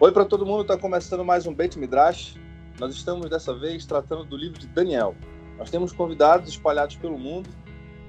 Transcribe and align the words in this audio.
Oi 0.00 0.12
para 0.12 0.24
todo 0.24 0.46
mundo, 0.46 0.62
está 0.62 0.78
começando 0.78 1.24
mais 1.24 1.44
um 1.44 1.52
Beit 1.52 1.76
Midrash. 1.76 2.36
Nós 2.78 2.94
estamos 2.94 3.28
dessa 3.28 3.52
vez 3.52 3.84
tratando 3.84 4.24
do 4.24 4.36
livro 4.36 4.56
de 4.56 4.68
Daniel. 4.68 5.12
Nós 5.58 5.70
temos 5.70 5.92
convidados 5.92 6.48
espalhados 6.48 6.94
pelo 6.94 7.18
mundo: 7.18 7.50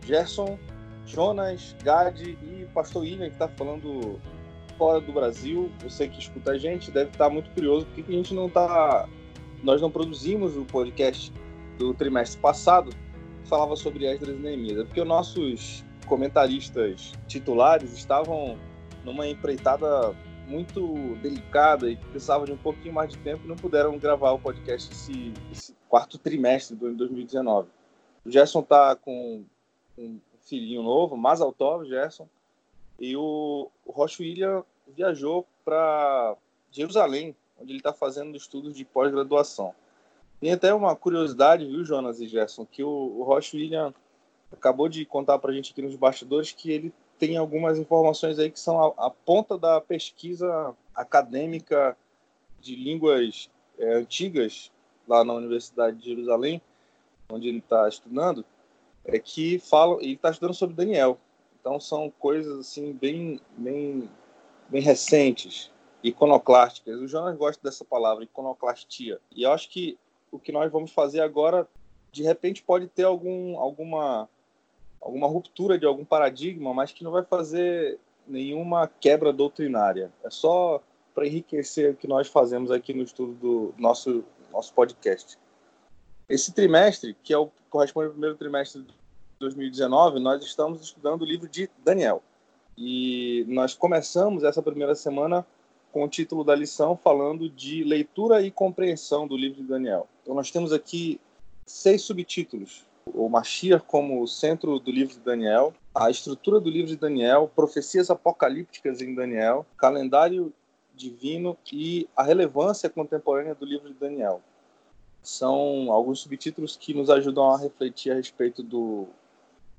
Gerson, 0.05 0.59
Jonas, 1.07 1.75
Gade 1.83 2.37
e 2.43 2.67
Pastor 2.75 3.01
William, 3.01 3.25
que 3.25 3.33
está 3.33 3.47
falando 3.47 4.19
fora 4.77 5.01
do 5.01 5.11
Brasil. 5.11 5.71
Você 5.81 6.07
que 6.07 6.19
escuta 6.19 6.51
a 6.51 6.57
gente 6.59 6.91
deve 6.91 7.09
estar 7.09 7.27
muito 7.27 7.49
curioso 7.55 7.87
porque 7.87 8.03
a 8.07 8.15
gente 8.15 8.35
não 8.35 8.45
está. 8.45 9.09
Nós 9.63 9.81
não 9.81 9.89
produzimos 9.89 10.55
o 10.55 10.65
podcast 10.65 11.33
do 11.79 11.95
trimestre 11.95 12.39
passado 12.39 12.91
que 13.41 13.49
falava 13.49 13.75
sobre 13.75 14.05
Esdras 14.05 14.35
e 14.35 14.39
Neemias. 14.39 14.77
É 14.77 14.83
porque 14.83 15.01
os 15.01 15.07
nossos 15.07 15.83
comentaristas 16.05 17.13
titulares 17.27 17.91
estavam 17.93 18.59
numa 19.03 19.27
empreitada 19.27 20.15
muito 20.49 21.15
delicada 21.21 21.89
e 21.89 21.95
precisavam 21.95 22.45
de 22.45 22.51
um 22.51 22.57
pouquinho 22.57 22.93
mais 22.93 23.11
de 23.11 23.17
tempo 23.19 23.45
e 23.45 23.47
não 23.47 23.55
puderam 23.55 23.97
gravar 23.99 24.31
o 24.31 24.39
podcast 24.39 24.91
esse, 24.91 25.31
esse 25.51 25.75
quarto 25.87 26.17
trimestre 26.17 26.75
ano 26.81 26.95
2019. 26.95 27.69
O 28.25 28.31
Gerson 28.31 28.61
está 28.61 28.95
com 28.95 29.45
um 29.97 30.19
filhinho 30.41 30.81
novo, 30.81 31.15
Mazaltov 31.15 31.85
Gerson, 31.87 32.27
e 32.99 33.15
o, 33.15 33.69
o 33.85 33.91
Rocha 33.91 34.23
William 34.23 34.63
viajou 34.87 35.45
para 35.63 36.35
Jerusalém, 36.71 37.35
onde 37.61 37.71
ele 37.71 37.79
está 37.79 37.93
fazendo 37.93 38.35
estudos 38.35 38.75
de 38.75 38.83
pós-graduação. 38.83 39.73
Tem 40.41 40.51
até 40.51 40.73
uma 40.73 40.95
curiosidade, 40.95 41.65
viu, 41.65 41.85
Jonas 41.85 42.19
e 42.19 42.27
Gerson, 42.27 42.65
que 42.65 42.83
o, 42.83 42.89
o 42.89 43.23
Rocha 43.23 43.55
William 43.55 43.93
acabou 44.51 44.89
de 44.89 45.05
contar 45.05 45.37
para 45.37 45.51
a 45.51 45.53
gente 45.53 45.71
aqui 45.71 45.81
nos 45.81 45.95
bastidores 45.95 46.51
que 46.51 46.71
ele 46.71 46.93
tem 47.19 47.35
algumas 47.35 47.77
informações 47.77 48.39
aí 48.39 48.49
que 48.49 48.59
são 48.59 48.81
a, 48.81 49.07
a 49.07 49.09
ponta 49.09 49.57
da 49.57 49.81
pesquisa 49.81 50.73
acadêmica 50.95 51.95
de 52.61 52.75
línguas 52.75 53.49
é, 53.77 53.95
antigas 53.95 54.71
lá 55.07 55.23
na 55.23 55.33
Universidade 55.33 55.97
de 55.97 56.05
Jerusalém, 56.05 56.61
onde 57.29 57.49
ele 57.49 57.59
está 57.59 57.87
estudando, 57.89 58.45
é 59.03 59.19
que 59.19 59.59
falam, 59.59 59.99
ele 59.99 60.13
está 60.13 60.31
estudando 60.31 60.53
sobre 60.53 60.75
Daniel. 60.75 61.19
Então 61.59 61.79
são 61.79 62.09
coisas 62.09 62.57
assim 62.57 62.93
bem, 62.93 63.41
bem, 63.57 64.09
bem 64.69 64.81
recentes, 64.81 65.69
iconoclásticas. 66.01 66.99
O 66.99 67.07
Jonas 67.07 67.37
gosta 67.37 67.61
dessa 67.61 67.83
palavra, 67.83 68.23
iconoclastia. 68.23 69.19
E 69.35 69.43
eu 69.43 69.51
acho 69.51 69.69
que 69.69 69.97
o 70.31 70.39
que 70.39 70.51
nós 70.51 70.71
vamos 70.71 70.91
fazer 70.91 71.19
agora, 71.19 71.67
de 72.11 72.23
repente, 72.23 72.63
pode 72.63 72.87
ter 72.87 73.03
algum, 73.03 73.59
alguma 73.59 74.29
alguma 75.01 75.27
ruptura 75.27 75.77
de 75.77 75.85
algum 75.85 76.05
paradigma, 76.05 76.73
mas 76.73 76.91
que 76.91 77.03
não 77.03 77.11
vai 77.11 77.23
fazer 77.23 77.99
nenhuma 78.27 78.87
quebra 78.87 79.33
doutrinária. 79.33 80.11
É 80.23 80.29
só 80.29 80.81
para 81.13 81.27
enriquecer 81.27 81.91
o 81.91 81.95
que 81.95 82.07
nós 82.07 82.27
fazemos 82.27 82.71
aqui 82.71 82.93
no 82.93 83.03
estudo 83.03 83.33
do 83.33 83.73
nosso, 83.77 84.23
nosso 84.51 84.73
podcast. 84.73 85.37
Esse 86.27 86.53
trimestre, 86.53 87.15
que 87.23 87.33
é 87.33 87.37
o, 87.37 87.49
corresponde 87.69 88.07
ao 88.07 88.11
primeiro 88.11 88.37
trimestre 88.37 88.81
de 88.83 88.93
2019, 89.39 90.19
nós 90.19 90.43
estamos 90.43 90.81
estudando 90.81 91.23
o 91.23 91.25
livro 91.25 91.47
de 91.49 91.69
Daniel. 91.83 92.21
E 92.77 93.45
nós 93.47 93.73
começamos 93.73 94.43
essa 94.43 94.61
primeira 94.61 94.95
semana 94.95 95.45
com 95.91 96.03
o 96.03 96.07
título 96.07 96.43
da 96.43 96.55
lição 96.55 96.95
falando 96.95 97.49
de 97.49 97.83
leitura 97.83 98.41
e 98.41 98.51
compreensão 98.51 99.27
do 99.27 99.35
livro 99.35 99.61
de 99.61 99.67
Daniel. 99.67 100.07
Então 100.21 100.35
nós 100.35 100.51
temos 100.51 100.71
aqui 100.71 101.19
seis 101.65 102.03
subtítulos 102.03 102.85
o 103.13 103.29
Mashiach 103.29 103.83
como 103.85 104.25
centro 104.27 104.79
do 104.79 104.91
livro 104.91 105.13
de 105.13 105.19
Daniel, 105.19 105.73
a 105.93 106.09
estrutura 106.09 106.59
do 106.59 106.69
livro 106.69 106.87
de 106.87 106.97
Daniel, 106.97 107.51
profecias 107.55 108.09
apocalípticas 108.09 109.01
em 109.01 109.13
Daniel, 109.13 109.65
calendário 109.77 110.53
divino 110.95 111.57
e 111.71 112.07
a 112.15 112.23
relevância 112.23 112.89
contemporânea 112.89 113.55
do 113.55 113.65
livro 113.65 113.87
de 113.87 113.95
Daniel. 113.95 114.41
São 115.23 115.91
alguns 115.91 116.19
subtítulos 116.19 116.75
que 116.75 116.93
nos 116.93 117.09
ajudam 117.09 117.51
a 117.51 117.57
refletir 117.57 118.11
a 118.11 118.15
respeito 118.15 118.61
do, 118.61 119.07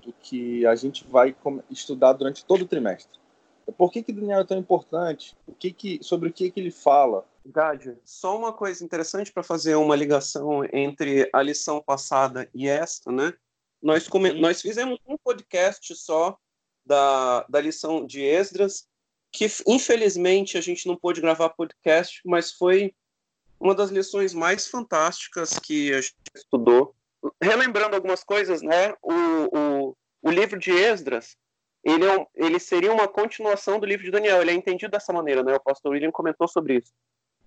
do 0.03 0.13
que 0.21 0.67
a 0.67 0.75
gente 0.75 1.07
vai 1.07 1.35
estudar 1.71 2.15
durante 2.15 2.45
todo 2.45 2.63
o 2.63 2.67
trimestre. 2.67 3.19
Por 3.77 3.91
que, 3.91 4.03
que 4.03 4.13
Daniel 4.13 4.41
é 4.41 4.45
tão 4.45 4.59
importante? 4.59 5.37
O 5.47 5.53
que 5.53 5.73
que, 5.73 6.01
sobre 6.03 6.29
o 6.29 6.33
que, 6.33 6.51
que 6.51 6.61
ele 6.61 6.71
fala? 6.71 7.25
Gádio, 7.45 7.99
só 8.05 8.37
uma 8.37 8.53
coisa 8.53 8.85
interessante 8.85 9.33
para 9.33 9.43
fazer 9.43 9.75
uma 9.75 9.97
ligação 9.97 10.63
entre 10.73 11.29
a 11.33 11.43
lição 11.43 11.81
passada 11.81 12.49
e 12.55 12.69
esta, 12.69 13.11
né? 13.11 13.33
Nós, 13.83 14.07
come... 14.07 14.33
nós 14.33 14.61
fizemos 14.61 14.99
um 15.07 15.17
podcast 15.17 15.95
só 15.97 16.37
da, 16.85 17.45
da 17.49 17.61
lição 17.61 18.05
de 18.05 18.23
Esdras, 18.23 18.87
que 19.33 19.47
infelizmente 19.67 20.59
a 20.59 20.61
gente 20.61 20.87
não 20.87 20.97
pôde 20.97 21.21
gravar 21.21 21.51
podcast, 21.51 22.21
mas 22.25 22.53
foi 22.53 22.95
uma 23.59 23.75
das 23.75 23.91
lições 23.91 24.35
mais 24.35 24.67
fantásticas 24.67 25.59
que 25.59 25.93
a 25.93 26.01
gente 26.01 26.15
estudou. 26.35 26.95
Relembrando 27.41 27.95
algumas 27.95 28.25
coisas, 28.25 28.63
né? 28.63 28.95
O, 29.03 29.13
o, 29.13 29.97
o 30.23 30.31
livro 30.31 30.59
de 30.59 30.73
Esdras, 30.73 31.37
ele, 31.83 32.05
é 32.05 32.19
um, 32.19 32.27
ele 32.35 32.59
seria 32.59 32.93
uma 32.93 33.09
continuação 33.09 33.79
do 33.79 33.87
livro 33.87 34.05
de 34.05 34.11
Daniel. 34.11 34.41
Ele 34.41 34.51
é 34.51 34.55
entendido 34.55 34.91
dessa 34.91 35.13
maneira, 35.13 35.43
né? 35.43 35.55
O 35.55 35.61
pastor 35.61 35.93
William 35.93 36.11
comentou 36.11 36.47
sobre 36.47 36.77
isso. 36.79 36.93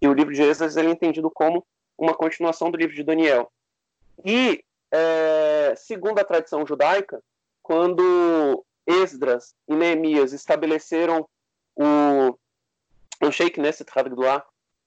E 0.01 0.07
o 0.07 0.13
livro 0.13 0.33
de 0.33 0.41
ele 0.41 0.89
é 0.89 0.91
entendido 0.91 1.29
como 1.29 1.65
uma 1.97 2.13
continuação 2.13 2.71
do 2.71 2.77
livro 2.77 2.95
de 2.95 3.03
Daniel. 3.03 3.51
E, 4.25 4.63
é, 4.91 5.73
segundo 5.77 6.19
a 6.19 6.25
tradição 6.25 6.65
judaica, 6.65 7.21
quando 7.61 8.65
Esdras 8.85 9.55
e 9.67 9.75
Neemias 9.75 10.33
estabeleceram 10.33 11.27
o, 11.75 12.37
o 13.25 13.31
Sheikh 13.31 13.59
Neset 13.59 13.89
Hadgdulah, 13.95 14.45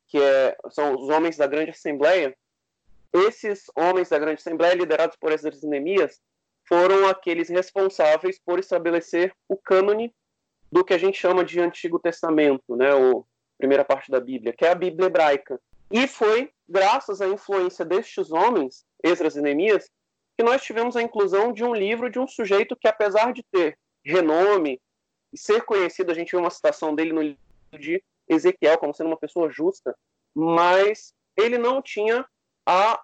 que 0.09 0.19
é, 0.21 0.57
são 0.71 0.95
os 0.95 1.09
homens 1.09 1.37
da 1.37 1.47
grande 1.47 1.71
assembleia, 1.71 2.37
esses 3.13 3.65
homens 3.75 4.09
da 4.09 4.19
grande 4.19 4.41
assembleia, 4.41 4.75
liderados 4.75 5.17
por 5.17 5.33
Esdras 5.33 5.63
e 5.63 5.67
Neemias, 5.67 6.21
foram 6.69 7.07
aqueles 7.07 7.49
responsáveis 7.49 8.41
por 8.45 8.59
estabelecer 8.59 9.33
o 9.49 9.57
cânone 9.57 10.15
do 10.71 10.85
que 10.85 10.95
a 10.95 10.99
gente 10.99 11.19
chama 11.19 11.45
de 11.45 11.61
Antigo 11.61 11.99
Testamento, 11.99 12.77
né, 12.77 12.95
o 12.95 13.25
primeira 13.59 13.85
parte 13.85 14.11
da 14.11 14.21
Bíblia, 14.21 14.53
que 14.53 14.67
é 14.67 14.71
a 14.71 14.75
Bíblia 14.75 15.07
hebraica. 15.07 15.59
E 15.91 16.07
foi 16.07 16.51
graças 16.69 17.21
à 17.21 17.29
influência 17.29 17.85
destes 17.85 18.31
homens, 18.31 18.85
Esdras 19.03 19.37
e 19.37 19.41
Neemias, 19.41 19.91
que 20.37 20.45
nós 20.45 20.63
tivemos 20.63 20.97
a 20.97 21.03
inclusão 21.03 21.53
de 21.53 21.65
um 21.65 21.75
livro 21.75 22.11
de 22.11 22.19
um 22.19 22.27
sujeito 22.27 22.77
que, 22.77 22.89
apesar 22.89 23.33
de 23.33 23.43
ter 23.51 23.79
renome 24.05 24.81
e 25.33 25.39
ser 25.39 25.63
conhecido, 25.63 26.13
a 26.13 26.15
gente 26.15 26.33
viu 26.33 26.41
uma 26.41 26.51
citação 26.51 26.95
dele 26.95 27.13
no 27.13 27.23
livro 27.23 27.41
de 27.79 28.03
Ezequiel 28.29 28.79
como 28.79 28.95
sendo 28.95 29.07
uma 29.07 29.17
pessoa 29.17 29.51
justa, 29.51 29.97
mas 30.35 31.15
ele 31.37 31.57
não 31.57 31.81
tinha 31.81 32.27
a, 32.67 33.01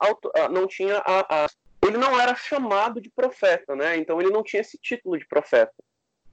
não 0.51 0.67
tinha 0.67 0.99
a, 0.99 1.45
a 1.45 1.49
ele 1.85 1.99
não 1.99 2.19
era 2.19 2.35
chamado 2.35 3.01
de 3.01 3.11
profeta, 3.11 3.75
né? 3.75 3.97
Então 3.97 4.21
ele 4.21 4.31
não 4.31 4.43
tinha 4.43 4.61
esse 4.61 4.79
título 4.79 5.19
de 5.19 5.27
profeta. 5.27 5.75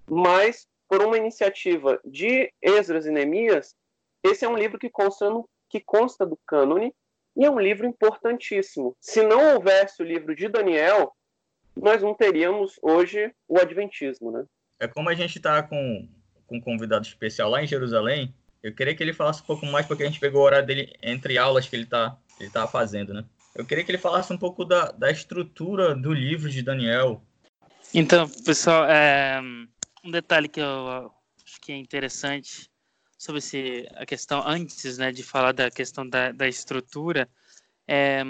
Mas 0.10 0.68
por 0.88 1.04
uma 1.04 1.18
iniciativa 1.18 2.00
de 2.04 2.52
Esdras 2.62 3.06
e 3.06 3.12
Neemias, 3.12 3.76
esse 4.24 4.44
é 4.44 4.50
um 4.50 4.58
livro 4.58 4.80
que 4.80 4.90
consta, 4.90 5.30
no, 5.30 5.48
que 5.70 5.80
consta 5.80 6.26
do 6.26 6.38
cânone 6.46 6.94
e 7.36 7.46
é 7.46 7.50
um 7.50 7.60
livro 7.60 7.86
importantíssimo. 7.86 8.96
Se 9.00 9.24
não 9.24 9.54
houvesse 9.54 10.02
o 10.02 10.06
livro 10.06 10.36
de 10.36 10.48
Daniel, 10.48 11.16
nós 11.76 12.02
não 12.02 12.14
teríamos 12.14 12.80
hoje 12.82 13.34
o 13.48 13.60
Adventismo, 13.60 14.32
né? 14.32 14.46
É 14.80 14.88
como 14.88 15.10
a 15.10 15.14
gente 15.14 15.38
está 15.38 15.62
com, 15.62 16.08
com 16.48 16.58
um 16.58 16.62
convidado 16.62 17.06
especial 17.06 17.50
lá 17.50 17.64
em 17.64 17.68
Jerusalém, 17.68 18.34
eu 18.62 18.74
queria 18.74 18.94
que 18.94 19.02
ele 19.02 19.14
falasse 19.14 19.42
um 19.42 19.46
pouco 19.46 19.66
mais, 19.66 19.86
porque 19.86 20.04
a 20.04 20.06
gente 20.06 20.20
pegou 20.20 20.42
a 20.42 20.46
hora 20.46 20.64
dele 20.64 20.94
entre 21.02 21.38
aulas 21.38 21.68
que 21.68 21.76
ele 21.76 21.84
está 21.84 22.18
ele 22.40 22.50
tá 22.50 22.66
fazendo, 22.68 23.14
né? 23.14 23.26
Eu 23.60 23.66
queria 23.66 23.84
que 23.84 23.92
ele 23.92 23.98
falasse 23.98 24.32
um 24.32 24.38
pouco 24.38 24.64
da, 24.64 24.90
da 24.90 25.12
estrutura 25.12 25.94
do 25.94 26.14
livro 26.14 26.50
de 26.50 26.62
Daniel. 26.62 27.22
Então, 27.94 28.30
pessoal, 28.46 28.86
é, 28.86 29.42
um 30.02 30.10
detalhe 30.10 30.48
que 30.48 30.62
eu 30.62 31.12
acho 31.44 31.60
que 31.60 31.74
é 31.74 31.76
interessante 31.76 32.72
sobre 33.18 33.40
esse, 33.40 33.86
a 33.96 34.06
questão, 34.06 34.42
antes 34.48 34.98
né, 34.98 35.12
de 35.12 35.24
falar 35.24 35.52
da 35.52 35.70
questão 35.70 36.08
da, 36.08 36.32
da 36.32 36.48
estrutura, 36.48 37.30
é, 37.86 38.24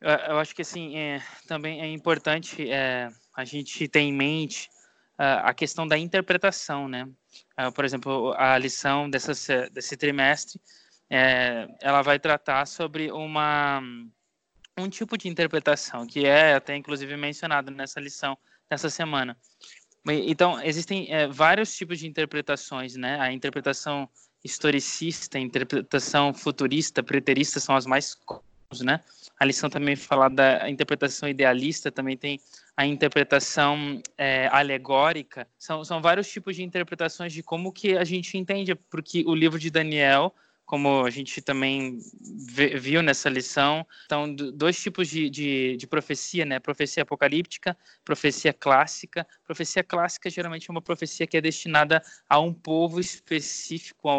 eu 0.00 0.38
acho 0.40 0.56
que 0.56 0.62
assim, 0.62 0.98
é, 0.98 1.22
também 1.46 1.80
é 1.80 1.86
importante 1.86 2.68
é, 2.68 3.08
a 3.32 3.44
gente 3.44 3.86
ter 3.86 4.00
em 4.00 4.12
mente 4.12 4.68
a, 5.16 5.50
a 5.50 5.54
questão 5.54 5.86
da 5.86 5.96
interpretação, 5.96 6.88
né? 6.88 7.08
Uh, 7.56 7.70
por 7.72 7.84
exemplo, 7.84 8.34
a 8.36 8.58
lição 8.58 9.08
dessa, 9.08 9.70
desse 9.70 9.96
trimestre, 9.96 10.60
é, 11.08 11.68
ela 11.80 12.02
vai 12.02 12.18
tratar 12.18 12.66
sobre 12.66 13.12
uma, 13.12 13.80
um 14.78 14.88
tipo 14.88 15.16
de 15.16 15.28
interpretação, 15.28 16.06
que 16.06 16.26
é 16.26 16.54
até 16.54 16.76
inclusive 16.76 17.16
mencionado 17.16 17.70
nessa 17.70 18.00
lição 18.00 18.36
dessa 18.68 18.90
semana, 18.90 19.36
então, 20.12 20.62
existem 20.62 21.12
é, 21.12 21.26
vários 21.26 21.74
tipos 21.76 21.98
de 21.98 22.06
interpretações, 22.06 22.94
né? 22.94 23.18
A 23.20 23.32
interpretação 23.32 24.08
historicista, 24.44 25.36
a 25.36 25.40
interpretação 25.40 26.32
futurista, 26.32 27.02
preterista 27.02 27.58
são 27.58 27.74
as 27.74 27.86
mais 27.86 28.14
comuns, 28.14 28.82
né? 28.84 29.00
A 29.38 29.44
lição 29.44 29.68
também 29.68 29.96
fala 29.96 30.28
da 30.28 30.70
interpretação 30.70 31.28
idealista, 31.28 31.90
também 31.90 32.16
tem 32.16 32.40
a 32.76 32.86
interpretação 32.86 34.00
é, 34.16 34.48
alegórica. 34.52 35.46
São, 35.58 35.84
são 35.84 36.00
vários 36.00 36.28
tipos 36.28 36.54
de 36.54 36.62
interpretações 36.62 37.32
de 37.32 37.42
como 37.42 37.72
que 37.72 37.96
a 37.96 38.04
gente 38.04 38.38
entende, 38.38 38.74
porque 38.74 39.24
o 39.26 39.34
livro 39.34 39.58
de 39.58 39.70
Daniel 39.70 40.32
como 40.66 41.06
a 41.06 41.10
gente 41.10 41.40
também 41.40 41.98
viu 42.20 43.00
nessa 43.00 43.30
lição. 43.30 43.86
Então, 44.04 44.34
dois 44.34 44.78
tipos 44.78 45.08
de, 45.08 45.30
de, 45.30 45.76
de, 45.76 45.86
profecia, 45.86 46.44
né? 46.44 46.58
Profecia 46.58 47.04
apocalíptica, 47.04 47.76
profecia 48.04 48.52
clássica. 48.52 49.26
Profecia 49.44 49.84
clássica 49.84 50.28
geralmente 50.28 50.68
é 50.68 50.72
uma 50.72 50.82
profecia 50.82 51.26
que 51.26 51.36
é 51.36 51.40
destinada 51.40 52.02
a 52.28 52.40
um 52.40 52.52
povo 52.52 52.98
específico, 52.98 54.10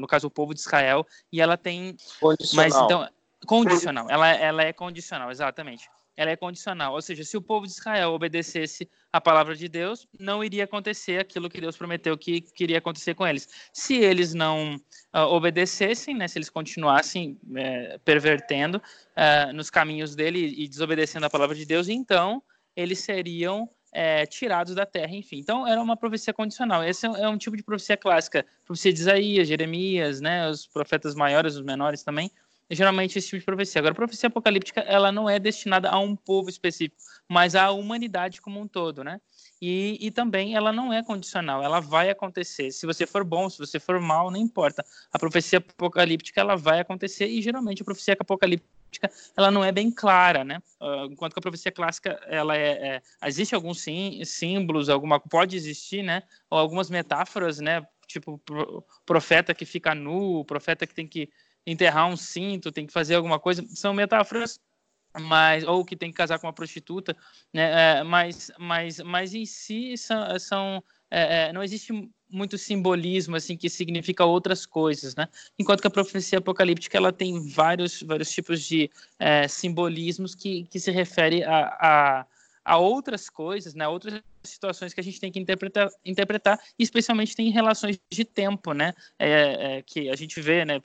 no 0.00 0.06
caso 0.06 0.28
o 0.28 0.30
povo 0.30 0.54
de 0.54 0.60
Israel, 0.60 1.04
e 1.32 1.40
ela 1.40 1.56
tem. 1.56 1.96
Condicional. 2.20 2.64
Mas 2.64 2.74
então 2.76 3.08
condicional. 3.44 4.06
Ela, 4.08 4.28
ela 4.32 4.62
é 4.62 4.72
condicional, 4.72 5.30
exatamente 5.30 5.88
ela 6.16 6.30
é 6.30 6.36
condicional. 6.36 6.94
Ou 6.94 7.02
seja, 7.02 7.24
se 7.24 7.36
o 7.36 7.42
povo 7.42 7.66
de 7.66 7.72
Israel 7.72 8.12
obedecesse 8.12 8.88
a 9.12 9.20
palavra 9.20 9.54
de 9.54 9.68
Deus, 9.68 10.06
não 10.18 10.42
iria 10.42 10.64
acontecer 10.64 11.20
aquilo 11.20 11.48
que 11.48 11.60
Deus 11.60 11.76
prometeu 11.76 12.16
que 12.16 12.40
queria 12.40 12.78
acontecer 12.78 13.14
com 13.14 13.26
eles. 13.26 13.48
Se 13.72 13.96
eles 13.96 14.34
não 14.34 14.76
uh, 15.14 15.18
obedecessem, 15.18 16.14
né, 16.14 16.26
se 16.28 16.38
eles 16.38 16.50
continuassem 16.50 17.38
uh, 17.44 17.98
pervertendo 18.04 18.78
uh, 18.78 19.52
nos 19.52 19.70
caminhos 19.70 20.14
dele 20.14 20.54
e 20.56 20.68
desobedecendo 20.68 21.26
a 21.26 21.30
palavra 21.30 21.54
de 21.54 21.64
Deus, 21.64 21.88
então 21.88 22.42
eles 22.74 22.98
seriam 23.00 23.68
é, 23.92 24.26
tirados 24.26 24.74
da 24.74 24.84
terra, 24.84 25.14
enfim. 25.14 25.38
Então, 25.38 25.66
era 25.66 25.80
uma 25.80 25.96
profecia 25.96 26.34
condicional. 26.34 26.84
Esse 26.84 27.06
é 27.06 27.26
um 27.26 27.38
tipo 27.38 27.56
de 27.56 27.62
profecia 27.62 27.96
clássica. 27.96 28.44
Profecia 28.66 28.92
de 28.92 29.00
Isaías, 29.00 29.48
Jeremias, 29.48 30.20
né, 30.20 30.50
os 30.50 30.66
profetas 30.66 31.14
maiores, 31.14 31.56
os 31.56 31.62
menores 31.62 32.02
também, 32.02 32.30
geralmente 32.70 33.18
esse 33.18 33.28
tipo 33.28 33.38
de 33.38 33.44
profecia. 33.44 33.78
Agora, 33.78 33.92
a 33.92 33.96
profecia 33.96 34.26
apocalíptica, 34.26 34.80
ela 34.80 35.12
não 35.12 35.28
é 35.30 35.38
destinada 35.38 35.88
a 35.88 35.98
um 35.98 36.16
povo 36.16 36.50
específico, 36.50 36.96
mas 37.28 37.54
à 37.54 37.70
humanidade 37.70 38.40
como 38.40 38.60
um 38.60 38.66
todo, 38.66 39.04
né? 39.04 39.20
E, 39.60 39.96
e 40.00 40.10
também 40.10 40.54
ela 40.54 40.72
não 40.72 40.92
é 40.92 41.02
condicional, 41.02 41.62
ela 41.62 41.80
vai 41.80 42.10
acontecer. 42.10 42.70
Se 42.72 42.84
você 42.86 43.06
for 43.06 43.24
bom, 43.24 43.48
se 43.48 43.58
você 43.58 43.78
for 43.78 44.00
mal, 44.00 44.30
não 44.30 44.38
importa. 44.38 44.84
A 45.12 45.18
profecia 45.18 45.58
apocalíptica, 45.58 46.40
ela 46.40 46.56
vai 46.56 46.80
acontecer 46.80 47.26
e 47.26 47.40
geralmente 47.40 47.82
a 47.82 47.84
profecia 47.84 48.16
apocalíptica, 48.18 49.10
ela 49.36 49.50
não 49.50 49.64
é 49.64 49.72
bem 49.72 49.90
clara, 49.90 50.44
né? 50.44 50.60
Uh, 50.80 51.06
enquanto 51.10 51.32
que 51.32 51.38
a 51.38 51.42
profecia 51.42 51.72
clássica, 51.72 52.20
ela 52.26 52.56
é, 52.56 52.96
é 52.96 53.02
existe 53.26 53.54
alguns 53.54 53.80
sim, 53.80 54.22
símbolos, 54.24 54.88
alguma 54.88 55.20
pode 55.20 55.56
existir, 55.56 56.02
né? 56.02 56.22
Ou 56.50 56.58
algumas 56.58 56.90
metáforas, 56.90 57.58
né? 57.58 57.86
Tipo 58.06 58.40
profeta 59.04 59.54
que 59.54 59.64
fica 59.64 59.94
nu, 59.94 60.44
profeta 60.44 60.86
que 60.86 60.94
tem 60.94 61.06
que 61.06 61.28
enterrar 61.66 62.06
um 62.06 62.16
cinto, 62.16 62.72
tem 62.72 62.86
que 62.86 62.92
fazer 62.92 63.16
alguma 63.16 63.38
coisa, 63.38 63.64
são 63.68 63.92
metáforas 63.92 64.60
mas 65.20 65.64
ou 65.64 65.84
que 65.84 65.96
tem 65.96 66.10
que 66.10 66.16
casar 66.16 66.38
com 66.38 66.46
uma 66.46 66.52
prostituta, 66.52 67.16
né? 67.52 68.00
É, 68.00 68.02
mas, 68.04 68.50
mas, 68.58 69.00
mas 69.00 69.34
em 69.34 69.46
si 69.46 69.96
são, 69.96 70.38
são 70.38 70.84
é, 71.10 71.48
é, 71.48 71.52
não 71.52 71.62
existe 71.62 71.92
muito 72.28 72.58
simbolismo 72.58 73.36
assim 73.36 73.56
que 73.56 73.70
significa 73.70 74.24
outras 74.24 74.66
coisas, 74.66 75.14
né? 75.14 75.28
Enquanto 75.58 75.80
que 75.80 75.86
a 75.86 75.90
profecia 75.90 76.38
apocalíptica 76.38 76.98
ela 76.98 77.12
tem 77.12 77.48
vários 77.48 78.02
vários 78.02 78.30
tipos 78.30 78.62
de 78.62 78.90
é, 79.18 79.46
simbolismos 79.48 80.34
que, 80.34 80.64
que 80.64 80.80
se 80.80 80.90
refere 80.90 81.44
a, 81.44 81.76
a 81.80 82.26
a 82.66 82.78
outras 82.78 83.30
coisas, 83.30 83.74
né, 83.76 83.86
outras 83.86 84.20
situações 84.48 84.94
que 84.94 85.00
a 85.00 85.02
gente 85.02 85.20
tem 85.20 85.30
que 85.30 85.38
interpretar, 85.38 85.88
interpretar 86.04 86.58
especialmente 86.78 87.36
tem 87.36 87.50
relações 87.50 87.98
de 88.10 88.24
tempo, 88.24 88.72
né, 88.72 88.92
é, 89.18 89.78
é, 89.78 89.82
que 89.82 90.08
a 90.10 90.16
gente 90.16 90.40
vê, 90.40 90.64
né, 90.64 90.80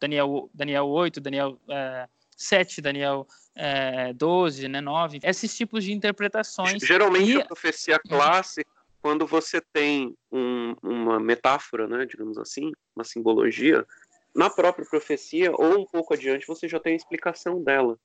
Daniel, 0.00 0.50
Daniel 0.52 0.86
8, 0.86 1.20
Daniel 1.20 1.60
é, 1.68 2.08
7, 2.36 2.80
Daniel 2.80 3.26
é, 3.54 4.12
12, 4.12 4.68
né, 4.68 4.80
9, 4.80 5.20
esses 5.22 5.56
tipos 5.56 5.84
de 5.84 5.92
interpretações. 5.92 6.82
Geralmente 6.82 7.32
e... 7.32 7.40
a 7.40 7.44
profecia 7.44 7.98
clássica, 7.98 8.70
quando 9.00 9.26
você 9.26 9.60
tem 9.72 10.16
um, 10.32 10.74
uma 10.82 11.20
metáfora, 11.20 11.86
né, 11.86 12.04
digamos 12.06 12.36
assim, 12.38 12.72
uma 12.94 13.04
simbologia, 13.04 13.86
na 14.34 14.50
própria 14.50 14.84
profecia, 14.84 15.50
ou 15.52 15.80
um 15.80 15.86
pouco 15.86 16.12
adiante, 16.12 16.46
você 16.46 16.68
já 16.68 16.78
tem 16.78 16.92
a 16.92 16.96
explicação 16.96 17.62
dela. 17.62 17.98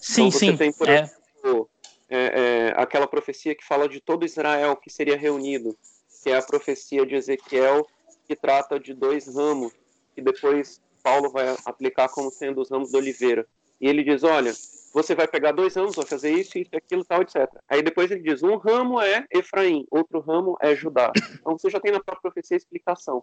Sim, 0.00 0.26
então, 0.26 0.38
sim. 0.38 0.56
Tem, 0.56 0.72
por 0.72 0.88
é. 0.88 1.02
exemplo, 1.02 1.70
é, 2.08 2.18
é, 2.18 2.74
aquela 2.76 3.06
profecia 3.06 3.54
que 3.54 3.64
fala 3.64 3.88
de 3.88 4.00
todo 4.00 4.24
Israel 4.24 4.76
que 4.76 4.90
seria 4.90 5.16
reunido, 5.16 5.76
que 6.22 6.30
é 6.30 6.36
a 6.36 6.42
profecia 6.42 7.04
de 7.04 7.14
Ezequiel, 7.14 7.86
que 8.26 8.36
trata 8.36 8.78
de 8.78 8.94
dois 8.94 9.34
ramos, 9.34 9.72
que 10.14 10.22
depois 10.22 10.80
Paulo 11.02 11.30
vai 11.30 11.56
aplicar 11.64 12.08
como 12.08 12.30
sendo 12.30 12.60
os 12.60 12.70
ramos 12.70 12.90
de 12.90 12.96
oliveira. 12.96 13.46
E 13.80 13.88
ele 13.88 14.02
diz: 14.02 14.24
olha, 14.24 14.52
você 14.92 15.14
vai 15.14 15.28
pegar 15.28 15.52
dois 15.52 15.74
ramos, 15.74 15.94
vai 15.94 16.06
fazer 16.06 16.32
isso, 16.32 16.58
isso, 16.58 16.70
aquilo, 16.74 17.04
tal, 17.04 17.22
etc. 17.22 17.46
Aí 17.68 17.82
depois 17.82 18.10
ele 18.10 18.22
diz: 18.22 18.42
um 18.42 18.56
ramo 18.56 19.00
é 19.00 19.24
Efraim, 19.30 19.86
outro 19.90 20.20
ramo 20.20 20.56
é 20.60 20.74
Judá. 20.74 21.12
Então 21.34 21.58
você 21.58 21.70
já 21.70 21.80
tem 21.80 21.92
na 21.92 22.00
própria 22.00 22.22
profecia 22.22 22.56
a 22.56 22.58
explicação. 22.58 23.22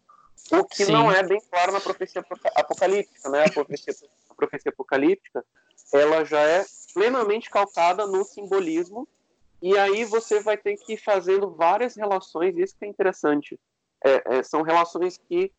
O 0.51 0.63
que 0.65 0.85
Sim. 0.85 0.91
não 0.91 1.11
é 1.11 1.23
bem 1.23 1.41
claro 1.49 1.71
na 1.71 1.79
profecia 1.79 2.23
apocalíptica, 2.55 3.29
né? 3.29 3.45
A 3.45 3.51
profecia, 3.51 3.93
a 4.29 4.33
profecia 4.33 4.71
apocalíptica, 4.71 5.43
ela 5.93 6.23
já 6.23 6.41
é 6.41 6.65
plenamente 6.93 7.49
calcada 7.49 8.05
no 8.05 8.23
simbolismo, 8.23 9.07
e 9.61 9.77
aí 9.77 10.03
você 10.03 10.41
vai 10.41 10.57
ter 10.57 10.77
que 10.77 10.93
ir 10.93 10.97
fazendo 10.97 11.49
várias 11.49 11.95
relações, 11.95 12.57
isso 12.57 12.75
que 12.77 12.85
é 12.85 12.87
interessante. 12.87 13.59
É, 14.03 14.37
é, 14.37 14.43
são 14.43 14.61
relações 14.61 15.17
que 15.17 15.51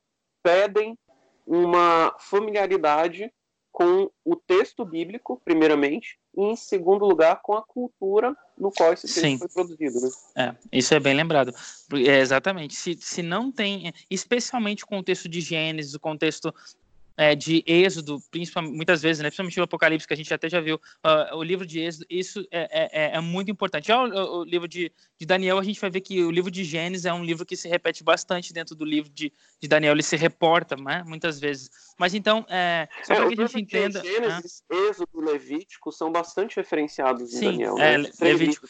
pedem 0.43 0.99
uma 1.47 2.15
familiaridade 2.19 3.33
com 3.73 4.09
o 4.25 4.37
texto 4.37 4.85
bíblico, 4.85 5.41
primeiramente, 5.45 6.17
e 6.37 6.43
em 6.43 6.55
segundo 6.55 7.05
lugar 7.05 7.43
com 7.43 7.55
a 7.55 7.63
cultura 7.63 8.37
no 8.57 8.71
qual 8.71 8.93
esse 8.93 9.07
texto 9.07 9.21
Sim. 9.21 9.39
foi 9.39 9.49
produzido. 9.49 10.01
Né? 10.01 10.11
É, 10.37 10.55
isso 10.71 10.95
é 10.95 11.01
bem 11.01 11.15
lembrado. 11.15 11.53
É, 11.93 12.21
exatamente. 12.21 12.77
Se, 12.77 12.95
se 13.01 13.21
não 13.21 13.51
tem, 13.51 13.93
especialmente 14.09 14.85
o 14.85 14.87
contexto 14.87 15.29
de 15.29 15.41
Gênesis, 15.41 15.93
o 15.93 15.99
contexto 15.99 16.55
é, 17.17 17.35
de 17.35 17.63
Êxodo, 17.67 18.21
principalmente, 18.31 18.75
muitas 18.75 19.03
vezes, 19.03 19.23
né, 19.23 19.29
principalmente 19.29 19.61
o 19.61 19.63
Apocalipse, 19.63 20.07
que 20.07 20.15
a 20.15 20.17
gente 20.17 20.33
até 20.33 20.49
já 20.49 20.61
viu, 20.61 20.77
uh, 20.77 21.37
o 21.37 21.43
livro 21.43 21.67
de 21.67 21.81
Êxodo, 21.81 22.07
isso 22.11 22.47
é, 22.51 22.69
é, 22.71 23.05
é, 23.05 23.17
é 23.17 23.21
muito 23.21 23.51
importante. 23.51 23.89
Já 23.89 24.03
o, 24.03 24.41
o 24.41 24.45
livro 24.45 24.67
de, 24.67 24.91
de, 25.19 25.27
Daniel, 25.27 25.59
a 25.59 25.63
gente 25.63 25.81
vai 25.81 25.91
ver 25.91 26.01
que 26.01 26.23
o 26.25 26.31
livro 26.31 26.51
de 26.51 26.65
Gênesis 26.65 27.07
é 27.07 27.13
um 27.13 27.25
livro 27.25 27.47
que 27.47 27.57
se 27.57 27.69
repete 27.69 28.03
bastante 28.03 28.53
dentro 28.53 28.75
do 28.75 28.85
livro 28.85 29.11
de, 29.11 29.33
de 29.65 29.69
Daniel, 29.69 29.93
ele 29.95 30.03
se 30.03 30.17
reporta 30.17 30.77
né, 30.77 31.03
muitas 31.07 31.41
vezes. 31.41 31.71
Mas 31.99 32.15
então, 32.15 32.45
é, 32.49 32.87
só 33.03 33.15
para 33.15 33.29
que 33.29 33.41
a 33.41 33.47
gente 33.47 33.61
entenda... 33.63 34.03
Gênesis, 34.03 34.63
né? 34.71 34.77
Êxodo 34.89 35.23
e 35.23 35.25
Levítico 35.25 35.91
são 35.91 36.13
bastante 36.13 36.57
referenciados 36.57 37.33
em 37.33 37.39
Sim, 37.39 37.47
Daniel. 37.47 37.75
Né? 37.77 37.97
Levítico. 38.21 38.67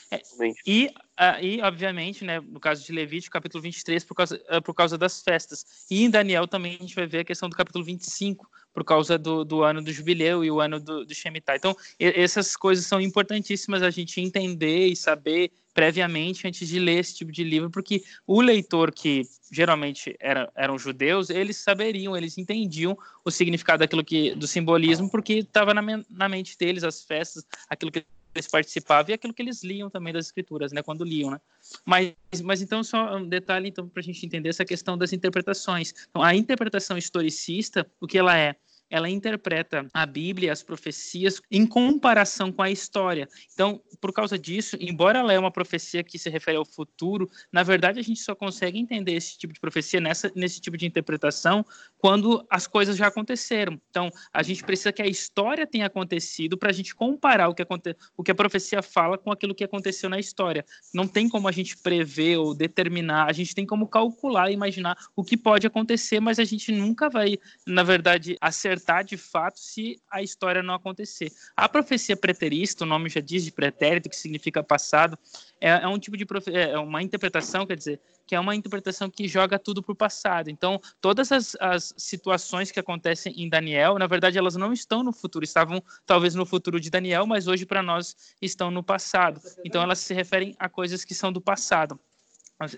e 0.67 0.91
Uh, 1.15 1.39
e, 1.41 1.63
obviamente, 1.63 2.25
né, 2.25 2.41
no 2.41 2.59
caso 2.59 2.85
de 2.85 2.91
Levítico, 2.91 3.33
capítulo 3.33 3.63
23, 3.63 4.05
por 4.05 4.17
causa, 4.17 4.43
uh, 4.51 4.61
por 4.61 4.75
causa 4.75 4.99
das 4.99 5.23
festas. 5.23 5.65
E 5.89 6.03
em 6.03 6.11
Daniel 6.11 6.49
também 6.49 6.75
a 6.75 6.83
gente 6.83 6.97
vai 6.97 7.07
ver 7.07 7.21
a 7.21 7.25
questão 7.25 7.49
do 7.49 7.55
capítulo 7.55 7.85
25, 7.85 8.51
por 8.75 8.85
causa 8.85 9.17
do, 9.17 9.45
do 9.45 9.63
ano 9.63 9.81
do 9.81 9.93
jubileu 9.93 10.45
e 10.45 10.51
o 10.51 10.61
ano 10.61 10.81
do, 10.81 11.07
do 11.07 11.15
Shemitah. 11.15 11.55
Então, 11.55 11.77
e, 11.99 12.07
essas 12.07 12.57
coisas 12.57 12.85
são 12.85 13.01
importantíssimas 13.01 13.83
a 13.83 13.91
gente 13.91 14.21
entender 14.21 14.89
e 14.89 14.97
saber 14.97 15.53
previamente 15.73 16.47
antes 16.47 16.69
de 16.69 16.79
ler 16.79 16.99
esse 16.99 17.17
tipo 17.17 17.33
de 17.33 17.43
livro, 17.43 17.71
porque 17.71 18.03
o 18.27 18.41
leitor 18.41 18.93
que 18.93 19.23
geralmente 19.51 20.17
era, 20.21 20.51
eram 20.57 20.79
judeus, 20.79 21.31
eles 21.31 21.57
saberiam, 21.57 22.17
eles 22.17 22.39
entendiam 22.39 22.97
o 23.25 23.31
significado 23.31 23.81
daquilo 23.81 24.05
que 24.05 24.35
do 24.35 24.47
simbolismo, 24.47 25.11
porque 25.11 25.35
estava 25.35 25.75
na, 25.75 25.83
na 26.09 26.29
mente 26.29 26.57
deles 26.57 26.85
as 26.85 27.03
festas, 27.03 27.45
aquilo 27.69 27.91
que 27.91 28.05
eles 28.35 28.49
participavam 28.49 29.11
e 29.11 29.15
aquilo 29.15 29.33
que 29.33 29.43
eles 29.43 29.63
liam 29.63 29.89
também 29.89 30.13
das 30.13 30.27
escrituras, 30.27 30.73
né, 30.73 30.83
quando 30.83 31.05
liam, 31.05 31.31
né. 31.31 31.41
Mas, 31.85 32.15
mas 32.43 32.63
então 32.63 32.83
só 32.83 33.17
um 33.17 33.29
detalhe 33.29 33.69
então 33.69 33.89
para 33.89 34.01
a 34.01 34.05
gente 34.05 34.25
entender 34.25 34.49
essa 34.49 34.65
questão 34.65 34.99
das 34.99 35.13
interpretações. 35.13 35.95
Então, 36.11 36.23
a 36.23 36.35
interpretação 36.35 36.99
historicista, 36.99 37.87
o 38.01 38.07
que 38.07 38.19
ela 38.19 38.37
é? 38.37 38.57
Ela 38.95 39.11
interpreta 39.11 39.89
a 39.93 40.07
Bíblia, 40.07 40.53
as 40.53 40.63
profecias, 40.63 41.43
em 41.51 41.67
comparação 41.67 42.53
com 42.53 42.63
a 42.63 42.71
história. 42.71 43.29
Então, 43.53 43.83
por 44.01 44.13
causa 44.13 44.39
disso, 44.39 44.77
embora 44.79 45.19
ela 45.19 45.33
é 45.33 45.39
uma 45.39 45.51
profecia 45.51 46.05
que 46.05 46.17
se 46.17 46.31
refere 46.31 46.57
ao 46.57 46.65
futuro, 46.65 47.29
na 47.53 47.65
verdade 47.65 47.99
a 47.99 48.03
gente 48.05 48.21
só 48.21 48.37
consegue 48.37 48.79
entender 48.79 49.15
esse 49.15 49.37
tipo 49.37 49.53
de 49.53 49.59
profecia 49.59 50.01
nessa, 50.01 50.31
nesse 50.37 50.61
tipo 50.61 50.77
de 50.77 50.87
interpretação 50.87 51.67
quando 51.99 52.47
as 52.49 52.69
coisas 52.69 52.97
já 52.97 53.09
aconteceram. 53.09 53.81
Então, 53.91 54.13
a 54.33 54.45
gente 54.45 54.63
precisa 54.63 54.93
que 54.93 55.03
a 55.03 55.09
história 55.09 55.67
tenha 55.67 55.87
acontecido 55.87 56.57
para 56.57 56.71
a 56.71 56.73
gente 56.73 56.95
comparar 56.95 57.49
o 57.49 57.55
que, 57.55 57.63
aconte, 57.63 57.97
o 58.17 58.23
que 58.23 58.31
a 58.31 58.35
profecia 58.35 58.81
fala 58.81 59.19
com 59.19 59.33
aquilo 59.33 59.57
que 59.57 59.65
aconteceu 59.65 60.09
na 60.09 60.21
história. 60.21 60.65
Não 60.93 61.09
tem 61.09 61.29
como 61.29 61.49
a 61.49 61.53
gente 61.53 61.77
prever 61.79 62.37
ou 62.37 62.55
determinar, 62.55 63.29
a 63.29 63.33
gente 63.33 63.57
tem 63.57 63.67
como 63.67 63.89
calcular, 63.89 64.53
imaginar 64.53 64.97
o 65.17 65.25
que 65.25 65.37
pode 65.37 65.67
acontecer, 65.67 66.21
mas 66.21 66.39
a 66.39 66.45
gente 66.45 66.71
nunca 66.71 67.11
vai, 67.11 67.37
na 67.67 67.83
verdade, 67.83 68.37
acertar 68.41 68.84
de 69.05 69.17
fato 69.17 69.59
se 69.59 70.01
a 70.11 70.23
história 70.23 70.63
não 70.63 70.75
acontecer. 70.75 71.33
A 71.57 71.69
profecia 71.69 72.17
preterista, 72.17 72.85
o 72.85 72.87
nome 72.87 73.09
já 73.09 73.21
diz 73.21 73.45
de 73.45 73.53
pretérito, 73.53 74.09
que 74.09 74.17
significa 74.17 74.63
passado, 74.63 75.19
é, 75.61 75.71
é 75.71 75.89
um 75.89 75.99
tipo 75.99 76.17
de 76.17 76.27
é, 76.53 76.71
é 76.73 76.79
uma 76.79 77.03
interpretação, 77.03 77.67
quer 77.67 77.77
dizer, 77.77 78.01
que 78.27 78.35
é 78.35 78.41
uma 78.41 78.55
interpretação 78.55 79.11
que 79.11 79.29
joga 79.29 79.59
tudo 79.59 79.83
para 79.83 79.93
o 79.93 79.97
passado. 79.97 80.51
Então, 80.51 80.81
todas 81.01 81.31
as, 81.31 81.57
as, 81.61 81.95
situações 81.97 82.71
que 82.71 82.81
acontecem 82.81 83.33
em 83.37 83.49
Daniel, 83.49 83.99
na 83.99 84.07
verdade, 84.07 84.39
elas 84.39 84.57
não 84.57 84.73
estão 84.73 85.03
no 85.03 85.13
futuro, 85.13 85.45
estavam 85.45 85.83
talvez 86.07 86.35
no 86.35 86.47
futuro 86.47 86.81
de 86.81 86.91
Daniel, 86.91 87.27
mas 87.27 87.47
hoje 87.47 87.67
para 87.67 87.83
nós 87.83 88.17
estão 88.41 88.71
no 88.71 88.83
passado. 88.83 89.41
Então, 89.65 89.83
elas 89.83 89.99
se 89.99 90.15
referem 90.15 90.55
a 90.59 90.69
coisas 90.69 91.05
que 91.05 91.15
são 91.15 91.33
do 91.33 91.41
passado. 91.41 91.99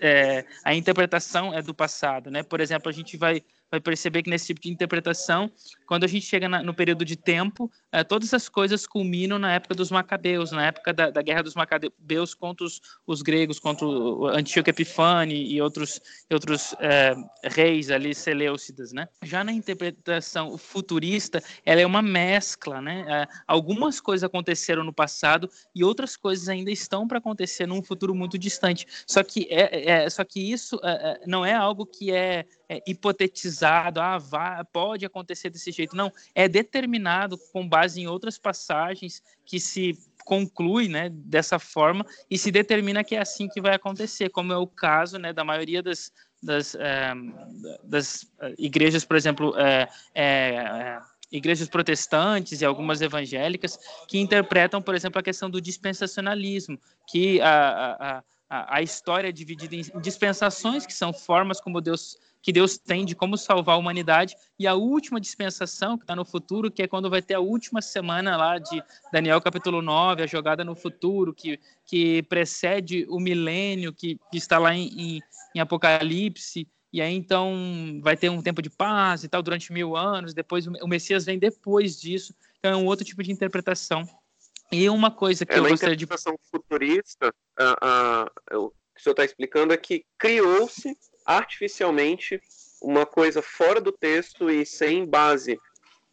É, 0.01 0.43
a 0.63 0.73
interpretação 0.73 1.53
é 1.53 1.61
do 1.61 1.73
passado, 1.73 2.31
né? 2.31 2.41
Por 2.41 2.59
exemplo, 2.59 2.89
a 2.89 2.91
gente 2.91 3.15
vai 3.15 3.43
vai 3.69 3.79
perceber 3.79 4.23
que 4.23 4.29
nesse 4.29 4.47
tipo 4.47 4.61
de 4.61 4.69
interpretação, 4.69 5.51
quando 5.85 6.03
a 6.03 6.07
gente 6.07 6.25
chega 6.25 6.47
na, 6.47 6.63
no 6.63 6.73
período 6.73 7.03
de 7.03 7.15
tempo, 7.15 7.71
é, 7.91 8.03
todas 8.03 8.33
as 8.33 8.47
coisas 8.47 8.87
culminam 8.87 9.37
na 9.37 9.53
época 9.53 9.75
dos 9.75 9.91
Macabeus, 9.91 10.51
na 10.51 10.67
época 10.67 10.93
da, 10.93 11.09
da 11.09 11.21
guerra 11.21 11.43
dos 11.43 11.55
Macabeus 11.55 12.33
contra 12.33 12.65
os, 12.65 12.81
os 13.05 13.21
gregos, 13.21 13.59
contra 13.59 13.85
o 13.85 14.27
Antíoco 14.27 14.69
Epifane 14.69 15.35
e 15.35 15.61
outros, 15.61 15.99
outros 16.31 16.73
é, 16.79 17.15
reis 17.43 17.91
ali, 17.91 18.15
Seleucidas, 18.15 18.93
né? 18.93 19.07
Já 19.23 19.43
na 19.43 19.51
interpretação 19.51 20.57
futurista, 20.57 21.43
ela 21.65 21.81
é 21.81 21.85
uma 21.85 22.01
mescla, 22.01 22.81
né? 22.81 23.05
É, 23.07 23.27
algumas 23.45 23.99
coisas 23.99 24.23
aconteceram 24.23 24.83
no 24.83 24.93
passado 24.93 25.49
e 25.75 25.83
outras 25.83 26.15
coisas 26.15 26.47
ainda 26.47 26.71
estão 26.71 27.07
para 27.07 27.17
acontecer 27.17 27.65
num 27.65 27.83
futuro 27.83 28.15
muito 28.15 28.37
distante. 28.37 28.85
Só 29.05 29.23
que, 29.23 29.47
é, 29.49 29.89
é 29.89 30.09
só 30.09 30.23
que 30.23 30.39
isso 30.39 30.79
não 31.25 31.45
é 31.45 31.53
algo 31.53 31.85
que 31.85 32.11
é 32.11 32.45
é, 32.69 32.83
hipotetizado, 32.85 33.56
ah, 33.63 34.65
pode 34.71 35.05
acontecer 35.05 35.49
desse 35.49 35.71
jeito. 35.71 35.95
Não, 35.95 36.11
é 36.35 36.47
determinado 36.47 37.37
com 37.51 37.67
base 37.67 38.01
em 38.01 38.07
outras 38.07 38.37
passagens 38.37 39.21
que 39.45 39.59
se 39.59 39.97
conclui 40.25 40.89
né, 40.89 41.09
dessa 41.09 41.57
forma 41.57 42.05
e 42.29 42.37
se 42.37 42.51
determina 42.51 43.03
que 43.03 43.15
é 43.15 43.21
assim 43.21 43.47
que 43.47 43.61
vai 43.61 43.73
acontecer, 43.73 44.29
como 44.29 44.51
é 44.51 44.57
o 44.57 44.67
caso 44.67 45.17
né, 45.17 45.31
da 45.31 45.43
maioria 45.43 45.81
das, 45.81 46.11
das, 46.43 46.75
é, 46.75 47.13
das 47.83 48.29
é, 48.41 48.53
igrejas, 48.57 49.05
por 49.05 49.15
exemplo, 49.15 49.57
é, 49.57 49.87
é, 50.13 50.99
igrejas 51.31 51.69
protestantes 51.69 52.61
e 52.61 52.65
algumas 52.65 53.01
evangélicas, 53.01 53.79
que 54.07 54.19
interpretam, 54.19 54.81
por 54.81 54.95
exemplo, 54.95 55.19
a 55.19 55.23
questão 55.23 55.49
do 55.49 55.61
dispensacionalismo, 55.61 56.77
que 57.07 57.39
a, 57.39 58.23
a, 58.49 58.77
a, 58.77 58.81
história 58.81 59.29
é 59.29 59.31
dividida 59.31 59.75
em 59.75 60.01
dispensações, 60.01 60.85
que 60.85 60.93
são 60.93 61.13
formas 61.13 61.59
como 61.59 61.81
Deus 61.81 62.17
que 62.47 62.53
Deus 62.53 62.77
tem 62.77 63.03
de 63.03 63.13
como 63.13 63.37
salvar 63.37 63.75
a 63.75 63.77
humanidade, 63.77 64.33
e 64.57 64.65
a 64.65 64.73
última 64.73 65.19
dispensação, 65.19 65.97
que 65.97 66.05
está 66.05 66.15
no 66.15 66.23
futuro, 66.23 66.71
que 66.71 66.81
é 66.81 66.87
quando 66.87 67.09
vai 67.09 67.21
ter 67.21 67.33
a 67.33 67.41
última 67.41 67.81
semana 67.81 68.37
lá 68.37 68.57
de 68.57 68.81
Daniel 69.11 69.41
capítulo 69.41 69.81
9, 69.81 70.23
a 70.23 70.27
jogada 70.27 70.63
no 70.63 70.73
futuro, 70.73 71.33
que, 71.33 71.59
que 71.85 72.23
precede 72.23 73.05
o 73.09 73.19
milênio, 73.19 73.91
que, 73.91 74.17
que 74.31 74.37
está 74.37 74.57
lá 74.59 74.73
em, 74.73 74.87
em, 74.97 75.21
em 75.55 75.59
Apocalipse, 75.59 76.65
e 76.93 77.01
aí 77.01 77.13
então 77.13 77.99
vai 78.01 78.15
ter 78.15 78.29
um 78.29 78.41
tempo 78.41 78.61
de 78.61 78.69
paz 78.69 79.25
e 79.25 79.27
tal 79.27 79.43
durante 79.43 79.73
mil 79.73 79.97
anos, 79.97 80.33
depois 80.33 80.67
o 80.67 80.87
Messias 80.87 81.25
vem 81.25 81.37
depois 81.37 81.99
disso, 81.99 82.33
então 82.59 82.71
é 82.71 82.77
um 82.77 82.85
outro 82.85 83.03
tipo 83.03 83.21
de 83.21 83.29
interpretação. 83.29 84.07
E 84.71 84.89
uma 84.89 85.11
coisa 85.11 85.45
que 85.45 85.51
é, 85.51 85.57
eu 85.57 85.67
gostaria 85.67 85.97
de... 85.97 86.05
interpretação 86.05 86.39
futurista, 86.49 87.27
uh, 87.59 88.57
o 88.57 88.69
que 88.69 89.01
o 89.01 89.03
senhor 89.03 89.11
está 89.11 89.25
explicando 89.25 89.73
é 89.73 89.77
que 89.77 90.05
criou-se 90.17 90.97
artificialmente 91.27 92.41
uma 92.81 93.05
coisa 93.05 93.41
fora 93.41 93.81
do 93.81 93.91
texto 93.91 94.49
e 94.49 94.65
sem 94.65 95.05
base 95.05 95.59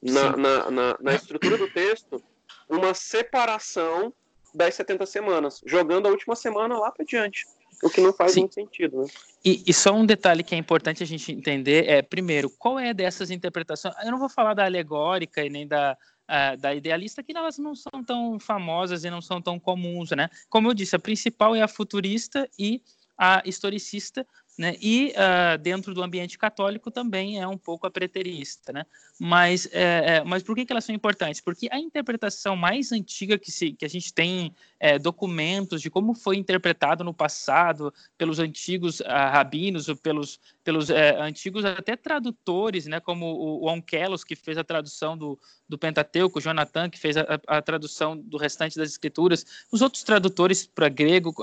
na, 0.03 0.37
na, 0.37 0.71
na, 0.71 0.99
na, 1.01 1.15
estrutura 1.15 1.57
do 1.57 1.71
texto, 1.71 2.23
uma 2.69 2.93
separação 2.93 4.13
das 4.55 4.75
70 4.75 5.07
semanas, 5.07 5.61
jogando 5.65 6.07
a 6.07 6.11
última 6.11 6.35
semana 6.35 6.79
lá 6.79 6.91
para 6.91 7.05
diante. 7.05 7.47
O 7.83 7.91
que 7.91 8.01
não 8.01 8.13
faz 8.13 8.33
Sim. 8.33 8.41
muito 8.41 8.55
sentido. 8.55 9.03
Né? 9.03 9.07
E, 9.45 9.63
e, 9.67 9.75
só 9.75 9.93
um 9.93 10.07
detalhe 10.07 10.43
que 10.43 10.55
é 10.55 10.59
importante 10.59 11.03
a 11.03 11.07
gente 11.07 11.33
entender 11.33 11.89
é, 11.89 12.03
primeiro, 12.03 12.49
qual 12.51 12.79
é 12.79 12.95
dessas 12.95 13.31
interpretações? 13.31 13.95
Eu 14.05 14.11
não 14.11 14.19
vou 14.19 14.29
falar 14.29 14.55
da 14.55 14.65
alegórica 14.65 15.45
e 15.45 15.51
nem 15.51 15.67
da, 15.67 15.97
uh, 16.25 16.57
da 16.59 16.75
idealista, 16.75 17.23
que 17.23 17.37
elas 17.37 17.59
não 17.59 17.75
são 17.75 18.03
tão 18.05 18.39
famosas 18.39 19.05
e 19.05 19.11
não 19.11 19.21
são 19.21 19.43
tão 19.43 19.59
comuns, 19.59 20.11
né? 20.11 20.29
Como 20.49 20.69
eu 20.69 20.75
disse, 20.75 20.97
a 20.97 21.01
principal 21.01 21.55
é 21.55 21.63
a 21.63 21.69
futurista 21.69 22.49
e 22.59 22.81
a 23.19 23.43
historicista, 23.45 24.27
né? 24.57 24.77
E 24.81 25.13
uh, 25.17 25.59
dentro 25.59 25.93
do 25.93 26.03
ambiente 26.03 26.39
católico 26.39 26.91
também 26.91 27.41
é 27.41 27.47
um 27.47 27.59
pouco 27.59 27.87
a 27.87 27.91
preterista, 27.91 28.73
né? 28.73 28.87
Mas, 29.19 29.69
é, 29.73 30.17
é, 30.17 30.25
mas 30.25 30.43
por 30.43 30.55
que, 30.55 30.65
que 30.65 30.73
elas 30.73 30.85
são 30.85 30.95
importantes? 30.95 31.41
Porque 31.41 31.69
a 31.71 31.79
interpretação 31.79 32.55
mais 32.55 32.93
antiga 32.93 33.37
que, 33.37 33.51
se, 33.51 33.73
que 33.73 33.85
a 33.85 33.89
gente 33.89 34.13
tem 34.13 34.53
é, 34.79 34.99
documentos 34.99 35.83
de 35.83 35.91
como 35.91 36.15
foi 36.15 36.37
interpretado 36.37 37.03
no 37.03 37.13
passado 37.13 37.93
pelos 38.17 38.39
antigos 38.39 39.01
uh, 39.01 39.05
rabinos, 39.09 39.89
ou 39.89 39.97
pelos, 39.97 40.39
pelos 40.63 40.89
é, 40.89 41.21
antigos 41.21 41.65
até 41.65 41.97
tradutores, 41.97 42.87
né? 42.87 43.01
Como 43.01 43.27
o, 43.27 43.65
o 43.65 43.69
Onkelos, 43.69 44.23
que 44.23 44.37
fez 44.37 44.57
a 44.57 44.65
tradução 44.65 45.17
do, 45.17 45.39
do 45.69 45.79
Pentateuco, 45.79 46.41
Jonathan, 46.41 46.91
que 46.91 46.99
fez 46.99 47.17
a, 47.17 47.41
a, 47.47 47.63
tradução 47.63 48.17
do 48.17 48.37
restante 48.37 48.77
das 48.77 48.91
escrituras, 48.91 49.45
os 49.73 49.81
outros 49.81 50.03
tradutores 50.03 50.67
para 50.67 50.89
grego, 50.89 51.35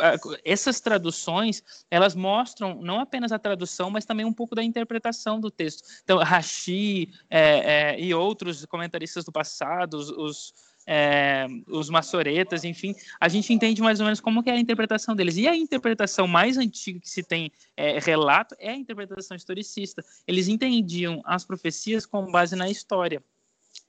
essas 0.45 0.79
traduções, 0.79 1.63
elas 1.89 2.15
mostram 2.15 2.81
não 2.81 2.99
apenas 2.99 3.31
a 3.31 3.39
tradução, 3.39 3.89
mas 3.89 4.05
também 4.05 4.25
um 4.25 4.33
pouco 4.33 4.55
da 4.55 4.63
interpretação 4.63 5.39
do 5.39 5.49
texto. 5.49 5.83
Então, 6.03 6.17
Rashi 6.19 7.09
é, 7.29 7.93
é, 7.93 7.99
e 7.99 8.13
outros 8.13 8.65
comentaristas 8.65 9.25
do 9.25 9.31
passado, 9.31 9.95
os, 9.95 10.09
os 10.09 10.53
é, 10.87 11.47
os 11.67 11.89
maçoretas, 11.89 12.63
enfim, 12.63 12.95
a 13.19 13.29
gente 13.29 13.53
entende 13.53 13.81
mais 13.81 13.99
ou 13.99 14.05
menos 14.05 14.19
como 14.19 14.41
que 14.41 14.49
é 14.49 14.53
a 14.53 14.59
interpretação 14.59 15.15
deles. 15.15 15.37
E 15.37 15.47
a 15.47 15.55
interpretação 15.55 16.27
mais 16.27 16.57
antiga 16.57 16.99
que 16.99 17.09
se 17.09 17.23
tem 17.23 17.51
é, 17.77 17.99
relato 17.99 18.55
é 18.59 18.71
a 18.71 18.75
interpretação 18.75 19.37
historicista. 19.37 20.03
Eles 20.27 20.47
entendiam 20.47 21.21
as 21.23 21.45
profecias 21.45 22.05
com 22.05 22.31
base 22.31 22.55
na 22.55 22.69
história. 22.69 23.23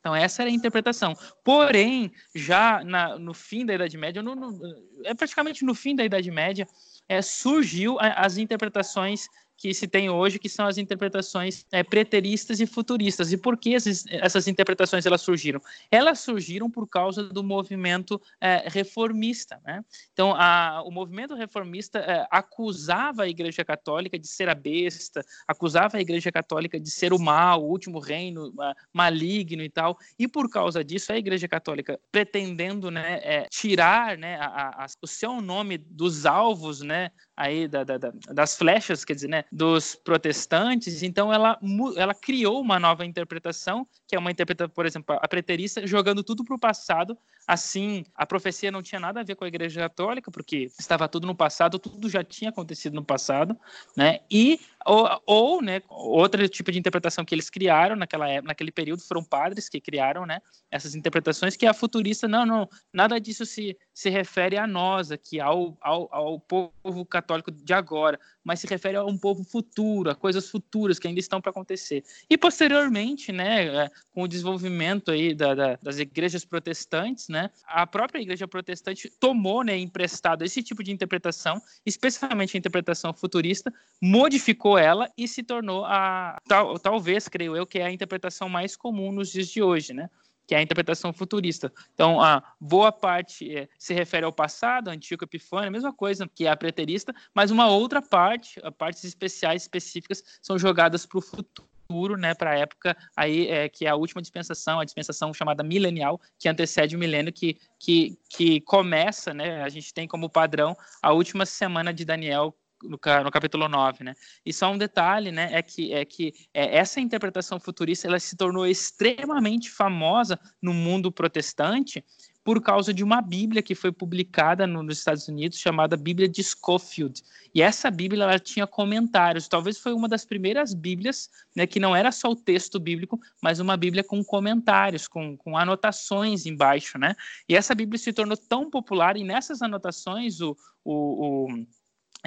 Então, 0.02 0.16
essa 0.16 0.42
era 0.42 0.50
a 0.50 0.52
interpretação. 0.52 1.14
Porém, 1.44 2.12
já 2.34 2.82
na, 2.82 3.16
no 3.16 3.32
fim 3.32 3.64
da 3.64 3.72
Idade 3.72 3.96
Média, 3.96 4.20
no, 4.20 4.34
no, 4.34 4.60
é 5.04 5.14
praticamente 5.14 5.64
no 5.64 5.76
fim 5.76 5.94
da 5.94 6.04
Idade 6.04 6.28
Média, 6.28 6.66
é, 7.08 7.22
surgiu 7.22 7.96
as 8.00 8.36
interpretações 8.36 9.28
que 9.56 9.72
se 9.72 9.86
tem 9.86 10.10
hoje, 10.10 10.38
que 10.38 10.48
são 10.48 10.66
as 10.66 10.78
interpretações 10.78 11.64
é, 11.70 11.82
preteristas 11.82 12.60
e 12.60 12.66
futuristas. 12.66 13.32
E 13.32 13.36
por 13.36 13.56
que 13.56 13.74
essas, 13.74 14.04
essas, 14.08 14.48
interpretações 14.48 15.06
elas 15.06 15.20
surgiram? 15.20 15.60
Elas 15.90 16.20
surgiram 16.20 16.70
por 16.70 16.88
causa 16.88 17.22
do 17.24 17.42
movimento 17.42 18.20
é, 18.40 18.64
reformista. 18.66 19.60
Né? 19.64 19.84
Então, 20.12 20.34
a, 20.34 20.82
o 20.84 20.90
movimento 20.90 21.34
reformista 21.34 21.98
é, 22.00 22.26
acusava 22.30 23.22
a 23.22 23.28
Igreja 23.28 23.64
Católica 23.64 24.18
de 24.18 24.26
ser 24.26 24.48
a 24.48 24.54
besta, 24.54 25.24
acusava 25.46 25.96
a 25.96 26.00
Igreja 26.00 26.32
Católica 26.32 26.80
de 26.80 26.90
ser 26.90 27.12
o 27.12 27.18
mal, 27.18 27.62
o 27.62 27.68
último 27.68 27.98
reino, 27.98 28.52
maligno 28.92 29.62
e 29.62 29.68
tal. 29.68 29.96
E 30.18 30.26
por 30.26 30.50
causa 30.50 30.84
disso, 30.84 31.12
a 31.12 31.16
Igreja 31.16 31.46
Católica, 31.46 32.00
pretendendo 32.10 32.90
né, 32.90 33.20
é, 33.22 33.46
tirar 33.48 34.18
né, 34.18 34.36
a, 34.36 34.84
a, 34.84 34.86
o 35.00 35.06
seu 35.06 35.40
nome 35.40 35.78
dos 35.78 36.26
alvos 36.26 36.80
né, 36.80 37.10
aí 37.42 37.66
da, 37.66 37.82
da, 37.82 37.98
das 38.32 38.56
flechas, 38.56 39.04
quer 39.04 39.14
dizer, 39.14 39.28
né, 39.28 39.44
dos 39.50 39.96
protestantes, 39.96 41.02
então 41.02 41.32
ela, 41.32 41.58
ela 41.96 42.14
criou 42.14 42.60
uma 42.60 42.78
nova 42.78 43.04
interpretação, 43.04 43.86
que 44.06 44.14
é 44.14 44.18
uma 44.18 44.30
interpretação, 44.30 44.72
por 44.72 44.86
exemplo, 44.86 45.18
a 45.20 45.26
preterista, 45.26 45.86
jogando 45.86 46.22
tudo 46.22 46.44
para 46.44 46.54
o 46.54 46.58
passado, 46.58 47.18
assim, 47.46 48.04
a 48.14 48.24
profecia 48.24 48.70
não 48.70 48.82
tinha 48.82 49.00
nada 49.00 49.20
a 49.20 49.24
ver 49.24 49.34
com 49.34 49.44
a 49.44 49.48
igreja 49.48 49.80
católica, 49.80 50.30
porque 50.30 50.70
estava 50.78 51.08
tudo 51.08 51.26
no 51.26 51.34
passado, 51.34 51.78
tudo 51.78 52.08
já 52.08 52.22
tinha 52.22 52.50
acontecido 52.50 52.94
no 52.94 53.04
passado, 53.04 53.56
né, 53.96 54.20
e 54.30 54.60
ou, 54.84 55.22
ou 55.26 55.62
né, 55.62 55.80
outro 55.88 56.48
tipo 56.48 56.72
de 56.72 56.78
interpretação 56.78 57.24
que 57.24 57.34
eles 57.34 57.48
criaram 57.48 57.94
naquela 57.96 58.28
época, 58.28 58.48
naquele 58.48 58.72
período 58.72 59.02
foram 59.02 59.22
padres 59.22 59.68
que 59.68 59.80
criaram, 59.80 60.26
né, 60.26 60.40
essas 60.70 60.94
interpretações 60.94 61.56
que 61.56 61.66
a 61.66 61.74
futurista 61.74 62.26
não, 62.26 62.46
não, 62.46 62.68
nada 62.92 63.20
disso 63.20 63.44
se, 63.46 63.76
se 63.92 64.10
refere 64.10 64.56
a 64.56 64.66
nós 64.66 65.10
aqui, 65.10 65.40
ao, 65.40 65.76
ao, 65.80 66.08
ao 66.14 66.40
povo 66.40 67.04
católico 67.06 67.50
de 67.50 67.72
agora, 67.72 68.18
mas 68.44 68.60
se 68.60 68.66
refere 68.66 68.96
a 68.96 69.04
um 69.04 69.16
povo 69.16 69.44
futuro, 69.44 70.10
a 70.10 70.14
coisas 70.14 70.48
futuras 70.48 70.98
que 70.98 71.06
ainda 71.06 71.20
estão 71.20 71.40
para 71.40 71.50
acontecer. 71.50 72.04
E 72.28 72.36
posteriormente, 72.36 73.32
né, 73.32 73.66
é, 73.66 73.90
com 74.12 74.22
o 74.22 74.28
desenvolvimento 74.28 75.10
aí 75.10 75.34
da, 75.34 75.54
da, 75.54 75.78
das 75.82 75.98
igrejas 75.98 76.44
protestantes, 76.44 77.28
né, 77.28 77.50
a 77.66 77.86
própria 77.86 78.20
igreja 78.20 78.48
protestante 78.48 79.10
tomou, 79.20 79.62
né, 79.62 79.76
emprestado 79.76 80.44
esse 80.44 80.62
tipo 80.62 80.82
de 80.82 80.92
interpretação, 80.92 81.60
especialmente 81.84 82.56
a 82.56 82.58
interpretação 82.58 83.12
futurista, 83.12 83.72
modificou 84.00 84.78
ela 84.78 85.10
e 85.16 85.28
se 85.28 85.42
tornou 85.42 85.84
a 85.84 86.38
tal, 86.48 86.78
talvez, 86.78 87.28
creio 87.28 87.56
eu, 87.56 87.66
que 87.66 87.78
é 87.78 87.84
a 87.84 87.92
interpretação 87.92 88.48
mais 88.48 88.76
comum 88.76 89.12
nos 89.12 89.30
dias 89.30 89.48
de 89.48 89.62
hoje, 89.62 89.92
né? 89.92 90.08
Que 90.46 90.54
é 90.54 90.58
a 90.58 90.62
interpretação 90.62 91.12
futurista. 91.12 91.72
Então, 91.94 92.20
a 92.20 92.42
boa 92.60 92.92
parte 92.92 93.54
é, 93.56 93.68
se 93.78 93.94
refere 93.94 94.24
ao 94.24 94.32
passado, 94.32 94.88
antigo 94.88 95.24
Epifânio, 95.24 95.68
a 95.68 95.72
mesma 95.72 95.92
coisa 95.92 96.28
que 96.34 96.46
a 96.46 96.56
preterista, 96.56 97.14
mas 97.34 97.50
uma 97.50 97.68
outra 97.68 98.02
parte, 98.02 98.60
partes 98.76 99.04
especiais, 99.04 99.62
específicas, 99.62 100.22
são 100.40 100.58
jogadas 100.58 101.06
para 101.06 101.18
o 101.18 101.22
futuro, 101.22 102.16
né, 102.16 102.34
para 102.34 102.52
a 102.52 102.58
época 102.58 102.96
aí 103.14 103.48
é, 103.48 103.68
que 103.68 103.84
é 103.84 103.88
a 103.90 103.96
última 103.96 104.22
dispensação, 104.22 104.80
a 104.80 104.84
dispensação 104.84 105.32
chamada 105.34 105.62
milenial, 105.62 106.20
que 106.38 106.48
antecede 106.48 106.96
o 106.96 106.98
milênio, 106.98 107.32
que, 107.32 107.58
que, 107.78 108.18
que 108.30 108.60
começa, 108.62 109.34
né, 109.34 109.62
a 109.62 109.68
gente 109.68 109.92
tem 109.92 110.08
como 110.08 110.30
padrão 110.30 110.74
a 111.02 111.12
última 111.12 111.44
semana 111.44 111.92
de 111.92 112.04
Daniel, 112.04 112.56
no, 112.82 112.98
no, 113.24 113.30
capítulo 113.30 113.68
9, 113.68 114.04
né? 114.04 114.14
E 114.44 114.52
só 114.52 114.70
um 114.70 114.78
detalhe, 114.78 115.30
né, 115.30 115.50
é 115.52 115.62
que, 115.62 115.92
é 115.92 116.04
que 116.04 116.32
é, 116.52 116.76
essa 116.76 117.00
interpretação 117.00 117.58
futurista 117.60 118.06
ela 118.06 118.18
se 118.18 118.36
tornou 118.36 118.66
extremamente 118.66 119.70
famosa 119.70 120.38
no 120.60 120.72
mundo 120.72 121.10
protestante, 121.10 122.04
por 122.44 122.60
causa 122.60 122.92
de 122.92 123.04
uma 123.04 123.20
Bíblia 123.22 123.62
que 123.62 123.74
foi 123.74 123.92
publicada 123.92 124.66
nos 124.66 124.98
Estados 124.98 125.28
Unidos 125.28 125.58
chamada 125.58 125.96
Bíblia 125.96 126.28
de 126.28 126.42
Scofield. 126.42 127.22
E 127.54 127.62
essa 127.62 127.90
Bíblia 127.90 128.24
ela 128.24 128.38
tinha 128.38 128.66
comentários. 128.66 129.46
Talvez 129.46 129.78
foi 129.78 129.92
uma 129.92 130.08
das 130.08 130.24
primeiras 130.24 130.74
Bíblias 130.74 131.30
né, 131.54 131.66
que 131.66 131.78
não 131.78 131.94
era 131.94 132.10
só 132.10 132.30
o 132.30 132.36
texto 132.36 132.80
bíblico, 132.80 133.20
mas 133.40 133.60
uma 133.60 133.76
Bíblia 133.76 134.02
com 134.02 134.24
comentários, 134.24 135.06
com, 135.06 135.36
com 135.36 135.56
anotações 135.56 136.44
embaixo, 136.44 136.98
né? 136.98 137.14
E 137.48 137.54
essa 137.54 137.74
Bíblia 137.74 137.98
se 137.98 138.12
tornou 138.12 138.36
tão 138.36 138.68
popular 138.68 139.16
e 139.16 139.22
nessas 139.22 139.62
anotações 139.62 140.40
o, 140.40 140.56
o, 140.84 141.46
o 141.46 141.66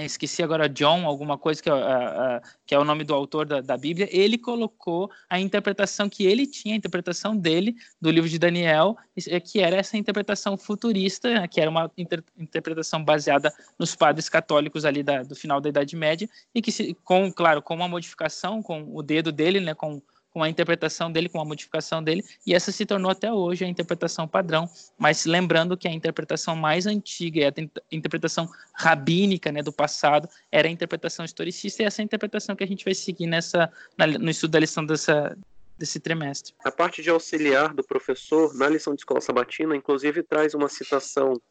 esqueci 0.03 0.43
agora 0.43 0.67
John, 0.67 1.05
alguma 1.05 1.37
coisa 1.37 1.63
que 1.63 1.69
é, 1.69 1.73
uh, 1.73 1.77
uh, 1.77 2.41
que 2.65 2.75
é 2.75 2.79
o 2.79 2.83
nome 2.83 3.05
do 3.05 3.13
autor 3.13 3.45
da, 3.45 3.61
da, 3.61 3.77
Bíblia, 3.77 4.09
ele 4.11 4.37
colocou 4.37 5.09
a 5.29 5.39
interpretação 5.39 6.09
que 6.09 6.25
ele 6.25 6.45
tinha, 6.45 6.75
a 6.75 6.77
interpretação 6.77 7.35
dele 7.35 7.75
do 8.01 8.11
livro 8.11 8.29
de 8.29 8.37
Daniel, 8.37 8.97
que 9.45 9.59
era 9.59 9.77
essa 9.77 9.95
interpretação 9.95 10.57
futurista, 10.57 11.33
né, 11.33 11.47
que 11.47 11.61
era 11.61 11.69
uma 11.69 11.89
inter, 11.97 12.21
interpretação 12.37 13.03
baseada 13.03 13.53
nos 13.79 13.95
padres 13.95 14.27
católicos 14.27 14.83
ali 14.83 15.01
da, 15.01 15.23
do 15.23 15.35
final 15.35 15.61
da 15.61 15.69
Idade 15.69 15.95
Média, 15.95 16.29
e 16.53 16.61
que, 16.61 16.93
com, 16.95 17.31
claro, 17.31 17.61
com 17.61 17.75
uma 17.75 17.87
modificação, 17.87 18.61
com 18.61 18.93
o 18.93 19.01
dedo 19.01 19.31
dele, 19.31 19.61
né, 19.61 19.73
com 19.73 20.01
com 20.35 20.43
a 20.43 20.49
interpretação 20.49 21.09
dele, 21.09 21.29
com 21.29 21.39
a 21.39 21.45
modificação 21.45 22.03
dele, 22.03 22.21
e 22.45 22.53
essa 22.53 22.69
se 22.69 22.85
tornou 22.85 23.09
até 23.09 23.31
hoje 23.31 23.63
a 23.63 23.67
interpretação 23.69 24.27
padrão, 24.27 24.69
mas 24.99 25.25
lembrando 25.25 25.77
que 25.77 25.87
a 25.87 25.91
interpretação 25.91 26.57
mais 26.57 26.85
antiga 26.85 27.39
e 27.39 27.45
a 27.45 27.53
interpretação 27.89 28.45
rabínica 28.73 29.49
né, 29.49 29.63
do 29.63 29.71
passado 29.71 30.27
era 30.51 30.67
a 30.67 30.71
interpretação 30.71 31.23
historicista, 31.23 31.81
e 31.81 31.85
essa 31.85 32.01
é 32.01 32.03
a 32.03 32.05
interpretação 32.05 32.53
que 32.53 32.65
a 32.65 32.67
gente 32.67 32.83
vai 32.83 32.93
seguir 32.93 33.27
nessa, 33.27 33.71
na, 33.97 34.07
no 34.07 34.29
estudo 34.29 34.51
da 34.51 34.59
lição 34.59 34.85
dessa, 34.85 35.37
desse 35.77 36.01
trimestre. 36.01 36.53
A 36.65 36.71
parte 36.71 37.01
de 37.01 37.09
auxiliar 37.09 37.73
do 37.73 37.81
professor, 37.81 38.53
na 38.55 38.67
lição 38.67 38.93
de 38.93 38.99
escola 38.99 39.21
sabatina, 39.21 39.73
inclusive 39.73 40.21
traz 40.21 40.53
uma 40.53 40.67
citação 40.67 41.41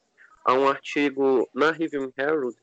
a 0.45 0.53
um 0.53 0.69
artigo 0.69 1.49
na 1.55 1.73
Review 1.73 2.13
Herald, 2.19 2.55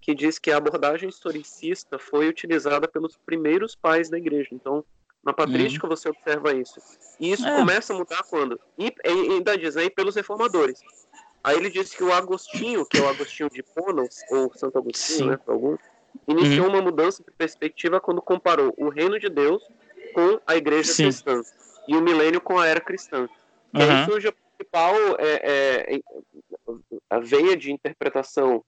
que 0.00 0.12
diz 0.12 0.40
que 0.40 0.50
a 0.50 0.56
abordagem 0.56 1.08
historicista 1.08 2.00
foi 2.00 2.28
utilizada 2.28 2.88
pelos 2.88 3.16
primeiros 3.16 3.76
pais 3.76 4.10
da 4.10 4.18
igreja. 4.18 4.48
Então, 4.50 4.84
na 5.24 5.32
patrística 5.32 5.86
uhum. 5.86 5.94
você 5.94 6.08
observa 6.08 6.52
isso. 6.54 6.80
E 7.20 7.32
isso 7.32 7.46
é. 7.46 7.56
começa 7.56 7.92
a 7.92 7.96
mudar 7.96 8.22
quando? 8.28 8.58
E, 8.78 8.92
ainda 9.04 9.56
diz 9.56 9.76
aí 9.76 9.90
pelos 9.90 10.14
reformadores. 10.14 10.80
Aí 11.42 11.56
ele 11.56 11.70
disse 11.70 11.96
que 11.96 12.04
o 12.04 12.12
Agostinho, 12.12 12.84
que 12.86 12.98
é 12.98 13.00
o 13.00 13.08
Agostinho 13.08 13.48
de 13.50 13.62
Ponos, 13.62 14.16
ou 14.30 14.52
Santo 14.54 14.78
Agostinho, 14.78 15.18
Sim. 15.18 15.30
né, 15.30 15.36
para 15.36 15.54
alguns, 15.54 15.78
iniciou 16.26 16.66
uhum. 16.66 16.72
uma 16.74 16.82
mudança 16.82 17.22
de 17.22 17.30
perspectiva 17.30 18.00
quando 18.00 18.20
comparou 18.20 18.74
o 18.76 18.88
reino 18.88 19.18
de 19.18 19.28
Deus 19.28 19.62
com 20.14 20.40
a 20.46 20.56
igreja 20.56 20.92
Sim. 20.92 21.04
cristã 21.04 21.42
e 21.86 21.96
o 21.96 22.02
milênio 22.02 22.40
com 22.40 22.58
a 22.58 22.66
era 22.66 22.80
cristã. 22.80 23.28
E 23.72 23.82
aí 23.82 23.90
uhum. 23.90 24.04
surge 24.06 24.28
a 24.28 24.32
principal 24.32 24.94
é, 25.18 25.94
é, 25.94 26.00
a 27.08 27.18
veia 27.18 27.56
de 27.56 27.72
interpretação 27.72 28.64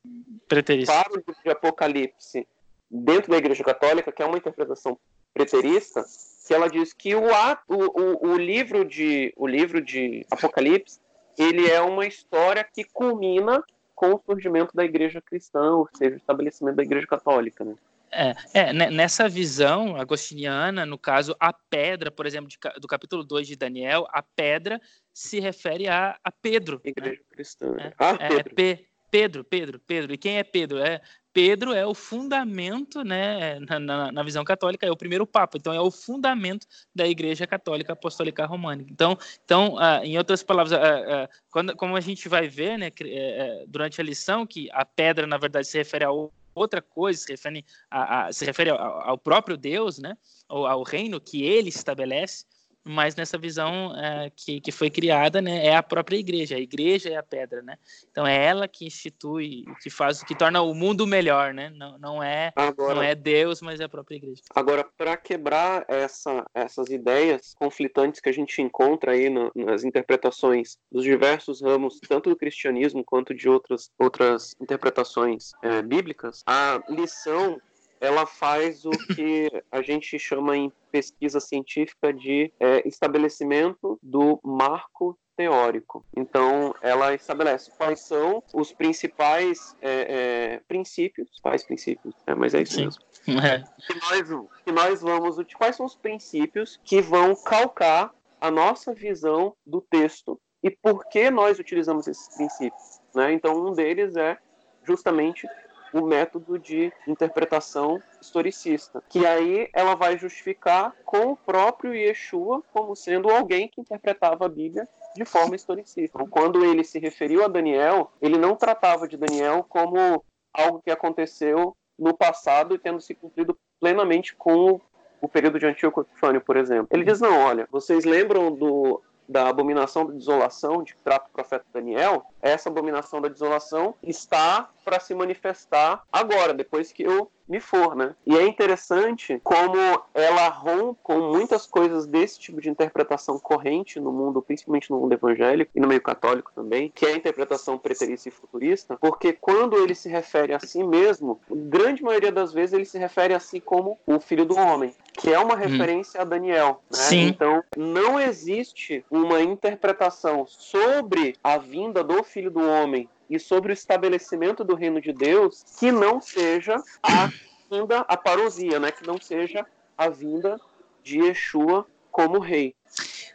para 0.48 0.60
o 0.60 1.42
de 1.42 1.50
Apocalipse 1.50 2.46
dentro 2.90 3.30
da 3.30 3.38
igreja 3.38 3.62
católica, 3.62 4.10
que 4.10 4.22
é 4.22 4.26
uma 4.26 4.38
interpretação 4.38 4.98
preterista, 5.32 6.04
que 6.46 6.54
ela 6.54 6.68
diz 6.68 6.92
que 6.92 7.14
o, 7.14 7.22
o, 7.68 8.28
o, 8.30 8.36
livro 8.36 8.84
de, 8.84 9.32
o 9.36 9.46
livro 9.46 9.80
de 9.80 10.26
Apocalipse 10.30 11.00
ele 11.38 11.70
é 11.70 11.80
uma 11.80 12.06
história 12.06 12.64
que 12.64 12.84
culmina 12.84 13.62
com 13.94 14.14
o 14.14 14.22
surgimento 14.24 14.74
da 14.74 14.84
igreja 14.84 15.20
cristã, 15.20 15.74
ou 15.74 15.88
seja, 15.94 16.14
o 16.14 16.18
estabelecimento 16.18 16.76
da 16.76 16.82
igreja 16.82 17.06
católica. 17.06 17.64
Né? 17.64 17.74
É, 18.12 18.34
é, 18.54 18.72
nessa 18.72 19.28
visão 19.28 19.94
agostiniana, 19.96 20.84
no 20.84 20.98
caso, 20.98 21.36
a 21.38 21.52
pedra, 21.52 22.10
por 22.10 22.26
exemplo, 22.26 22.48
de, 22.48 22.58
do 22.80 22.88
capítulo 22.88 23.22
2 23.22 23.46
de 23.46 23.56
Daniel, 23.56 24.06
a 24.10 24.22
pedra 24.22 24.80
se 25.12 25.38
refere 25.38 25.88
a, 25.88 26.18
a 26.24 26.32
Pedro. 26.32 26.80
Né? 26.84 26.90
Igreja 26.90 27.20
né? 27.20 27.26
cristã. 27.30 27.76
É, 27.78 27.92
ah, 27.98 28.16
é, 28.18 28.28
Pedro. 28.42 28.54
É, 28.58 28.89
Pedro, 29.10 29.44
Pedro, 29.44 29.78
Pedro. 29.80 30.14
E 30.14 30.18
quem 30.18 30.38
é 30.38 30.44
Pedro? 30.44 30.78
É 30.78 31.00
Pedro 31.32 31.72
é 31.72 31.86
o 31.86 31.94
fundamento, 31.94 33.04
né, 33.04 33.60
na, 33.60 33.78
na, 33.78 34.12
na, 34.12 34.22
visão 34.22 34.42
católica, 34.42 34.84
é 34.84 34.90
o 34.90 34.96
primeiro 34.96 35.24
papa, 35.24 35.56
então 35.56 35.72
é 35.72 35.80
o 35.80 35.90
fundamento 35.90 36.66
da 36.92 37.06
Igreja 37.06 37.46
Católica 37.46 37.92
Apostólica 37.92 38.44
Romana. 38.46 38.84
Então, 38.88 39.16
então 39.44 39.74
uh, 39.74 40.02
em 40.02 40.18
outras 40.18 40.42
palavras, 40.42 40.72
uh, 40.72 41.24
uh, 41.24 41.28
quando, 41.50 41.76
como 41.76 41.96
a 41.96 42.00
gente 42.00 42.28
vai 42.28 42.48
ver, 42.48 42.76
né, 42.76 42.90
eh, 43.00 43.64
durante 43.68 44.00
a 44.00 44.04
lição, 44.04 44.44
que 44.44 44.68
a 44.72 44.84
pedra, 44.84 45.26
na 45.26 45.38
verdade, 45.38 45.68
se 45.68 45.78
refere 45.78 46.04
a 46.04 46.10
outra 46.52 46.82
coisa, 46.82 47.20
se 47.20 47.30
refere, 47.30 47.64
a, 47.88 48.26
a 48.26 48.32
se 48.32 48.44
refere 48.44 48.70
ao, 48.70 48.78
ao, 48.78 49.18
próprio 49.18 49.56
Deus, 49.56 49.98
né, 49.98 50.16
ao, 50.48 50.66
ao 50.66 50.82
reino 50.82 51.20
que 51.20 51.44
ele 51.44 51.68
estabelece, 51.68 52.44
mas 52.84 53.14
nessa 53.14 53.38
visão 53.38 53.94
é, 53.96 54.30
que, 54.34 54.60
que 54.60 54.72
foi 54.72 54.90
criada, 54.90 55.40
né, 55.40 55.66
é 55.66 55.76
a 55.76 55.82
própria 55.82 56.16
igreja. 56.16 56.56
A 56.56 56.60
igreja 56.60 57.10
é 57.10 57.16
a 57.16 57.22
pedra, 57.22 57.62
né? 57.62 57.76
Então 58.10 58.26
é 58.26 58.44
ela 58.44 58.66
que 58.66 58.86
institui, 58.86 59.64
que 59.82 59.90
faz, 59.90 60.22
que 60.22 60.34
torna 60.34 60.62
o 60.62 60.74
mundo 60.74 61.06
melhor, 61.06 61.52
né? 61.52 61.70
Não, 61.70 61.98
não 61.98 62.22
é, 62.22 62.52
agora, 62.56 62.94
não 62.94 63.02
é 63.02 63.14
Deus, 63.14 63.60
mas 63.60 63.80
é 63.80 63.84
a 63.84 63.88
própria 63.88 64.16
igreja. 64.16 64.42
Agora, 64.54 64.84
para 64.96 65.16
quebrar 65.16 65.84
essa, 65.88 66.44
essas 66.54 66.88
ideias 66.88 67.54
conflitantes 67.58 68.20
que 68.20 68.28
a 68.28 68.32
gente 68.32 68.60
encontra 68.62 69.12
aí 69.12 69.28
no, 69.28 69.50
nas 69.54 69.84
interpretações 69.84 70.78
dos 70.90 71.04
diversos 71.04 71.60
ramos, 71.60 72.00
tanto 72.08 72.30
do 72.30 72.36
cristianismo 72.36 73.04
quanto 73.04 73.34
de 73.34 73.48
outras 73.48 73.90
outras 73.98 74.54
interpretações 74.60 75.52
é, 75.62 75.82
bíblicas, 75.82 76.42
a 76.46 76.82
lição 76.88 77.60
ela 78.00 78.26
faz 78.26 78.84
o 78.84 78.90
que 78.90 79.50
a 79.70 79.82
gente 79.82 80.18
chama 80.18 80.56
em 80.56 80.72
pesquisa 80.90 81.38
científica 81.38 82.12
de 82.12 82.52
é, 82.58 82.86
estabelecimento 82.88 83.98
do 84.02 84.40
marco 84.42 85.18
teórico. 85.36 86.04
Então, 86.16 86.74
ela 86.82 87.14
estabelece 87.14 87.70
quais 87.76 88.00
são 88.00 88.42
os 88.52 88.72
principais 88.72 89.74
é, 89.80 89.90
é, 89.90 90.60
princípios, 90.68 91.28
quais 91.40 91.64
princípios, 91.64 92.14
é, 92.26 92.34
mas 92.34 92.54
é 92.54 92.62
isso 92.62 92.74
Sim. 92.74 92.84
mesmo. 92.84 93.02
É. 93.42 93.62
Que, 93.86 93.94
nós, 94.00 94.48
que 94.64 94.72
nós 94.72 95.02
vamos, 95.02 95.36
quais 95.54 95.76
são 95.76 95.84
os 95.86 95.94
princípios 95.94 96.80
que 96.82 97.00
vão 97.02 97.34
calcar 97.36 98.12
a 98.40 98.50
nossa 98.50 98.94
visão 98.94 99.54
do 99.64 99.80
texto 99.82 100.40
e 100.62 100.70
por 100.70 101.06
que 101.08 101.30
nós 101.30 101.58
utilizamos 101.58 102.08
esses 102.08 102.34
princípios. 102.34 103.00
Né? 103.14 103.32
Então, 103.32 103.54
um 103.54 103.72
deles 103.72 104.16
é 104.16 104.38
justamente 104.84 105.46
o 105.92 106.02
método 106.02 106.58
de 106.58 106.92
interpretação 107.06 108.00
historicista, 108.20 109.02
que 109.08 109.26
aí 109.26 109.68
ela 109.72 109.94
vai 109.94 110.18
justificar 110.18 110.94
com 111.04 111.32
o 111.32 111.36
próprio 111.36 111.94
Yeshua 111.94 112.62
como 112.72 112.94
sendo 112.94 113.30
alguém 113.30 113.68
que 113.68 113.80
interpretava 113.80 114.46
a 114.46 114.48
Bíblia 114.48 114.88
de 115.14 115.24
forma 115.24 115.56
historicista. 115.56 116.18
Então, 116.18 116.28
quando 116.28 116.64
ele 116.64 116.84
se 116.84 116.98
referiu 116.98 117.44
a 117.44 117.48
Daniel, 117.48 118.12
ele 118.20 118.38
não 118.38 118.54
tratava 118.54 119.08
de 119.08 119.16
Daniel 119.16 119.64
como 119.68 120.24
algo 120.52 120.80
que 120.82 120.90
aconteceu 120.90 121.76
no 121.98 122.16
passado 122.16 122.74
e 122.74 122.78
tendo 122.78 123.00
se 123.00 123.14
cumprido 123.14 123.56
plenamente 123.80 124.34
com 124.34 124.80
o 125.20 125.28
período 125.28 125.58
de 125.58 125.66
Antíoco 125.66 126.00
Epifânio, 126.00 126.40
por 126.40 126.56
exemplo. 126.56 126.88
Ele 126.90 127.04
diz, 127.04 127.20
não, 127.20 127.38
olha, 127.40 127.68
vocês 127.70 128.04
lembram 128.04 128.52
do 128.54 129.02
da 129.28 129.48
abominação 129.48 130.04
da 130.04 130.12
desolação 130.12 130.82
de 130.82 130.92
que 130.92 131.02
trata 131.02 131.28
o 131.28 131.32
profeta 131.32 131.64
Daniel, 131.72 132.26
essa 132.42 132.68
abominação 132.68 133.20
da 133.20 133.28
desolação 133.28 133.94
está 134.02 134.68
para 134.84 135.00
se 135.00 135.14
manifestar 135.14 136.02
agora, 136.10 136.52
depois 136.52 136.92
que 136.92 137.02
eu 137.02 137.30
me 137.50 137.58
for, 137.58 137.96
né? 137.96 138.14
E 138.24 138.36
é 138.36 138.46
interessante 138.46 139.40
como 139.42 139.76
ela 140.14 140.48
rompe 140.48 141.00
com 141.02 141.32
muitas 141.32 141.66
coisas 141.66 142.06
desse 142.06 142.38
tipo 142.38 142.60
de 142.60 142.70
interpretação 142.70 143.38
corrente 143.40 143.98
no 143.98 144.12
mundo, 144.12 144.40
principalmente 144.40 144.88
no 144.90 145.00
mundo 145.00 145.12
evangélico 145.12 145.72
e 145.74 145.80
no 145.80 145.88
meio 145.88 146.00
católico 146.00 146.52
também, 146.54 146.92
que 146.94 147.04
é 147.04 147.10
a 147.10 147.16
interpretação 147.16 147.76
preterista 147.76 148.28
e 148.28 148.32
futurista, 148.32 148.96
porque 149.00 149.32
quando 149.32 149.76
ele 149.76 149.96
se 149.96 150.08
refere 150.08 150.54
a 150.54 150.60
si 150.60 150.84
mesmo, 150.84 151.40
grande 151.50 152.04
maioria 152.04 152.30
das 152.30 152.52
vezes 152.52 152.72
ele 152.72 152.84
se 152.84 152.98
refere 152.98 153.34
a 153.34 153.40
si 153.40 153.60
como 153.60 153.98
o 154.06 154.20
filho 154.20 154.44
do 154.44 154.56
homem, 154.56 154.94
que 155.14 155.32
é 155.32 155.38
uma 155.38 155.54
hum. 155.54 155.58
referência 155.58 156.20
hum. 156.20 156.22
a 156.22 156.24
Daniel. 156.24 156.82
Né? 156.88 156.98
Sim. 156.98 157.26
Então, 157.26 157.64
não 157.76 158.20
existe 158.20 159.04
uma 159.10 159.42
interpretação 159.42 160.46
sobre 160.46 161.34
a 161.42 161.58
vinda 161.58 162.04
do 162.04 162.22
filho 162.30 162.50
do 162.50 162.60
homem 162.60 163.08
e 163.28 163.38
sobre 163.38 163.72
o 163.72 163.74
estabelecimento 163.74 164.64
do 164.64 164.74
reino 164.74 165.00
de 165.00 165.12
Deus 165.12 165.64
que 165.78 165.90
não 165.92 166.20
seja 166.20 166.82
a 167.02 167.30
vinda, 167.70 168.00
a 168.00 168.16
parousia, 168.16 168.78
né? 168.80 168.90
que 168.90 169.06
não 169.06 169.20
seja 169.20 169.66
a 169.96 170.08
vinda 170.08 170.60
de 171.02 171.20
Yeshua 171.20 171.86
como 172.10 172.38
rei. 172.38 172.74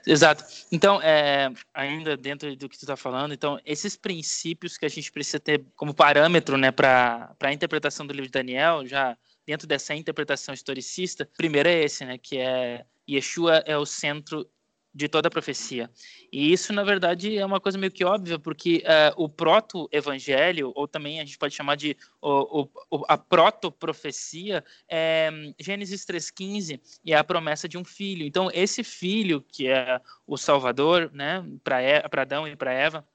Exato. 0.05 0.43
Então, 0.71 1.01
é, 1.01 1.51
ainda 1.73 2.15
dentro 2.15 2.55
do 2.55 2.69
que 2.69 2.77
tu 2.77 2.84
está 2.84 2.95
falando, 2.95 3.34
então 3.34 3.60
esses 3.65 3.95
princípios 3.95 4.77
que 4.77 4.86
a 4.86 4.89
gente 4.89 5.12
precisa 5.12 5.39
ter 5.39 5.65
como 5.75 5.95
parâmetro, 5.95 6.58
né, 6.58 6.71
para 6.71 7.36
a 7.39 7.53
interpretação 7.53 8.05
do 8.05 8.13
livro 8.13 8.27
de 8.27 8.31
Daniel, 8.31 8.86
já 8.86 9.17
dentro 9.45 9.67
dessa 9.67 9.95
interpretação 9.95 10.53
historicista, 10.53 11.27
primeiro 11.38 11.69
é 11.69 11.84
esse, 11.84 12.05
né, 12.05 12.17
que 12.17 12.38
é 12.38 12.86
Yeshua 13.10 13.63
é 13.65 13.77
o 13.77 13.86
centro 13.86 14.47
de 14.95 15.10
toda 15.10 15.27
a 15.27 15.31
profecia. 15.31 15.89
E 16.31 16.53
isso, 16.53 16.71
na 16.71 16.81
verdade, 16.81 17.38
é 17.38 17.45
uma 17.45 17.60
coisa 17.60 17.77
meio 17.77 17.91
que 17.91 18.05
óbvia, 18.05 18.39
porque 18.39 18.81
uh, 18.86 19.21
o 19.21 19.27
proto-evangelho, 19.27 20.71
ou 20.73 20.88
também 20.88 21.19
a 21.19 21.25
gente 21.25 21.38
pode 21.38 21.53
chamar 21.53 21.75
de 21.75 21.97
o, 22.21 22.69
o, 22.89 23.05
a 23.10 23.17
proto-profecia, 23.17 24.63
é 24.88 25.29
Gênesis 25.60 26.05
3,15, 26.05 26.79
e 27.03 27.12
é 27.12 27.17
a 27.17 27.23
promessa 27.25 27.67
de 27.67 27.77
um 27.77 27.84
filho. 27.84 28.25
Então, 28.25 28.49
esse 28.53 28.86
filho, 28.86 29.41
que 29.41 29.67
é 29.67 29.99
o 30.25 30.38
Salvador, 30.38 31.12
né, 31.13 31.45
para 31.62 32.21
Adão 32.21 32.47
e 32.47 32.55
para 32.55 32.71
Eva, 32.71 33.05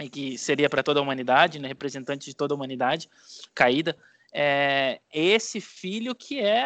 e 0.00 0.08
que 0.08 0.36
seria 0.36 0.68
para 0.68 0.82
toda 0.82 0.98
a 0.98 1.02
humanidade, 1.04 1.60
né, 1.60 1.68
representante 1.68 2.28
de 2.28 2.34
toda 2.34 2.52
a 2.52 2.56
humanidade 2.56 3.08
caída, 3.54 3.96
é, 4.34 4.98
esse 5.12 5.60
filho 5.60 6.14
que 6.14 6.40
é 6.40 6.64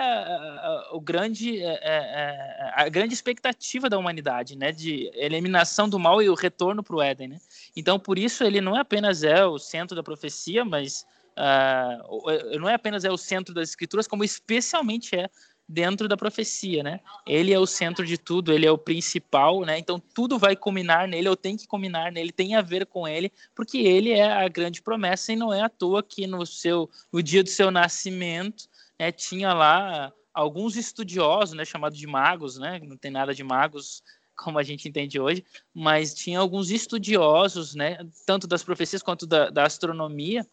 o 0.93 1.01
grande, 1.01 1.61
é, 1.61 1.65
é, 1.65 1.79
é, 1.83 2.73
a 2.75 2.89
grande 2.89 3.13
expectativa 3.13 3.91
da 3.91 3.99
humanidade, 3.99 4.57
né, 4.57 4.71
de 4.71 5.11
eliminação 5.15 5.89
do 5.89 5.99
mal 5.99 6.23
e 6.23 6.31
o 6.31 6.35
retorno 6.35 6.83
para 6.83 6.95
o 6.95 7.03
Éden, 7.03 7.29
né? 7.29 7.39
Então, 7.75 7.99
por 7.99 8.19
isso 8.19 8.45
ele 8.45 8.61
não 8.61 8.77
apenas 8.77 9.25
é 9.25 9.45
o 9.45 9.59
centro 9.59 9.97
da 9.97 10.03
profecia, 10.03 10.65
mas 10.65 11.05
uh, 11.37 12.59
não 12.59 12.69
é 12.69 12.75
apenas 12.75 13.05
é 13.05 13.11
o 13.11 13.17
centro 13.17 13.53
das 13.53 13.71
escrituras, 13.71 14.07
como 14.07 14.23
especialmente 14.23 15.17
é 15.17 15.29
dentro 15.69 16.07
da 16.07 16.17
profecia, 16.17 16.83
né? 16.83 17.01
Ele 17.27 17.53
é 17.53 17.59
o 17.59 17.67
centro 17.67 18.07
de 18.07 18.17
tudo, 18.17 18.53
ele 18.53 18.67
é 18.67 18.71
o 18.71 18.79
principal, 18.79 19.63
né? 19.63 19.79
Então 19.79 19.99
tudo 19.99 20.39
vai 20.39 20.55
culminar 20.55 21.09
nele, 21.09 21.29
ou 21.29 21.37
tem 21.37 21.57
que 21.57 21.67
culminar 21.67 22.13
nele, 22.13 22.31
tem 22.31 22.55
a 22.55 22.63
ver 22.63 22.87
com 22.87 23.07
ele, 23.07 23.33
porque 23.55 23.79
ele 23.79 24.11
é 24.13 24.33
a 24.33 24.49
grande 24.49 24.81
promessa 24.81 25.33
e 25.33 25.37
não 25.37 25.53
é 25.53 25.63
à 25.63 25.69
toa 25.69 26.03
que 26.03 26.27
no 26.27 26.47
seu 26.47 26.89
no 27.13 27.23
dia 27.23 27.43
do 27.43 27.49
seu 27.49 27.71
nascimento, 27.71 28.69
né, 28.99 29.11
tinha 29.11 29.53
lá 29.53 30.13
alguns 30.33 30.77
estudiosos, 30.77 31.57
né, 31.57 31.65
chamados 31.65 31.99
de 31.99 32.07
magos, 32.07 32.59
né? 32.59 32.81
Não 32.85 32.97
tem 32.97 33.11
nada 33.11 33.35
de 33.35 33.43
magos 33.43 34.03
como 34.37 34.59
a 34.59 34.63
gente 34.63 34.87
entende 34.87 35.19
hoje, 35.19 35.43
mas 35.75 36.13
tinha 36.15 36.39
alguns 36.39 36.71
estudiosos, 36.71 37.75
né, 37.75 37.99
tanto 38.27 38.47
das 38.47 38.63
profecias 38.63 39.03
quanto 39.03 39.27
da, 39.27 39.49
da 39.49 39.65
astronomia, 39.65 40.47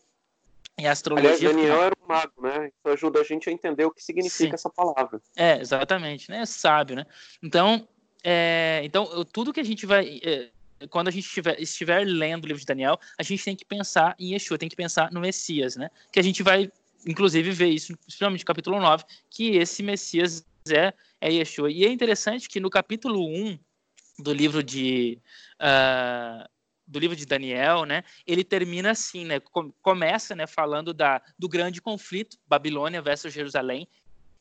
e 0.77 0.87
a 0.87 0.91
astrologia. 0.91 1.29
Aliás, 1.29 1.55
Daniel 1.55 1.83
era 1.83 1.95
um 2.01 2.07
mago, 2.07 2.41
né? 2.41 2.67
Isso 2.67 2.93
ajuda 2.93 3.21
a 3.21 3.23
gente 3.23 3.49
a 3.49 3.51
entender 3.51 3.85
o 3.85 3.91
que 3.91 4.03
significa 4.03 4.49
Sim. 4.49 4.53
essa 4.53 4.69
palavra. 4.69 5.21
É, 5.35 5.59
exatamente, 5.59 6.29
né? 6.29 6.45
Sábio, 6.45 6.95
né? 6.95 7.05
Então, 7.41 7.87
é, 8.23 8.81
então 8.83 9.23
tudo 9.25 9.53
que 9.53 9.59
a 9.59 9.65
gente 9.65 9.85
vai. 9.85 10.19
É, 10.23 10.49
quando 10.89 11.07
a 11.07 11.11
gente 11.11 11.25
estiver, 11.25 11.61
estiver 11.61 12.05
lendo 12.05 12.43
o 12.43 12.47
livro 12.47 12.59
de 12.59 12.65
Daniel, 12.65 12.99
a 13.17 13.23
gente 13.23 13.43
tem 13.43 13.55
que 13.55 13.63
pensar 13.63 14.15
em 14.19 14.33
Yeshua, 14.33 14.57
tem 14.57 14.67
que 14.67 14.75
pensar 14.75 15.11
no 15.11 15.19
Messias, 15.19 15.75
né? 15.75 15.89
Que 16.11 16.19
a 16.19 16.23
gente 16.23 16.43
vai, 16.43 16.69
inclusive, 17.05 17.51
ver 17.51 17.67
isso, 17.67 17.95
principalmente 17.97 18.41
no 18.41 18.45
capítulo 18.45 18.79
9, 18.81 19.03
que 19.29 19.55
esse 19.55 19.81
Messias 19.83 20.45
é, 20.69 20.93
é 21.21 21.31
Yeshua. 21.31 21.71
E 21.71 21.85
é 21.85 21.89
interessante 21.89 22.49
que 22.49 22.59
no 22.59 22.69
capítulo 22.69 23.25
1 23.25 23.57
do 24.19 24.33
livro 24.33 24.63
de. 24.63 25.19
Uh, 25.55 26.52
do 26.85 26.99
livro 26.99 27.15
de 27.15 27.25
Daniel, 27.25 27.85
né, 27.85 28.03
ele 28.27 28.43
termina 28.43 28.91
assim, 28.91 29.25
né, 29.25 29.39
começa, 29.81 30.35
né, 30.35 30.45
falando 30.45 30.93
da, 30.93 31.21
do 31.37 31.47
grande 31.47 31.81
conflito, 31.81 32.37
Babilônia 32.47 33.01
versus 33.01 33.33
Jerusalém, 33.33 33.87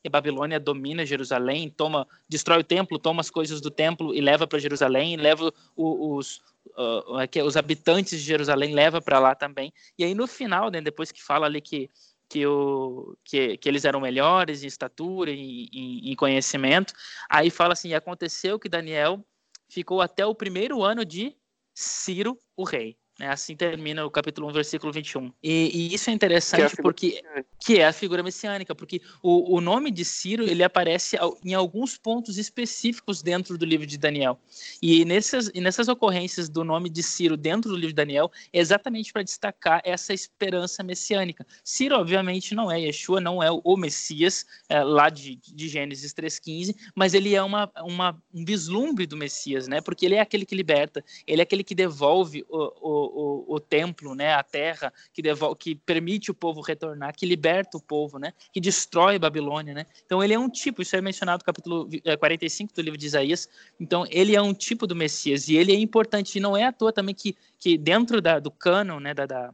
e 0.04 0.08
Babilônia 0.08 0.58
domina 0.58 1.06
Jerusalém, 1.06 1.70
toma, 1.70 2.06
destrói 2.28 2.58
o 2.58 2.64
templo, 2.64 2.98
toma 2.98 3.20
as 3.20 3.30
coisas 3.30 3.60
do 3.60 3.70
templo 3.70 4.12
e 4.12 4.20
leva 4.20 4.46
para 4.46 4.58
Jerusalém, 4.58 5.16
leva 5.16 5.52
os, 5.76 6.42
uh, 6.76 7.44
os 7.44 7.56
habitantes 7.56 8.18
de 8.18 8.26
Jerusalém 8.26 8.74
leva 8.74 9.00
para 9.00 9.20
lá 9.20 9.34
também. 9.34 9.72
E 9.96 10.02
aí 10.02 10.12
no 10.12 10.26
final, 10.26 10.70
né, 10.70 10.80
depois 10.80 11.12
que 11.12 11.22
fala 11.22 11.46
ali 11.46 11.60
que 11.60 11.88
que, 12.28 12.46
o, 12.46 13.14
que, 13.22 13.58
que 13.58 13.68
eles 13.68 13.84
eram 13.84 14.00
melhores 14.00 14.64
em 14.64 14.66
estatura 14.66 15.30
e 15.30 15.68
em, 15.70 16.10
em 16.10 16.16
conhecimento, 16.16 16.94
aí 17.28 17.50
fala 17.50 17.74
assim, 17.74 17.92
aconteceu 17.92 18.58
que 18.58 18.70
Daniel 18.70 19.22
ficou 19.68 20.00
até 20.00 20.24
o 20.24 20.34
primeiro 20.34 20.82
ano 20.82 21.04
de 21.04 21.36
Ciro, 21.74 22.38
o 22.56 22.64
rei. 22.64 22.96
Né? 23.18 23.28
Assim 23.28 23.54
termina 23.54 24.04
o 24.04 24.10
capítulo 24.10 24.48
1, 24.48 24.52
versículo 24.52 24.92
21. 24.92 25.32
E, 25.42 25.70
e 25.72 25.94
isso 25.94 26.08
é 26.10 26.12
interessante 26.12 26.74
que 26.74 26.80
é 26.80 26.82
porque 26.82 27.22
que 27.64 27.78
é 27.78 27.86
a 27.86 27.92
figura 27.92 28.22
messiânica, 28.22 28.74
porque 28.74 29.00
o, 29.22 29.56
o 29.56 29.60
nome 29.60 29.90
de 29.92 30.04
Ciro 30.04 30.42
ele 30.42 30.64
aparece 30.64 31.16
em 31.44 31.54
alguns 31.54 31.96
pontos 31.96 32.36
específicos 32.36 33.22
dentro 33.22 33.56
do 33.56 33.64
livro 33.64 33.86
de 33.86 33.96
Daniel. 33.96 34.40
E 34.82 35.04
nessas, 35.04 35.48
e 35.54 35.60
nessas 35.60 35.86
ocorrências 35.86 36.48
do 36.48 36.64
nome 36.64 36.90
de 36.90 37.02
Ciro 37.04 37.36
dentro 37.36 37.70
do 37.70 37.76
livro 37.76 37.90
de 37.90 37.94
Daniel, 37.94 38.32
é 38.52 38.58
exatamente 38.58 39.12
para 39.12 39.22
destacar 39.22 39.80
essa 39.84 40.12
esperança 40.12 40.82
messiânica. 40.82 41.46
Ciro, 41.62 41.96
obviamente, 41.96 42.52
não 42.54 42.70
é 42.70 42.80
Yeshua, 42.80 43.20
não 43.20 43.40
é 43.40 43.48
o 43.50 43.76
Messias, 43.76 44.44
é, 44.68 44.82
lá 44.82 45.08
de, 45.08 45.36
de 45.36 45.68
Gênesis 45.68 46.12
3,15, 46.12 46.74
mas 46.96 47.14
ele 47.14 47.32
é 47.34 47.42
uma, 47.42 47.70
uma, 47.82 48.20
um 48.34 48.44
vislumbre 48.44 49.06
do 49.06 49.16
Messias, 49.16 49.68
né? 49.68 49.80
porque 49.80 50.04
ele 50.04 50.16
é 50.16 50.20
aquele 50.20 50.44
que 50.44 50.54
liberta, 50.56 51.04
ele 51.26 51.40
é 51.40 51.44
aquele 51.44 51.62
que 51.62 51.74
devolve 51.76 52.44
o, 52.48 52.72
o 52.80 53.01
o, 53.04 53.54
o, 53.54 53.60
templo, 53.60 54.14
né, 54.14 54.34
a 54.34 54.42
terra, 54.42 54.92
que, 55.12 55.22
devolve, 55.22 55.56
que 55.58 55.74
permite 55.74 56.30
o 56.30 56.34
povo 56.34 56.60
retornar, 56.60 57.14
que 57.14 57.26
liberta 57.26 57.76
o 57.76 57.82
povo, 57.82 58.18
né, 58.18 58.32
que 58.52 58.60
destrói 58.60 59.18
Babilônia. 59.18 59.74
Né? 59.74 59.86
Então, 60.04 60.22
ele 60.22 60.34
é 60.34 60.38
um 60.38 60.48
tipo, 60.48 60.82
isso 60.82 60.96
é 60.96 61.00
mencionado 61.00 61.42
no 61.42 61.44
capítulo 61.44 61.88
45 62.18 62.70
é, 62.70 62.74
do 62.74 62.82
livro 62.82 62.98
de 62.98 63.06
Isaías. 63.06 63.48
Então, 63.80 64.06
ele 64.10 64.36
é 64.36 64.42
um 64.42 64.54
tipo 64.54 64.86
do 64.86 64.94
Messias 64.94 65.48
e 65.48 65.56
ele 65.56 65.72
é 65.72 65.76
importante. 65.76 66.36
E 66.36 66.40
não 66.40 66.56
é 66.56 66.64
à 66.64 66.72
toa 66.72 66.92
também 66.92 67.14
que, 67.14 67.36
que 67.58 67.76
dentro 67.76 68.20
da, 68.20 68.38
do 68.38 68.50
cânon, 68.50 69.00
né, 69.00 69.14
da, 69.14 69.26
da 69.26 69.52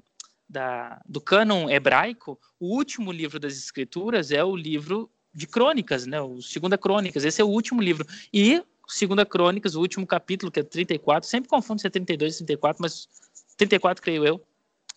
da, 0.49 1.01
do 1.07 1.21
cânon 1.21 1.69
hebraico, 1.69 2.39
o 2.59 2.75
último 2.75 3.13
livro 3.13 3.39
das 3.39 3.53
escrituras 3.53 4.31
é 4.31 4.43
o 4.43 4.57
livro 4.57 5.11
de 5.35 5.47
crônicas, 5.47 6.07
né? 6.07 6.21
O 6.21 6.41
Segunda 6.41 6.79
Crônicas, 6.79 7.25
esse 7.25 7.41
é 7.41 7.45
o 7.45 7.49
último 7.49 7.83
livro. 7.83 8.07
E 8.33 8.63
Segunda 8.89 9.27
Crônicas, 9.27 9.75
o 9.75 9.81
último 9.81 10.07
capítulo, 10.07 10.51
que 10.51 10.61
é 10.61 10.63
34, 10.63 11.29
sempre 11.29 11.51
confundo 11.51 11.81
se 11.81 11.87
é 11.87 11.91
32 11.91 12.37
e 12.37 12.39
34, 12.39 12.81
mas 12.81 13.07
34, 13.59 14.03
creio 14.03 14.25
eu. 14.25 14.43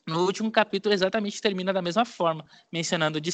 No 0.07 0.25
último 0.25 0.51
capítulo, 0.51 0.93
exatamente 0.93 1.41
termina 1.41 1.71
da 1.71 1.81
mesma 1.81 2.05
forma, 2.05 2.45
mencionando 2.71 3.21
de, 3.21 3.31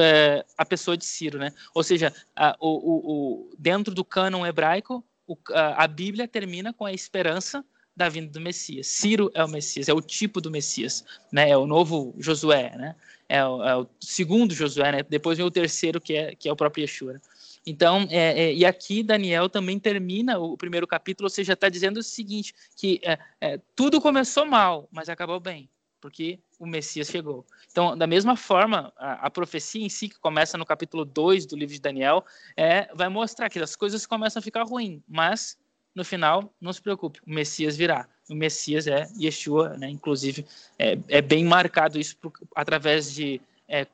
é, 0.00 0.44
a 0.56 0.64
pessoa 0.64 0.96
de 0.96 1.04
Ciro, 1.04 1.38
né? 1.38 1.52
Ou 1.74 1.82
seja, 1.82 2.12
a, 2.34 2.56
o, 2.60 2.68
o, 2.68 3.12
o, 3.12 3.50
dentro 3.58 3.94
do 3.94 4.04
cânon 4.04 4.44
hebraico, 4.44 5.04
a, 5.52 5.84
a 5.84 5.86
Bíblia 5.86 6.28
termina 6.28 6.72
com 6.72 6.84
a 6.84 6.92
esperança 6.92 7.64
da 7.96 8.10
vinda 8.10 8.30
do 8.30 8.40
Messias. 8.40 8.88
Ciro 8.88 9.30
é 9.32 9.42
o 9.42 9.48
Messias, 9.48 9.88
é 9.88 9.94
o 9.94 10.02
tipo 10.02 10.38
do 10.40 10.50
Messias, 10.50 11.02
né? 11.32 11.48
É 11.48 11.56
o 11.56 11.66
novo 11.66 12.14
Josué, 12.18 12.76
né? 12.76 12.94
É 13.26 13.44
o, 13.44 13.64
é 13.64 13.76
o 13.76 13.86
segundo 13.98 14.54
Josué, 14.54 14.92
né? 14.92 15.02
Depois 15.02 15.38
vem 15.38 15.46
o 15.46 15.50
terceiro 15.50 15.98
que 15.98 16.14
é 16.14 16.34
que 16.34 16.46
é 16.46 16.52
o 16.52 16.56
próprio 16.56 16.82
Yeshua. 16.82 17.14
Né? 17.14 17.20
Então, 17.66 18.06
é, 18.10 18.44
é, 18.44 18.54
e 18.54 18.64
aqui 18.64 19.02
Daniel 19.02 19.48
também 19.48 19.76
termina 19.76 20.38
o 20.38 20.56
primeiro 20.56 20.86
capítulo, 20.86 21.26
ou 21.26 21.30
seja, 21.30 21.54
está 21.54 21.68
dizendo 21.68 21.96
o 21.96 22.02
seguinte, 22.02 22.54
que 22.76 23.00
é, 23.02 23.18
é, 23.40 23.60
tudo 23.74 24.00
começou 24.00 24.46
mal, 24.46 24.88
mas 24.92 25.08
acabou 25.08 25.40
bem, 25.40 25.68
porque 26.00 26.38
o 26.60 26.66
Messias 26.66 27.08
chegou. 27.08 27.44
Então, 27.68 27.98
da 27.98 28.06
mesma 28.06 28.36
forma, 28.36 28.92
a, 28.96 29.26
a 29.26 29.30
profecia 29.30 29.84
em 29.84 29.88
si, 29.88 30.08
que 30.08 30.20
começa 30.20 30.56
no 30.56 30.64
capítulo 30.64 31.04
2 31.04 31.44
do 31.44 31.56
livro 31.56 31.74
de 31.74 31.80
Daniel, 31.80 32.24
é, 32.56 32.88
vai 32.94 33.08
mostrar 33.08 33.50
que 33.50 33.58
as 33.58 33.74
coisas 33.74 34.06
começam 34.06 34.38
a 34.38 34.42
ficar 34.42 34.62
ruins, 34.62 35.00
mas 35.08 35.58
no 35.92 36.04
final, 36.04 36.54
não 36.60 36.72
se 36.72 36.80
preocupe, 36.80 37.20
o 37.26 37.32
Messias 37.32 37.76
virá. 37.76 38.06
O 38.30 38.34
Messias 38.34 38.86
é 38.86 39.08
Yeshua, 39.18 39.76
né? 39.76 39.88
inclusive 39.88 40.46
é, 40.78 40.98
é 41.08 41.20
bem 41.20 41.44
marcado 41.44 41.98
isso 41.98 42.16
por, 42.18 42.32
através 42.54 43.12
de 43.12 43.40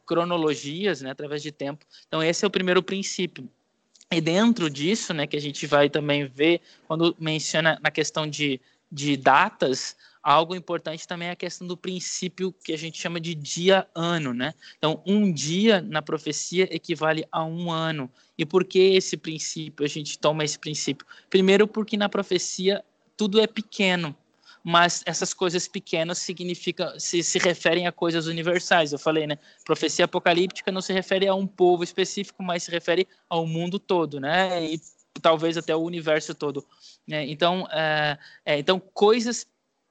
cronologias, 0.04 1.00
né? 1.00 1.10
através 1.10 1.42
de 1.42 1.50
tempo. 1.50 1.86
Então, 2.06 2.22
esse 2.22 2.44
é 2.44 2.48
o 2.48 2.50
primeiro 2.50 2.82
princípio. 2.82 3.48
E 4.12 4.20
dentro 4.20 4.68
disso, 4.68 5.14
né, 5.14 5.26
que 5.26 5.36
a 5.36 5.40
gente 5.40 5.66
vai 5.66 5.88
também 5.88 6.26
ver, 6.26 6.60
quando 6.86 7.16
menciona 7.18 7.78
na 7.82 7.90
questão 7.90 8.26
de, 8.26 8.60
de 8.90 9.16
datas, 9.16 9.96
algo 10.22 10.54
importante 10.54 11.08
também 11.08 11.28
é 11.28 11.30
a 11.30 11.36
questão 11.36 11.66
do 11.66 11.78
princípio 11.78 12.52
que 12.52 12.74
a 12.74 12.76
gente 12.76 13.00
chama 13.00 13.18
de 13.18 13.34
dia-ano, 13.34 14.34
né? 14.34 14.52
Então, 14.76 15.02
um 15.06 15.32
dia 15.32 15.80
na 15.80 16.02
profecia 16.02 16.68
equivale 16.70 17.24
a 17.32 17.42
um 17.42 17.70
ano. 17.70 18.10
E 18.36 18.44
por 18.44 18.64
que 18.64 18.78
esse 18.78 19.16
princípio? 19.16 19.84
A 19.84 19.88
gente 19.88 20.18
toma 20.18 20.44
esse 20.44 20.58
princípio. 20.58 21.06
Primeiro, 21.30 21.66
porque 21.66 21.96
na 21.96 22.08
profecia 22.08 22.84
tudo 23.16 23.40
é 23.40 23.46
pequeno 23.46 24.14
mas 24.62 25.02
essas 25.06 25.34
coisas 25.34 25.66
pequenas 25.66 26.18
significa, 26.18 26.98
se, 26.98 27.22
se 27.22 27.38
referem 27.38 27.86
a 27.86 27.92
coisas 27.92 28.26
universais. 28.26 28.92
Eu 28.92 28.98
falei, 28.98 29.26
né? 29.26 29.38
Profecia 29.64 30.04
apocalíptica 30.04 30.70
não 30.70 30.80
se 30.80 30.92
refere 30.92 31.26
a 31.26 31.34
um 31.34 31.46
povo 31.46 31.82
específico, 31.82 32.42
mas 32.42 32.62
se 32.64 32.70
refere 32.70 33.08
ao 33.28 33.46
mundo 33.46 33.78
todo, 33.78 34.20
né? 34.20 34.64
E 34.64 34.80
talvez 35.20 35.56
até 35.56 35.74
o 35.74 35.80
universo 35.80 36.34
todo. 36.34 36.64
Né? 37.06 37.26
Então, 37.26 37.66
é, 37.70 38.18
é, 38.44 38.58
então 38.58 38.80
coisas 38.80 39.46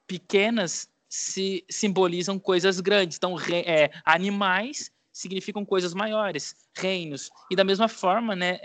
pequenas 0.06 0.88
se 1.08 1.64
simbolizam 1.70 2.38
coisas 2.38 2.80
grandes. 2.80 3.18
Então, 3.18 3.34
re, 3.34 3.60
é, 3.66 3.90
animais 4.04 4.90
significam 5.12 5.64
coisas 5.64 5.92
maiores, 5.92 6.54
reinos. 6.74 7.30
E 7.50 7.56
da 7.56 7.64
mesma 7.64 7.86
forma, 7.86 8.34
né? 8.34 8.58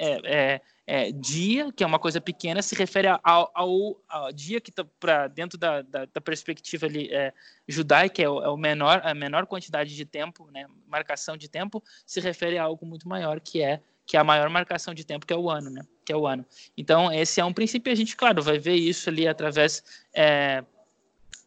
É, 0.89 1.11
dia, 1.11 1.69
que 1.73 1.83
é 1.83 1.87
uma 1.87 1.99
coisa 1.99 2.21
pequena, 2.21 2.61
se 2.61 2.73
refere 2.73 3.09
ao, 3.09 3.51
ao, 3.53 4.01
ao 4.07 4.31
dia 4.31 4.61
que 4.61 4.69
está 4.69 4.85
para 4.97 5.27
dentro 5.27 5.57
da, 5.57 5.81
da, 5.81 6.05
da, 6.05 6.21
perspectiva 6.21 6.85
ali, 6.85 7.13
é, 7.13 7.33
judaica, 7.67 8.21
é 8.21 8.29
o, 8.29 8.41
é 8.41 8.47
o, 8.47 8.55
menor, 8.55 9.01
a 9.03 9.13
menor 9.13 9.45
quantidade 9.45 9.93
de 9.93 10.05
tempo, 10.05 10.49
né, 10.49 10.65
marcação 10.87 11.35
de 11.35 11.49
tempo, 11.49 11.83
se 12.05 12.21
refere 12.21 12.57
a 12.57 12.63
algo 12.63 12.85
muito 12.85 13.05
maior, 13.05 13.41
que 13.41 13.61
é 13.61 13.81
que 14.07 14.15
é 14.15 14.19
a 14.21 14.23
maior 14.23 14.49
marcação 14.49 14.93
de 14.93 15.05
tempo, 15.05 15.25
que 15.25 15.33
é 15.33 15.37
o 15.37 15.49
ano, 15.49 15.69
né? 15.69 15.81
Que 16.05 16.13
é 16.13 16.15
o 16.15 16.25
ano. 16.25 16.45
Então, 16.77 17.11
esse 17.11 17.41
é 17.41 17.45
um 17.45 17.51
princípio, 17.51 17.91
a 17.91 17.95
gente, 17.95 18.15
claro, 18.15 18.41
vai 18.41 18.57
ver 18.57 18.75
isso 18.75 19.09
ali 19.09 19.27
através, 19.27 19.83
é, 20.13 20.63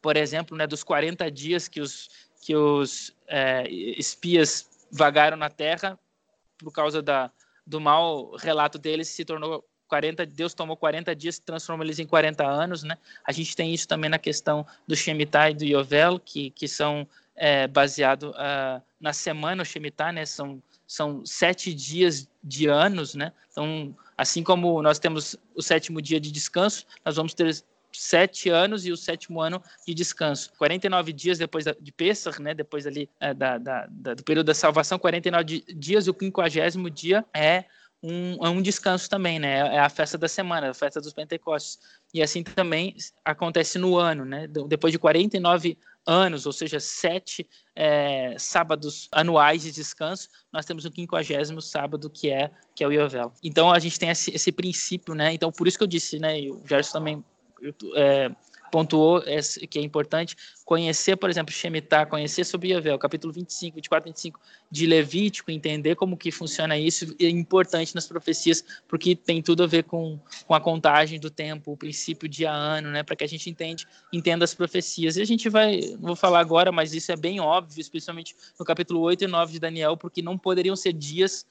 por 0.03 0.14
exemplo, 0.14 0.55
né, 0.55 0.66
dos 0.66 0.85
40 0.85 1.31
dias 1.31 1.68
que 1.68 1.81
os, 1.81 2.11
que 2.42 2.55
os 2.55 3.16
é, 3.26 3.66
espias 3.70 4.68
vagaram 4.92 5.38
na 5.38 5.48
Terra 5.48 5.98
por 6.59 6.70
causa 6.70 7.00
da, 7.00 7.33
do 7.66 7.81
mau 7.81 8.37
relato 8.37 8.79
deles 8.79 9.09
se 9.09 9.25
tornou 9.25 9.64
40, 9.90 10.25
Deus 10.25 10.55
tomou 10.55 10.77
40 10.77 11.14
dias 11.16 11.38
transformou 11.38 11.85
eles 11.85 11.99
em 11.99 12.07
40 12.07 12.46
anos, 12.46 12.83
né? 12.85 12.96
A 13.25 13.33
gente 13.33 13.57
tem 13.57 13.75
isso 13.75 13.88
também 13.88 14.09
na 14.09 14.18
questão 14.18 14.64
do 14.87 14.94
Shemitah 14.96 15.51
e 15.51 15.55
do 15.55 15.64
Yovel, 15.64 16.20
que, 16.20 16.51
que 16.51 16.68
são 16.68 17.07
é, 17.35 17.66
baseados 17.66 18.31
uh, 18.31 18.81
na 19.01 19.12
semana, 19.12 19.62
o 19.62 19.66
Shemitah, 19.66 20.12
né? 20.12 20.25
São, 20.25 20.62
são 20.87 21.27
sete 21.27 21.75
dias 21.75 22.29
de 22.42 22.68
anos, 22.68 23.14
né? 23.14 23.33
Então, 23.51 23.94
assim 24.16 24.44
como 24.44 24.81
nós 24.81 24.99
temos 24.99 25.37
o 25.55 25.61
sétimo 25.61 26.01
dia 26.01 26.20
de 26.20 26.31
descanso, 26.31 26.87
nós 27.05 27.16
vamos 27.16 27.35
ter 27.35 27.64
sete 27.92 28.48
anos 28.48 28.87
e 28.87 28.92
o 28.92 28.96
sétimo 28.96 29.40
ano 29.40 29.62
de 29.87 29.94
descanso. 29.94 30.50
49 30.59 31.12
dias 31.12 31.38
depois 31.38 31.64
de 31.64 31.92
Pesach, 31.92 32.40
né, 32.40 32.55
depois 32.55 32.87
ali 32.87 33.09
é, 33.20 33.35
da, 33.35 33.59
da, 33.59 33.87
do 33.87 34.22
período 34.24 34.46
da 34.46 34.55
salvação, 34.55 34.98
49 34.98 35.64
dias 35.74 36.09
o 36.09 36.14
quinquagésimo 36.14 36.88
dia 36.90 37.24
é 37.35 37.64
um, 38.03 38.44
é 38.44 38.48
um 38.48 38.62
descanso 38.62 39.09
também, 39.11 39.38
né? 39.38 39.59
É 39.74 39.79
a 39.79 39.88
festa 39.88 40.16
da 40.16 40.29
semana, 40.29 40.70
a 40.70 40.74
festa 40.74 41.00
dos 41.00 41.12
Pentecostes. 41.12 41.79
E 42.14 42.22
assim 42.22 42.42
também 42.42 42.96
acontece 43.24 43.79
no 43.79 43.96
ano, 43.96 44.24
né? 44.24 44.46
Depois 44.46 44.92
de 44.92 44.98
49 44.98 45.76
anos, 46.07 46.46
ou 46.46 46.53
seja, 46.53 46.81
sete 46.81 47.46
é, 47.76 48.35
sábados 48.38 49.09
anuais 49.12 49.62
de 49.62 49.70
descanso, 49.70 50.29
nós 50.50 50.64
temos 50.64 50.85
o 50.85 50.90
quinquagésimo 50.90 51.61
sábado 51.61 52.09
que 52.09 52.31
é 52.31 52.50
que 52.74 52.83
é 52.83 52.87
o 52.87 52.92
Yovel. 52.92 53.33
Então 53.42 53.70
a 53.70 53.79
gente 53.79 53.98
tem 53.98 54.09
esse, 54.09 54.35
esse 54.35 54.50
princípio, 54.50 55.14
né? 55.14 55.35
Então 55.35 55.53
por 55.53 55.68
isso 55.68 55.76
que 55.76 55.85
eu 55.85 55.88
disse, 55.88 56.18
né? 56.18 56.40
E 56.40 56.50
o 56.50 56.62
Gerson 56.66 56.98
também 56.98 57.24
é, 57.94 58.31
pontuou 58.70 59.23
que 59.68 59.79
é 59.79 59.83
importante 59.83 60.37
conhecer, 60.64 61.16
por 61.16 61.29
exemplo, 61.29 61.53
Shemitah, 61.53 62.07
conhecer 62.07 62.44
sobre 62.44 62.68
Yavel, 62.68 62.99
capítulo 62.99 63.33
25, 63.33 63.75
24, 63.75 64.09
25 64.09 64.40
de 64.70 64.87
Levítico, 64.87 65.51
entender 65.51 65.96
como 65.96 66.16
que 66.16 66.31
funciona 66.31 66.79
isso, 66.79 67.14
é 67.20 67.29
importante 67.29 67.94
nas 67.94 68.07
profecias, 68.07 68.64
porque 68.87 69.16
tem 69.16 69.42
tudo 69.42 69.64
a 69.64 69.66
ver 69.66 69.85
com, 69.85 70.18
com 70.46 70.55
a 70.55 70.61
contagem 70.61 71.18
do 71.18 71.29
tempo, 71.29 71.73
o 71.73 71.77
princípio 71.77 72.29
dia 72.29 72.53
ano, 72.53 72.90
né, 72.90 73.03
para 73.03 73.16
que 73.16 73.25
a 73.25 73.29
gente 73.29 73.51
entende, 73.51 73.87
entenda 74.12 74.44
as 74.44 74.55
profecias. 74.55 75.16
E 75.16 75.23
a 75.23 75.27
gente 75.27 75.49
vai, 75.49 75.81
não 75.99 76.09
vou 76.09 76.16
falar 76.16 76.38
agora, 76.38 76.70
mas 76.70 76.94
isso 76.94 77.11
é 77.11 77.16
bem 77.16 77.40
óbvio, 77.40 77.81
especialmente 77.81 78.37
no 78.59 78.64
capítulo 78.64 79.01
8 79.01 79.25
e 79.25 79.27
9 79.27 79.53
de 79.53 79.59
Daniel, 79.59 79.96
porque 79.96 80.23
não 80.23 80.38
poderiam 80.38 80.77
ser 80.77 80.92
dias 80.92 81.44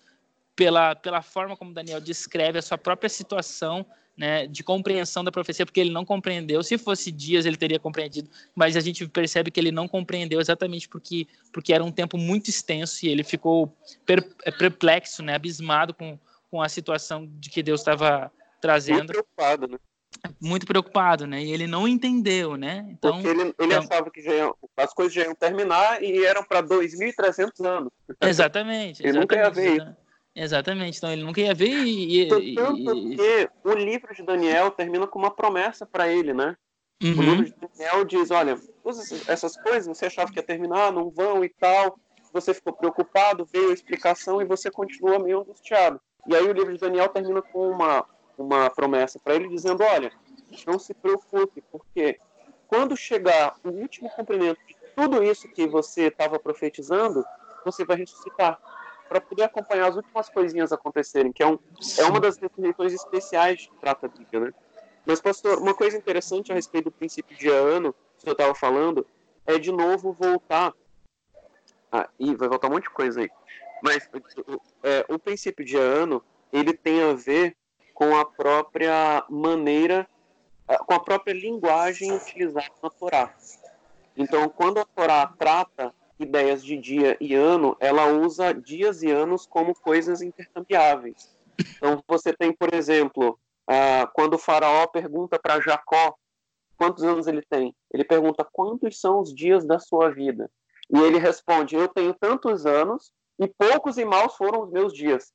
pela, 0.56 0.95
pela 0.95 1.22
forma 1.22 1.56
como 1.56 1.74
Daniel 1.74 2.02
descreve 2.02 2.60
a 2.60 2.62
sua 2.62 2.78
própria 2.78 3.10
situação 3.10 3.86
né, 4.19 4.45
de 4.47 4.62
compreensão 4.65 5.23
da 5.23 5.32
profecia, 5.32 5.65
porque 5.65 5.79
ele 5.79 5.91
não 5.91 6.03
compreendeu. 6.03 6.62
Se 6.62 6.77
fosse 6.77 7.10
dias, 7.10 7.45
ele 7.45 7.55
teria 7.55 7.79
compreendido, 7.79 8.29
mas 8.53 8.75
a 8.75 8.82
gente 8.82 9.08
percebe 9.08 9.49
que 9.49 9.58
ele 9.58 9.71
não 9.71 9.88
compreendeu 9.88 10.41
exatamente 10.41 10.89
porque, 10.89 11.25
porque 11.53 11.73
era 11.73 11.82
um 11.82 11.91
tempo 11.91 12.17
muito 12.17 12.49
extenso 12.49 13.05
e 13.05 13.10
ele 13.10 13.23
ficou 13.23 13.73
é, 14.45 14.51
perplexo, 14.51 15.23
né, 15.23 15.36
abismado 15.36 15.93
com, 15.93 16.19
com 16.51 16.62
a 16.62 16.67
situação 16.67 17.29
de 17.39 17.49
que 17.49 17.63
Deus 17.63 17.79
estava 17.79 18.29
trazendo. 18.60 18.97
Muito 18.97 19.12
preocupado, 19.13 19.67
né? 19.69 19.77
Muito 20.41 20.65
preocupado, 20.65 21.25
né? 21.25 21.41
E 21.41 21.53
ele 21.53 21.65
não 21.65 21.88
entendeu, 21.88 22.58
né? 22.58 22.86
Então, 22.89 23.13
porque 23.13 23.27
ele, 23.27 23.41
ele 23.41 23.53
então... 23.58 23.79
achava 23.79 24.12
que 24.12 24.19
iam, 24.19 24.53
as 24.75 24.93
coisas 24.93 25.13
já 25.13 25.23
iam 25.23 25.36
terminar 25.36 26.03
e 26.03 26.25
eram 26.25 26.43
para 26.43 26.62
2.300 26.62 27.65
anos. 27.65 27.91
Exatamente. 28.21 28.99
ele 29.01 29.12
exatamente, 29.12 29.13
nunca 29.13 29.36
ia 29.38 29.49
ver 29.49 29.77
isso. 29.77 30.09
Exatamente, 30.36 30.98
então 30.98 31.12
ele 31.12 31.24
nunca 31.24 31.42
ia 31.42 31.54
ver 31.54 31.84
e. 31.84 32.22
e 32.22 32.56
Tanto 32.56 32.98
e... 32.98 33.15
que 33.15 33.50
o 33.63 33.74
livro 33.74 34.13
de 34.13 34.24
Daniel 34.24 34.72
termina 34.72 35.08
com 35.08 35.20
uma 35.20 35.32
promessa 35.32 35.86
para 35.86 36.08
ele, 36.08 36.34
né? 36.34 36.56
Uhum. 37.02 37.18
O 37.18 37.22
livro 37.22 37.46
de 37.46 37.56
Daniel 37.78 38.06
diz: 38.06 38.32
olha, 38.32 38.60
essas 39.28 39.58
coisas 39.58 39.88
você 39.88 40.06
achava 40.06 40.32
que 40.32 40.39
ia 40.39 40.44
terminar, 40.44 40.92
não 40.92 41.10
vão 41.10 41.44
e 41.44 41.50
tal. 41.50 41.98
Você 42.32 42.54
ficou 42.54 42.74
preocupado, 42.74 43.48
veio 43.52 43.72
a 43.72 43.74
explicação 43.74 44.42
e 44.42 44.46
você 44.46 44.70
continua 44.70 45.18
meio 45.18 45.39
angustiado. 45.39 46.00
E 46.28 46.36
aí 46.36 46.48
o 46.48 46.54
livro 46.54 46.74
de 46.74 46.80
Daniel 46.80 47.10
termina 47.10 47.42
com 47.42 47.70
uma, 47.70 48.06
uma 48.38 48.70
promessa 48.70 49.20
para 49.20 49.36
ele, 49.36 49.48
dizendo: 49.48 49.84
olha, 49.84 50.12
não 50.68 50.78
se 50.78 50.94
preocupe, 50.94 51.63
porque 51.72 52.20
quando 52.68 52.96
chegar 52.96 53.56
o 53.63 53.70
último 53.70 54.10
cumprimento 54.12 54.60
de 54.68 54.76
tudo 54.96 55.24
isso 55.24 55.50
que 55.50 55.65
você 55.68 56.04
estava 56.04 56.38
profetizando, 56.38 57.26
você 57.65 57.84
vai 57.84 57.98
ressuscitar 57.98 58.60
para 59.10 59.19
poder 59.19 59.43
acompanhar 59.43 59.89
as 59.89 59.95
últimas 59.95 60.30
coisinhas 60.30 60.72
acontecerem, 60.72 61.32
que 61.32 61.41
é, 61.41 61.48
um, 61.48 61.58
é 61.98 62.04
uma 62.06 62.19
das 62.19 62.38
definições 62.38 62.93
especiais 62.93 63.65
que 63.65 63.76
trata 63.78 64.06
a 64.06 64.10
Bíblia, 64.10 64.39
né? 64.39 64.54
Mas, 65.06 65.19
pastor, 65.19 65.58
uma 65.58 65.74
coisa 65.74 65.98
interessante 65.98 66.52
a 66.52 66.56
respeito 66.56 66.86
do 66.86 66.91
princípio 66.91 67.36
de 67.36 67.50
ano, 67.50 67.95
que 68.19 68.30
eu 68.30 68.34
estava 68.34 68.54
falando, 68.54 69.06
é 69.48 69.58
de 69.58 69.72
novo 69.72 70.13
voltar. 70.13 70.74
Ah, 71.91 72.08
e 72.19 72.36
vai 72.36 72.48
voltar 72.48 72.67
um 72.67 72.72
monte 72.72 72.84
de 72.84 72.91
coisa 72.91 73.22
aí. 73.22 73.30
Mas 73.82 74.08
é, 74.84 75.04
o 75.10 75.17
princípio 75.17 75.65
de 75.65 75.76
ano, 75.76 76.24
ele 76.54 76.74
tem 76.74 77.02
a 77.02 77.13
ver 77.13 77.58
com 77.95 78.15
a 78.15 78.24
própria 78.24 79.26
maneira, 79.28 80.08
com 80.86 80.93
a 80.93 81.00
própria 81.00 81.34
linguagem 81.34 82.12
utilizada 82.12 82.69
na 82.84 82.89
Torá. 82.91 83.34
Então, 84.15 84.48
quando 84.50 84.80
a 84.80 84.86
Torá 84.86 85.34
trata 85.39 85.93
ideias 86.19 86.63
de 86.63 86.77
dia 86.77 87.17
e 87.19 87.34
ano, 87.34 87.75
ela 87.79 88.08
usa 88.08 88.53
dias 88.53 89.01
e 89.01 89.10
anos 89.10 89.45
como 89.45 89.73
coisas 89.73 90.21
intercambiáveis. 90.21 91.36
Então, 91.77 92.03
você 92.08 92.34
tem, 92.34 92.53
por 92.53 92.73
exemplo, 92.73 93.39
uh, 93.69 94.08
quando 94.13 94.36
o 94.36 94.39
faraó 94.39 94.86
pergunta 94.88 95.39
para 95.39 95.62
Jacó 95.62 96.15
quantos 96.77 97.03
anos 97.03 97.27
ele 97.27 97.41
tem, 97.41 97.75
ele 97.93 98.03
pergunta 98.03 98.47
quantos 98.51 98.99
são 98.99 99.19
os 99.19 99.34
dias 99.34 99.65
da 99.65 99.79
sua 99.79 100.10
vida. 100.10 100.49
E 100.89 100.99
ele 100.99 101.17
responde: 101.17 101.75
Eu 101.75 101.88
tenho 101.88 102.13
tantos 102.13 102.65
anos 102.65 103.12
e 103.38 103.47
poucos 103.47 103.97
e 103.97 104.05
maus 104.05 104.36
foram 104.36 104.63
os 104.63 104.71
meus 104.71 104.93
dias. 104.93 105.32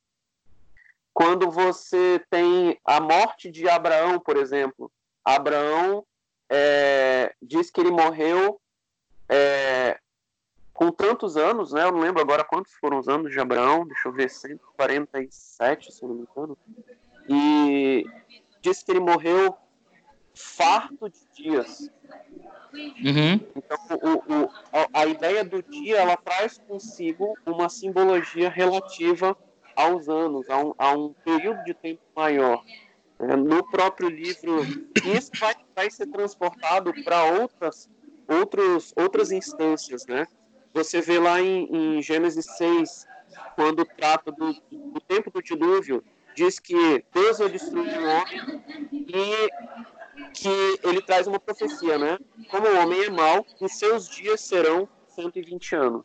Quando 1.13 1.49
você 1.49 2.21
tem 2.29 2.77
a 2.83 2.99
morte 2.99 3.49
de 3.49 3.69
Abraão, 3.69 4.19
por 4.19 4.35
exemplo, 4.35 4.91
Abraão 5.23 6.05
é, 6.49 7.33
diz 7.41 7.71
que 7.71 7.79
ele 7.79 7.91
morreu 7.91 8.59
é, 9.29 9.97
com 10.75 10.91
tantos 10.91 11.37
anos, 11.37 11.71
né? 11.71 11.85
Eu 11.85 11.93
não 11.93 11.99
lembro 12.01 12.21
agora 12.21 12.43
quantos 12.43 12.73
foram 12.73 12.99
os 12.99 13.07
anos 13.07 13.31
de 13.31 13.39
Abraão, 13.39 13.87
deixa 13.87 14.09
eu 14.09 14.11
ver, 14.11 14.29
147, 14.29 15.91
se 15.91 16.03
não 16.05 16.13
me 16.13 16.27
engano. 16.29 16.57
E 17.29 18.05
disse 18.61 18.83
que 18.83 18.91
ele 18.91 18.99
morreu 18.99 19.55
farto 20.35 21.09
de 21.09 21.43
dias. 21.43 21.89
Uhum. 22.73 23.39
Então, 23.55 23.77
o, 24.03 24.43
o, 24.43 24.49
a, 24.73 25.01
a, 25.01 25.05
ideia 25.05 25.45
do 25.45 25.63
dia 25.63 25.95
ela 25.95 26.17
traz 26.17 26.57
consigo 26.67 27.33
uma 27.45 27.69
simbologia 27.69 28.49
relativa 28.49 29.35
aos 29.77 30.09
anos, 30.09 30.49
a 30.49 30.57
um, 30.57 30.73
a 30.77 30.91
um 30.91 31.13
período 31.23 31.63
de 31.63 31.73
tempo 31.73 32.01
maior. 32.13 32.61
É, 33.17 33.33
no 33.37 33.63
próprio 33.71 34.09
livro, 34.09 34.61
isso 35.05 35.31
vai, 35.39 35.55
vai 35.73 35.89
ser 35.89 36.07
transportado 36.07 36.93
para 37.05 37.23
outras, 37.23 37.89
outros, 38.27 38.93
outras 38.97 39.31
instâncias, 39.31 40.05
né? 40.05 40.27
Você 40.75 40.99
vê 40.99 41.17
lá 41.17 41.41
em, 41.41 41.69
em 41.71 42.01
Gênesis 42.01 42.45
6, 42.57 43.07
quando 43.55 43.85
trata 43.85 44.29
do, 44.29 44.53
do, 44.69 44.99
tempo 44.99 45.31
do 45.31 45.41
dilúvio, 45.41 46.03
diz 46.35 46.59
que 46.59 47.01
Deus 47.13 47.37
vai 47.37 47.47
destruir 47.47 47.97
o 47.97 48.03
homem 48.03 48.61
e 48.91 49.49
que 50.33 50.79
ele 50.83 51.01
traz 51.01 51.27
uma 51.27 51.39
profecia, 51.39 51.97
né? 51.97 52.19
Como 52.49 52.67
o 52.67 52.77
homem 52.81 53.05
é 53.05 53.09
mau, 53.09 53.45
os 53.61 53.71
seus 53.79 54.09
dias 54.09 54.41
serão 54.41 54.89
120 55.07 55.75
anos. 55.77 56.03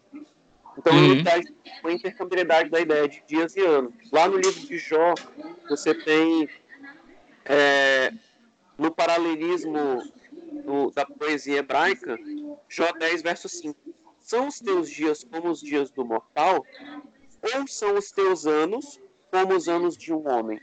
Então 0.78 0.92
uhum. 0.92 1.04
ele 1.04 1.24
traz 1.24 1.44
uma 1.82 1.92
intercambiabilidade 1.92 2.70
da 2.70 2.80
ideia 2.80 3.08
de 3.08 3.24
dias 3.26 3.56
e 3.56 3.60
anos. 3.66 3.92
Lá 4.12 4.28
no 4.28 4.36
livro 4.36 4.60
de 4.60 4.78
Jó, 4.78 5.14
você 5.68 5.92
tem 5.92 6.48
é, 7.44 8.12
no 8.78 8.92
paralelismo 8.92 10.00
do, 10.64 10.92
da 10.92 11.04
poesia 11.04 11.58
hebraica, 11.58 12.16
Jó 12.68 12.92
10, 12.92 13.22
verso 13.22 13.48
5 13.48 13.98
são 14.30 14.46
os 14.46 14.60
teus 14.60 14.88
dias 14.88 15.24
como 15.24 15.50
os 15.50 15.60
dias 15.60 15.90
do 15.90 16.04
mortal, 16.04 16.64
ou 17.52 17.66
são 17.66 17.98
os 17.98 18.12
teus 18.12 18.46
anos 18.46 19.00
como 19.28 19.56
os 19.56 19.68
anos 19.68 19.96
de 19.96 20.12
um 20.12 20.28
homem? 20.28 20.60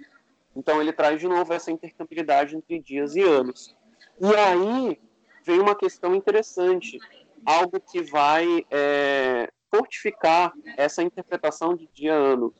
Então 0.55 0.81
ele 0.81 0.93
traz 0.93 1.19
de 1.19 1.27
novo 1.27 1.53
essa 1.53 1.69
intercambiabilidade 1.69 2.55
entre 2.55 2.79
dias 2.79 3.17
e 3.17 3.21
anos. 3.21 3.75
E 4.21 4.33
aí 4.33 4.97
vem 5.43 5.59
uma 5.59 5.75
questão 5.75 6.15
interessante, 6.15 6.97
algo 7.45 7.77
que 7.81 8.01
vai 8.03 8.65
é, 8.71 9.51
fortificar 9.69 10.53
essa 10.77 11.03
interpretação 11.03 11.75
de 11.75 11.89
dia-ano, 11.93 12.53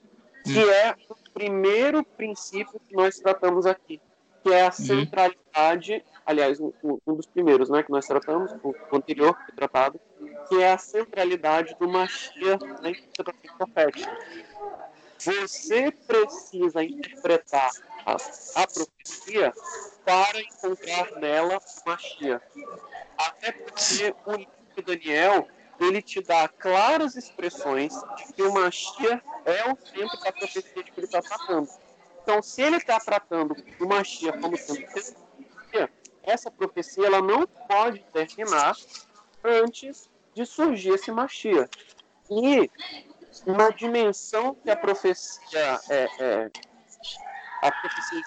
que 0.43 0.60
hum. 0.60 0.70
é 0.70 0.93
o 1.10 1.15
primeiro 1.34 2.04
princípio 2.04 2.82
que 2.86 2.93
nós 2.93 3.17
tratamos 3.17 3.65
aqui, 3.65 4.02
que 4.43 4.52
é 4.52 4.63
a 4.63 4.65
uhum. 4.65 4.72
centralidade, 4.74 6.04
aliás, 6.26 6.60
um, 6.60 6.74
um 6.84 7.15
dos 7.15 7.28
primeiros 7.28 7.70
né, 7.70 7.82
que 7.82 7.91
nós 7.91 8.06
tratamos, 8.06 8.52
o 8.62 8.96
anterior 8.96 9.38
tratado, 9.56 10.00
que 10.48 10.62
é 10.62 10.72
a 10.72 10.78
centralidade 10.78 11.76
do 11.80 11.88
Machia 11.88 12.58
na 12.82 12.90
interpretação 12.90 13.58
profética. 13.58 14.18
Você 15.18 15.92
precisa 15.92 16.84
interpretar 16.84 17.72
a, 18.06 18.16
a 18.62 18.68
profecia 18.68 19.54
para 20.06 20.40
encontrar 20.42 21.12
nela 21.20 21.60
Machia. 21.86 22.42
Até 23.18 23.52
porque 23.52 24.16
o 24.26 24.32
livro 24.32 24.54
de 24.76 24.82
Daniel 24.84 25.48
ele 25.80 26.02
te 26.02 26.22
dá 26.22 26.48
claras 26.48 27.16
expressões 27.16 27.94
de 28.18 28.34
que 28.34 28.42
o 28.42 28.54
Machia 28.54 29.22
é 29.46 29.72
o 29.72 29.78
centro 29.86 30.20
da 30.20 30.32
profecia 30.32 30.84
de 30.84 30.92
que 30.92 31.00
ele 31.00 31.06
está 31.06 31.22
tratando. 31.22 31.70
Então, 32.28 32.42
se 32.42 32.62
ele 32.62 32.76
está 32.76 33.00
tratando 33.00 33.56
o 33.80 33.86
Mashiach 33.88 34.38
como 34.40 34.58
sendo 34.58 34.82
profecia, 34.82 35.90
essa 36.22 36.52
profecia 36.52 37.06
ela 37.08 37.22
não 37.22 37.48
pode 37.48 38.00
terminar 38.12 38.76
antes 39.48 40.10
de 40.34 40.46
surgir 40.46 40.90
esse 40.90 41.12
Mashiach. 41.12 41.70
E 42.30 42.70
uma 43.46 43.70
dimensão 43.72 44.56
que 44.56 44.70
a 44.70 44.76
profecia 44.76 45.80
é, 45.90 46.08
é 46.20 46.52
a 47.62 47.72
profecia 47.72 48.22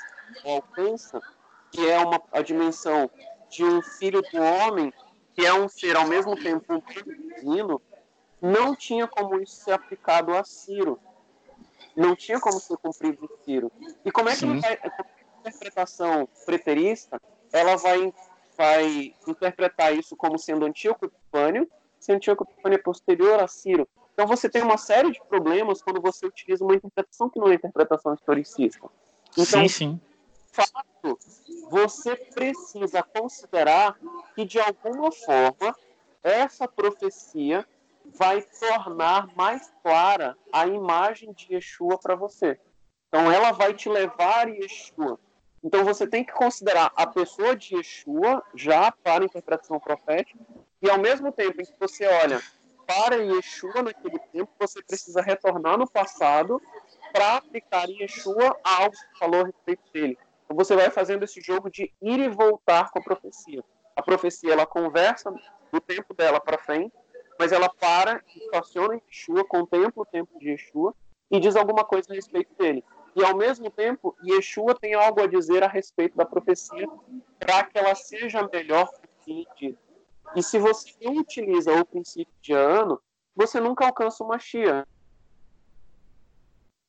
alcança, 0.45 1.21
que 1.71 1.89
é 1.89 1.99
uma, 1.99 2.21
a 2.33 2.43
dimensão 2.43 3.11
de 3.49 3.65
um 3.65 3.83
filho 3.83 4.23
do 4.23 4.41
homem, 4.41 4.93
que 5.35 5.45
é 5.45 5.53
um 5.53 5.69
ser 5.69 5.97
ao 5.97 6.07
mesmo 6.07 6.37
tempo 6.37 6.75
um 6.75 6.81
divino, 6.81 7.81
não 8.41 8.75
tinha 8.75 9.07
como 9.07 9.41
isso 9.41 9.65
ser 9.65 9.73
aplicado 9.73 10.35
a 10.35 10.45
Ciro. 10.45 10.99
Não 11.97 12.17
tinha 12.17 12.41
como 12.41 12.59
ser 12.59 12.77
cumprido 12.79 13.29
Ciro. 13.45 13.71
E 14.05 14.11
como 14.11 14.29
é 14.29 14.37
que 14.37 14.45
a 14.47 15.49
interpretação 15.49 16.29
preterista 16.47 17.21
ela 17.53 17.77
vai, 17.77 18.13
vai 18.61 19.15
interpretar 19.27 19.97
isso 19.97 20.15
como 20.15 20.39
sendo 20.39 20.67
Antíoco 20.67 21.07
Epifânio, 21.07 21.67
se 21.99 22.13
Antíoco 22.13 22.45
Epifânio 22.45 22.77
é 22.77 22.83
posterior 22.83 23.43
a 23.43 23.49
Ciro. 23.49 23.89
Então 24.13 24.27
você 24.27 24.51
tem 24.51 24.63
uma 24.63 24.77
série 24.77 25.11
de 25.11 25.21
problemas 25.31 25.83
quando 25.83 25.99
você 25.99 26.27
utiliza 26.27 26.63
uma 26.63 26.75
interpretação 26.75 27.31
que 27.31 27.39
não 27.39 27.49
é 27.49 27.55
interpretação 27.55 28.13
historicista. 28.13 28.87
Então, 29.33 29.67
sim, 29.67 29.69
sim. 29.69 30.01
fato, 30.53 31.19
você 31.71 32.15
precisa 32.15 33.03
considerar 33.03 33.99
que, 34.35 34.45
de 34.45 34.61
alguma 34.61 35.11
forma, 35.11 35.75
essa 36.23 36.69
profecia 36.69 37.67
vai 38.05 38.43
tornar 38.43 39.35
mais 39.35 39.73
clara 39.83 40.37
a 40.53 40.67
imagem 40.67 41.33
de 41.33 41.55
Yeshua 41.55 41.97
para 41.97 42.15
você. 42.15 42.61
Então, 43.09 43.33
ela 43.33 43.53
vai 43.53 43.73
te 43.73 43.89
levar 43.89 44.49
a 44.49 44.51
Yeshua. 44.51 45.19
Então, 45.63 45.85
você 45.85 46.07
tem 46.07 46.25
que 46.25 46.33
considerar 46.33 46.91
a 46.97 47.07
pessoa 47.07 47.55
de 47.55 47.77
Yeshua 47.77 48.43
já 48.55 48.91
para 48.91 49.23
a 49.23 49.27
interpretação 49.27 49.79
profética, 49.79 50.39
e 50.83 50.89
ao 50.89 50.99
mesmo 50.99 51.31
tempo 51.31 51.61
em 51.61 51.65
que 51.65 51.75
você 51.79 52.07
olha 52.07 52.41
para 52.87 53.17
Yeshua 53.17 53.83
naquele 53.83 54.19
tempo, 54.33 54.51
você 54.59 54.83
precisa 54.83 55.21
retornar 55.21 55.79
no 55.79 55.89
passado 55.89 56.61
para 57.13 57.37
aplicar 57.37 57.89
em 57.89 58.03
Yeshua 58.03 58.59
algo 58.65 58.91
que 58.91 59.19
falou 59.19 59.43
a 59.43 59.47
respeito 59.47 59.83
dele. 59.93 60.19
Então 60.45 60.57
você 60.57 60.75
vai 60.75 60.91
fazendo 60.91 61.23
esse 61.23 61.41
jogo 61.41 61.71
de 61.71 61.93
ir 62.03 62.19
e 62.19 62.29
voltar 62.29 62.91
com 62.91 62.99
a 62.99 63.03
profecia. 63.03 63.63
A 63.95 64.03
profecia 64.03 64.53
ela 64.53 64.67
conversa 64.67 65.33
do 65.71 65.81
tempo 65.81 66.13
dela 66.15 66.41
para 66.41 66.59
frente, 66.59 66.93
mas 67.39 67.53
ela 67.53 67.69
para, 67.69 68.21
estaciona 68.35 68.97
em 68.97 69.03
Yeshua, 69.07 69.45
contempla 69.45 70.03
o 70.03 70.07
tempo 70.07 70.37
de 70.41 70.51
Yeshua 70.51 70.93
e 71.31 71.39
diz 71.39 71.55
alguma 71.55 71.85
coisa 71.85 72.13
a 72.13 72.17
respeito 72.17 72.53
dele. 72.57 72.83
E 73.17 73.25
ao 73.25 73.37
mesmo 73.37 73.71
tempo, 73.71 74.17
Yeshua 74.25 74.75
tem 74.75 74.95
algo 74.95 75.23
a 75.23 75.27
dizer 75.27 75.63
a 75.63 75.69
respeito 75.69 76.17
da 76.17 76.25
profecia 76.25 76.89
para 77.39 77.65
que 77.65 77.79
ela 77.79 77.95
seja 77.95 78.49
melhor 78.53 78.89
entendida. 79.27 79.79
E 80.37 80.43
se 80.43 80.59
você 80.59 80.95
não 81.01 81.15
utiliza 81.17 81.73
o 81.73 81.85
princípio 81.85 82.33
de 82.41 82.53
ano, 82.53 83.01
você 83.35 83.59
nunca 83.59 83.87
alcança 83.87 84.23
uma 84.23 84.39
Shia. 84.39 84.87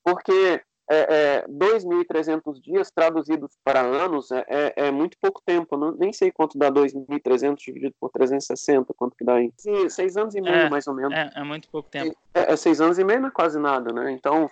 Porque 0.04 0.64
é, 0.92 1.38
é, 1.38 1.48
2.300 1.48 2.60
dias 2.60 2.92
traduzidos 2.92 3.58
para 3.64 3.80
anos 3.80 4.30
é, 4.30 4.46
é, 4.50 4.74
é 4.88 4.92
muito 4.92 5.18
pouco 5.22 5.42
tempo. 5.46 5.78
Não, 5.78 5.94
nem 5.94 6.12
sei 6.12 6.34
quanto 6.34 6.58
dá 6.58 6.70
2.300 6.70 7.56
dividido 7.56 7.96
por 7.98 8.10
360, 8.10 8.94
quanto 8.94 9.16
que 9.16 9.24
dá 9.24 9.36
aí. 9.36 9.54
Sim, 9.58 9.88
seis 9.88 10.18
anos 10.18 10.36
e 10.36 10.42
meio, 10.42 10.54
É, 10.54 10.70
mais 10.70 10.88
ou 10.88 10.94
menos. 10.94 11.14
É, 11.14 11.32
é 11.34 11.44
muito 11.46 11.70
pouco 11.70 11.90
tempo. 11.90 12.14
É, 12.34 12.54
seis 12.58 12.82
anos 12.82 13.00
e 13.00 13.06
meio 13.06 13.22
não 13.22 13.30
é 13.30 13.32
quase 13.32 13.58
nada, 13.58 13.94
né? 13.94 14.12
Então, 14.12 14.50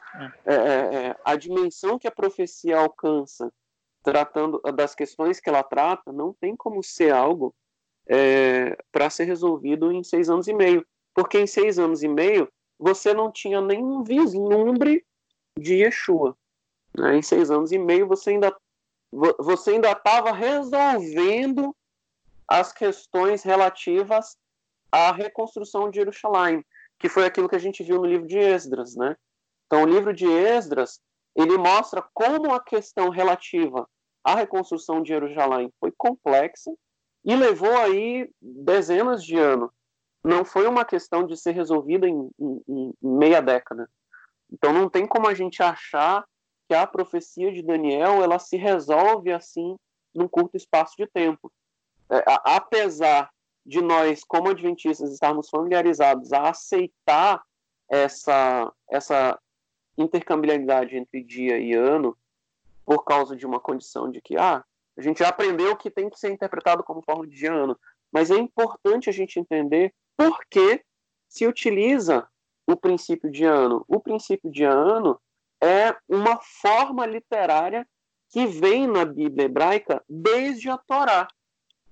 a 1.26 1.36
dimensão 1.36 2.00
que 2.00 2.08
a 2.08 2.12
profecia 2.12 2.78
alcança, 2.78 3.52
tratando 4.02 4.62
das 4.74 4.96
questões 4.96 5.42
que 5.42 5.50
ela 5.50 5.62
trata, 5.62 6.14
não 6.14 6.34
tem 6.34 6.56
como 6.56 6.82
ser 6.82 7.12
algo 7.12 7.54
para 8.94 9.10
ser 9.10 9.26
resolvido 9.26 9.92
em 9.92 10.04
seis 10.04 10.30
anos 10.30 10.48
e 10.48 10.54
meio. 10.54 10.86
Porque 11.14 11.38
em 11.38 11.48
seis 11.48 11.78
anos 11.78 12.02
e 12.02 12.08
meio, 12.08 12.48
você 12.80 13.14
não 13.14 13.30
tinha 13.30 13.60
nenhum 13.60 14.04
vislumbre 14.04 15.04
de 15.58 15.76
Yeshua. 15.76 16.36
Né? 16.98 17.18
Em 17.18 17.22
seis 17.22 17.50
anos 17.52 17.72
e 17.72 17.78
meio, 17.78 18.08
você 18.08 18.32
ainda 18.32 18.56
vo- 19.12 19.36
você 19.40 19.72
ainda 19.72 19.92
estava 19.92 20.32
resolvendo 20.32 21.76
as 22.48 22.74
questões 22.74 23.44
relativas 23.44 24.36
à 24.92 25.12
reconstrução 25.12 25.90
de 25.90 25.98
Jerusalém, 25.98 26.66
que 26.98 27.08
foi 27.08 27.26
aquilo 27.26 27.48
que 27.48 27.56
a 27.56 27.60
gente 27.60 27.84
viu 27.84 27.98
no 28.02 28.08
livro 28.08 28.28
de 28.28 28.38
Esdras, 28.38 28.96
né? 28.96 29.16
Então, 29.68 29.84
o 29.84 29.88
livro 29.88 30.14
de 30.14 30.26
Esdras, 30.28 31.00
ele 31.36 31.58
mostra 31.58 32.04
como 32.14 32.52
a 32.54 32.60
questão 32.60 33.10
relativa 33.10 33.88
à 34.24 34.34
reconstrução 34.36 35.02
de 35.04 35.10
Jerusalém 35.10 35.72
foi 35.80 35.92
complexa 35.96 36.72
e 37.24 37.36
levou 37.36 37.78
aí 37.78 38.30
dezenas 38.42 39.24
de 39.24 39.38
anos. 39.38 39.70
Não 40.24 40.44
foi 40.44 40.68
uma 40.68 40.84
questão 40.84 41.26
de 41.26 41.38
ser 41.38 41.52
resolvida 41.52 42.08
em, 42.08 42.30
em- 42.40 42.64
em 42.68 42.94
meia 43.02 43.42
década. 43.42 43.88
Então, 44.52 44.74
não 44.74 44.90
tem 44.90 45.06
como 45.06 45.28
a 45.28 45.34
gente 45.34 45.62
achar 45.62 46.26
que 46.68 46.74
a 46.74 46.86
profecia 46.86 47.52
de 47.52 47.62
Daniel 47.62 48.24
ela 48.24 48.40
se 48.40 48.58
resolve 48.58 49.32
assim 49.32 49.76
num 50.14 50.28
curto 50.28 50.58
espaço 50.58 50.96
de 50.98 51.08
tempo. 51.08 51.52
É, 52.10 52.24
apesar 52.44 53.30
de 53.66 53.82
nós, 53.82 54.24
como 54.24 54.50
adventistas, 54.50 55.12
estarmos 55.12 55.50
familiarizados 55.50 56.34
a 56.34 56.50
aceitar 56.50 57.44
essa, 57.88 58.72
essa 58.90 59.40
intercambiabilidade 59.98 60.96
entre 60.96 61.24
dia 61.24 61.60
e 61.60 61.74
ano, 61.74 62.18
por 62.86 63.04
causa 63.04 63.36
de 63.36 63.46
uma 63.46 63.60
condição 63.60 64.10
de 64.10 64.22
que 64.22 64.38
ah, 64.38 64.64
a 64.98 65.02
gente 65.02 65.20
já 65.20 65.30
aprendeu 65.30 65.76
que 65.76 65.92
tem 65.92 66.10
que 66.10 66.20
ser 66.20 66.32
interpretado 66.32 66.84
como 66.84 67.04
forma 67.04 67.28
de 67.28 67.46
ano, 67.46 67.80
mas 68.12 68.32
é 68.32 68.36
importante 68.36 69.10
a 69.10 69.14
gente 69.14 69.40
entender 69.40 69.94
por 70.18 70.40
que 70.50 70.84
se 71.28 71.46
utiliza 71.46 72.28
o 72.72 72.78
princípio 72.78 73.32
de 73.32 73.46
ano. 73.46 73.84
O 73.88 74.00
princípio 74.00 74.52
de 74.52 74.64
ano 74.64 75.20
é 75.62 75.96
uma 76.08 76.40
forma 76.40 77.06
literária 77.06 77.88
que 78.30 78.46
vem 78.46 78.86
na 78.86 79.04
Bíblia 79.06 79.46
hebraica 79.46 80.04
desde 80.08 80.70
a 80.70 80.78
Torá 80.78 81.28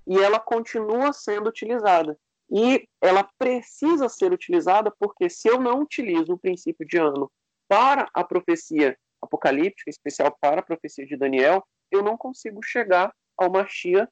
e 0.06 0.16
ela 0.18 0.38
continua 0.38 1.12
sendo 1.12 1.48
utilizada. 1.48 2.16
E 2.50 2.88
ela 3.00 3.28
precisa 3.36 4.08
ser 4.08 4.32
utilizada 4.32 4.90
porque 4.98 5.28
se 5.28 5.48
eu 5.48 5.60
não 5.60 5.80
utilizo 5.80 6.32
o 6.32 6.38
princípio 6.38 6.86
de 6.86 6.96
ano 6.96 7.30
para 7.68 8.08
a 8.14 8.24
profecia 8.24 8.96
apocalíptica, 9.20 9.90
em 9.90 9.90
especial 9.90 10.34
para 10.40 10.60
a 10.60 10.64
profecia 10.64 11.04
de 11.04 11.16
Daniel, 11.16 11.66
eu 11.90 12.02
não 12.02 12.16
consigo 12.16 12.62
chegar 12.62 13.12
ao 13.36 13.50
Mashiach 13.50 14.10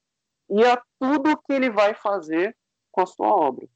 e 0.49 0.63
a 0.65 0.81
tudo 0.99 1.37
que 1.37 1.53
ele 1.53 1.69
vai 1.69 1.93
fazer 1.93 2.55
com 2.91 3.01
a 3.01 3.05
sua 3.05 3.27
obra. 3.27 3.67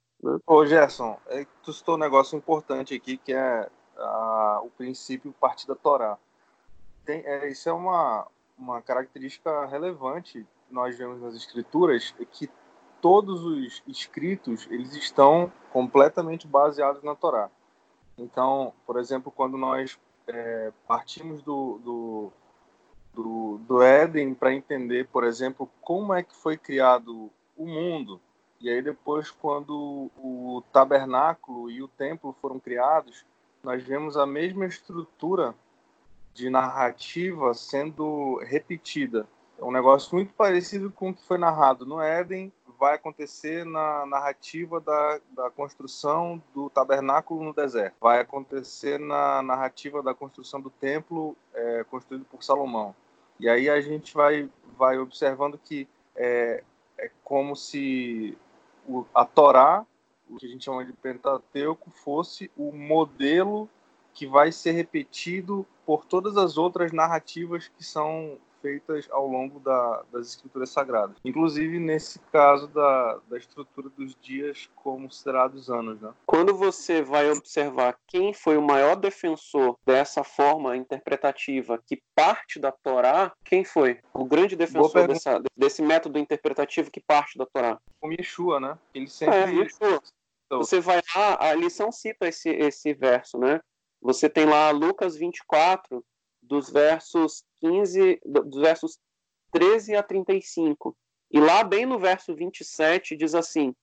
Ô 0.46 0.66
Gerson, 0.66 1.18
é, 1.28 1.48
tu 1.64 1.74
citou 1.74 1.96
um 1.96 2.00
negócio 2.00 2.38
importante 2.38 2.94
aqui 2.94 3.18
que 3.18 3.34
é 3.34 3.68
ah, 3.98 4.62
o 4.64 4.70
princípio 4.70 5.34
partir 5.40 5.68
da 5.68 5.74
Torá. 5.74 6.18
Tem, 7.04 7.26
é, 7.26 7.50
isso 7.50 7.68
é 7.68 7.74
uma, 7.74 8.28
uma 8.58 8.82
característica 8.82 9.66
relevante 9.66 10.46
nós 10.70 10.98
vemos 10.98 11.20
nas 11.22 11.36
escrituras, 11.36 12.14
é 12.20 12.26
que 12.26 12.50
todos 13.02 13.44
os 13.44 13.84
escritos 13.88 14.68
eles 14.70 14.96
estão 14.96 15.52
completamente 15.72 16.48
baseados 16.48 17.02
na 17.04 17.16
Torá. 17.16 17.50
Então, 18.18 18.74
por 18.86 19.00
exemplo, 19.00 19.32
quando 19.32 19.58
nós 19.58 20.00
é, 20.28 20.72
partimos 20.88 21.42
do, 21.42 21.80
do, 21.80 22.34
do, 23.14 23.58
do 23.68 23.82
Éden 23.82 24.36
para 24.36 24.54
entender, 24.54 25.08
por 25.08 25.24
exemplo, 25.24 25.70
como 25.82 26.14
é 26.14 26.22
que 26.22 26.36
foi 26.36 26.58
criado 26.58 27.32
o 27.58 27.66
mundo, 27.66 28.22
e 28.62 28.70
aí 28.70 28.82
depois, 28.82 29.32
quando 29.32 30.12
o 30.18 30.64
tabernáculo 30.72 31.70
e 31.70 31.82
o 31.82 31.88
templo 31.88 32.36
foram 32.42 32.60
criados, 32.60 33.26
nós 33.64 33.84
vemos 33.84 34.18
a 34.18 34.26
mesma 34.26 34.66
estrutura 34.66 35.56
de 36.34 36.50
narrativa 36.50 37.54
sendo 37.54 38.38
repetida. 38.44 39.28
É 39.60 39.64
um 39.64 39.72
negócio 39.72 40.16
muito 40.16 40.34
parecido 40.34 40.92
com 40.92 41.10
o 41.10 41.14
que 41.14 41.26
foi 41.26 41.38
narrado 41.38 41.86
no 41.86 42.02
Éden, 42.02 42.52
vai 42.80 42.96
acontecer 42.96 43.64
na 43.64 44.08
narrativa 44.08 44.82
da, 44.82 45.20
da 45.32 45.52
construção 45.52 46.42
do 46.52 46.68
tabernáculo 46.68 47.44
no 47.44 47.54
deserto. 47.54 47.96
Vai 48.02 48.20
acontecer 48.20 49.00
na 49.00 49.44
narrativa 49.44 50.02
da 50.02 50.16
construção 50.16 50.60
do 50.60 50.72
templo 50.72 51.38
é, 51.54 51.84
construído 51.84 52.26
por 52.26 52.44
Salomão. 52.44 52.96
E 53.40 53.48
aí 53.48 53.70
a 53.70 53.80
gente 53.82 54.16
vai, 54.16 54.50
vai 54.76 54.98
observando 54.98 55.60
que 55.60 55.88
é, 56.16 56.64
é 56.98 57.12
como 57.24 57.56
se 57.56 58.36
a 59.14 59.26
Torá, 59.26 59.86
o 60.30 60.38
que 60.38 60.46
a 60.46 60.50
gente 60.50 60.66
chama 60.66 60.86
de 60.86 60.94
Pentateuco, 60.94 61.90
fosse 61.90 62.50
o 62.58 62.72
modelo 62.72 63.70
que 64.14 64.26
vai 64.28 64.52
ser 64.52 64.72
repetido 64.72 65.66
por 65.86 66.06
todas 66.06 66.38
as 66.38 66.58
outras 66.58 66.92
narrativas 66.92 67.68
que 67.68 67.84
são 67.84 68.38
feitas 68.62 69.08
ao 69.12 69.28
longo 69.28 69.60
da, 69.60 70.04
das 70.12 70.28
escrituras 70.28 70.70
sagradas. 70.70 71.18
Inclusive 71.24 71.80
nesse 71.80 72.20
caso 72.32 72.68
da, 72.68 73.20
da 73.30 73.38
estrutura 73.38 73.90
dos 73.90 74.16
dias 74.22 74.70
como 74.76 75.08
considerados 75.12 75.70
anos. 75.70 76.00
Né? 76.00 76.14
Quando 76.26 76.56
você 76.56 77.02
vai 77.02 77.30
observar 77.30 77.98
quem 78.08 78.34
foi 78.34 78.58
o 78.58 78.62
maior 78.62 78.96
defensor 78.96 79.78
dessa 79.86 80.24
forma 80.24 80.78
interpretativa 80.78 81.82
que 81.86 82.02
parte 82.16 82.60
da 82.60 82.72
Torá, 82.72 83.34
quem 83.44 83.66
foi? 83.66 84.00
O 84.14 84.26
grande 84.26 84.56
defensor 84.56 85.08
dessa, 85.08 85.42
desse 85.56 85.82
método 85.82 86.18
interpretativo 86.18 86.90
que 86.90 87.02
parte 87.02 87.38
da 87.38 87.46
Torá? 87.46 87.80
O 88.02 88.12
Yeshua, 88.12 88.60
né? 88.60 88.78
Ele 88.94 89.08
sempre... 89.08 89.36
É, 89.36 89.50
Yeshua. 89.50 90.02
Então, 90.46 90.60
você 90.60 90.80
vai 90.80 91.02
lá, 91.16 91.50
a 91.50 91.54
lição 91.54 91.92
cita 91.92 92.28
esse, 92.28 92.50
esse 92.50 92.94
verso, 92.94 93.38
né? 93.38 93.60
Você 94.02 94.30
tem 94.30 94.46
lá 94.46 94.72
Lucas 94.72 95.16
24, 95.16 96.04
dos 96.42 96.70
versos 96.70 97.44
15, 97.62 98.22
dos 98.26 98.62
versos 98.62 99.00
13 99.52 99.96
a 99.96 100.04
35. 100.04 100.96
E 101.32 101.40
lá, 101.40 101.64
bem 101.64 101.86
no 101.86 101.98
verso 101.98 102.36
27, 102.36 103.16
diz 103.16 103.34
assim: 103.34 103.74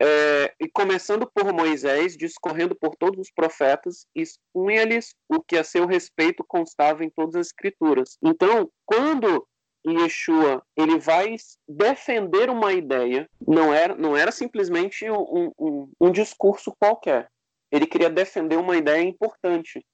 é, 0.00 0.54
E 0.60 0.68
começando 0.68 1.30
por 1.32 1.52
Moisés, 1.52 2.16
discorrendo 2.16 2.74
por 2.74 2.94
todos 2.96 3.20
os 3.20 3.30
profetas, 3.30 4.06
expunha-lhes 4.14 5.14
o 5.28 5.40
que 5.42 5.56
a 5.56 5.64
seu 5.64 5.86
respeito 5.86 6.44
constava 6.46 7.04
em 7.04 7.10
todas 7.10 7.34
as 7.34 7.48
escrituras. 7.48 8.16
Então, 8.22 8.70
quando 8.86 9.46
Yeshua 9.86 10.62
ele 10.76 10.98
vai 10.98 11.36
defender 11.68 12.50
uma 12.50 12.72
ideia, 12.72 13.28
não 13.46 13.72
era, 13.72 13.94
não 13.94 14.16
era 14.16 14.30
simplesmente 14.30 15.08
um, 15.10 15.52
um, 15.58 15.92
um 16.00 16.10
discurso 16.10 16.74
qualquer. 16.78 17.28
Ele 17.72 17.86
queria 17.86 18.10
defender 18.10 18.56
uma 18.56 18.76
ideia 18.76 19.02
importante, 19.02 19.84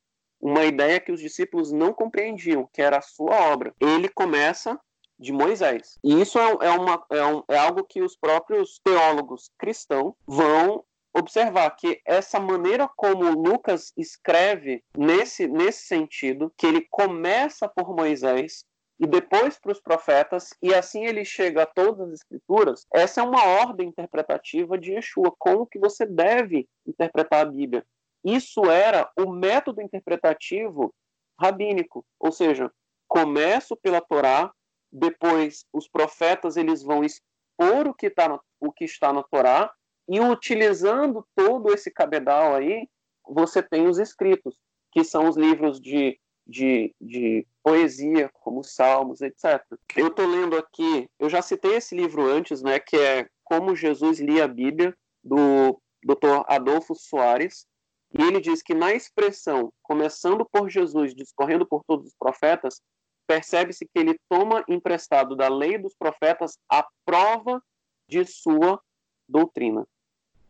uma 0.40 0.64
ideia 0.64 1.00
que 1.00 1.12
os 1.12 1.20
discípulos 1.20 1.72
não 1.72 1.92
compreendiam, 1.92 2.68
que 2.72 2.82
era 2.82 2.98
a 2.98 3.02
sua 3.02 3.52
obra. 3.52 3.74
Ele 3.80 4.08
começa 4.08 4.78
de 5.18 5.32
Moisés. 5.32 5.98
E 6.04 6.20
isso 6.20 6.38
é, 6.38 6.66
é, 6.66 6.70
uma, 6.70 7.04
é, 7.10 7.24
um, 7.24 7.42
é 7.48 7.56
algo 7.56 7.84
que 7.84 8.02
os 8.02 8.16
próprios 8.16 8.78
teólogos 8.84 9.50
cristãos 9.58 10.14
vão 10.26 10.84
observar 11.16 11.70
que 11.70 12.00
essa 12.04 12.38
maneira 12.38 12.88
como 12.94 13.30
Lucas 13.30 13.92
escreve 13.96 14.84
nesse, 14.96 15.48
nesse 15.48 15.86
sentido, 15.86 16.52
que 16.56 16.66
ele 16.66 16.86
começa 16.90 17.66
por 17.66 17.94
Moisés, 17.96 18.64
e 18.98 19.06
depois 19.06 19.58
para 19.58 19.72
os 19.72 19.80
profetas, 19.80 20.50
e 20.62 20.74
assim 20.74 21.04
ele 21.04 21.24
chega 21.24 21.62
a 21.62 21.66
todas 21.66 22.08
as 22.08 22.14
escrituras, 22.14 22.86
essa 22.92 23.20
é 23.20 23.24
uma 23.24 23.44
ordem 23.44 23.88
interpretativa 23.88 24.78
de 24.78 24.92
Yeshua, 24.92 25.34
como 25.38 25.66
que 25.66 25.78
você 25.78 26.06
deve 26.06 26.66
interpretar 26.86 27.46
a 27.46 27.50
Bíblia. 27.50 27.84
Isso 28.24 28.64
era 28.70 29.10
o 29.18 29.30
método 29.30 29.80
interpretativo 29.80 30.94
rabínico, 31.40 32.04
ou 32.18 32.32
seja, 32.32 32.70
começo 33.06 33.76
pela 33.76 34.00
Torá, 34.00 34.50
depois 34.90 35.64
os 35.72 35.88
profetas 35.88 36.56
eles 36.56 36.82
vão 36.82 37.04
expor 37.04 37.86
o 37.86 37.94
que, 37.94 38.08
tá 38.10 38.40
o 38.60 38.72
que 38.72 38.84
está 38.84 39.12
na 39.12 39.22
Torá, 39.22 39.72
e 40.08 40.20
utilizando 40.20 41.26
todo 41.34 41.72
esse 41.72 41.90
cabedal 41.90 42.54
aí, 42.54 42.88
você 43.28 43.62
tem 43.62 43.86
os 43.86 43.98
escritos, 43.98 44.58
que 44.92 45.04
são 45.04 45.28
os 45.28 45.36
livros 45.36 45.80
de 45.80 46.18
de, 46.46 46.94
de 47.00 47.46
poesia, 47.62 48.30
como 48.32 48.62
Salmos, 48.62 49.20
etc. 49.20 49.60
Eu 49.96 50.08
estou 50.08 50.26
lendo 50.26 50.56
aqui, 50.56 51.08
eu 51.18 51.28
já 51.28 51.42
citei 51.42 51.74
esse 51.74 51.94
livro 51.94 52.24
antes, 52.24 52.62
né, 52.62 52.78
que 52.78 52.96
é 52.96 53.28
Como 53.42 53.74
Jesus 53.74 54.20
Lia 54.20 54.44
a 54.44 54.48
Bíblia, 54.48 54.96
do 55.24 55.80
Dr. 56.04 56.44
Adolfo 56.46 56.94
Soares, 56.94 57.66
e 58.12 58.22
ele 58.22 58.40
diz 58.40 58.62
que 58.62 58.74
na 58.74 58.92
expressão, 58.92 59.72
começando 59.82 60.44
por 60.44 60.68
Jesus, 60.68 61.14
discorrendo 61.14 61.66
por 61.66 61.82
todos 61.84 62.06
os 62.06 62.14
profetas, 62.18 62.80
percebe-se 63.26 63.84
que 63.86 63.98
ele 63.98 64.18
toma 64.28 64.64
emprestado 64.68 65.34
da 65.34 65.48
lei 65.48 65.76
dos 65.76 65.94
profetas 65.94 66.56
a 66.70 66.86
prova 67.04 67.60
de 68.08 68.24
sua 68.24 68.80
doutrina. 69.28 69.86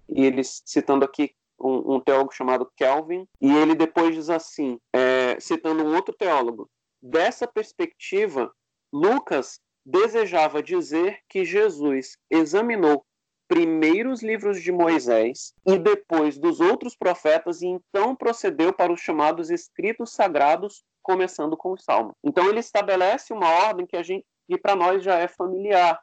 E 0.09 0.25
ele, 0.25 0.43
citando 0.45 1.05
aqui 1.05 1.35
um, 1.59 1.95
um 1.95 2.01
teólogo 2.01 2.33
chamado 2.33 2.71
Kelvin, 2.77 3.27
e 3.41 3.51
ele 3.51 3.75
depois 3.75 4.15
diz 4.15 4.29
assim, 4.29 4.79
é, 4.93 5.41
citando 5.41 5.83
um 5.83 5.95
outro 5.95 6.15
teólogo, 6.15 6.69
dessa 7.03 7.47
perspectiva, 7.47 8.53
Lucas 8.93 9.59
desejava 9.85 10.63
dizer 10.63 11.21
que 11.29 11.45
Jesus 11.45 12.19
examinou 12.31 13.05
primeiro 13.49 14.11
os 14.11 14.23
livros 14.23 14.61
de 14.61 14.73
Moisés 14.73 15.55
e 15.65 15.79
depois 15.79 16.39
dos 16.39 16.61
outros 16.61 16.97
profetas 16.97 17.63
e 17.63 17.67
então 17.67 18.15
procedeu 18.15 18.73
para 18.73 18.93
os 18.93 19.01
chamados 19.01 19.51
escritos 19.51 20.13
sagrados, 20.13 20.85
começando 21.03 21.57
com 21.57 21.73
o 21.73 21.79
Salmo. 21.79 22.17
Então 22.25 22.49
ele 22.49 22.61
estabelece 22.61 23.33
uma 23.33 23.49
ordem 23.49 23.87
que 23.87 23.97
a 23.97 24.03
gente 24.03 24.27
que 24.49 24.57
para 24.57 24.77
nós 24.77 25.03
já 25.03 25.19
é 25.19 25.27
familiar, 25.27 26.01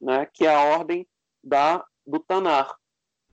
né, 0.00 0.26
que 0.32 0.44
é 0.44 0.52
a 0.52 0.76
ordem 0.76 1.06
da 1.42 1.84
do 2.06 2.18
Tanar, 2.18 2.74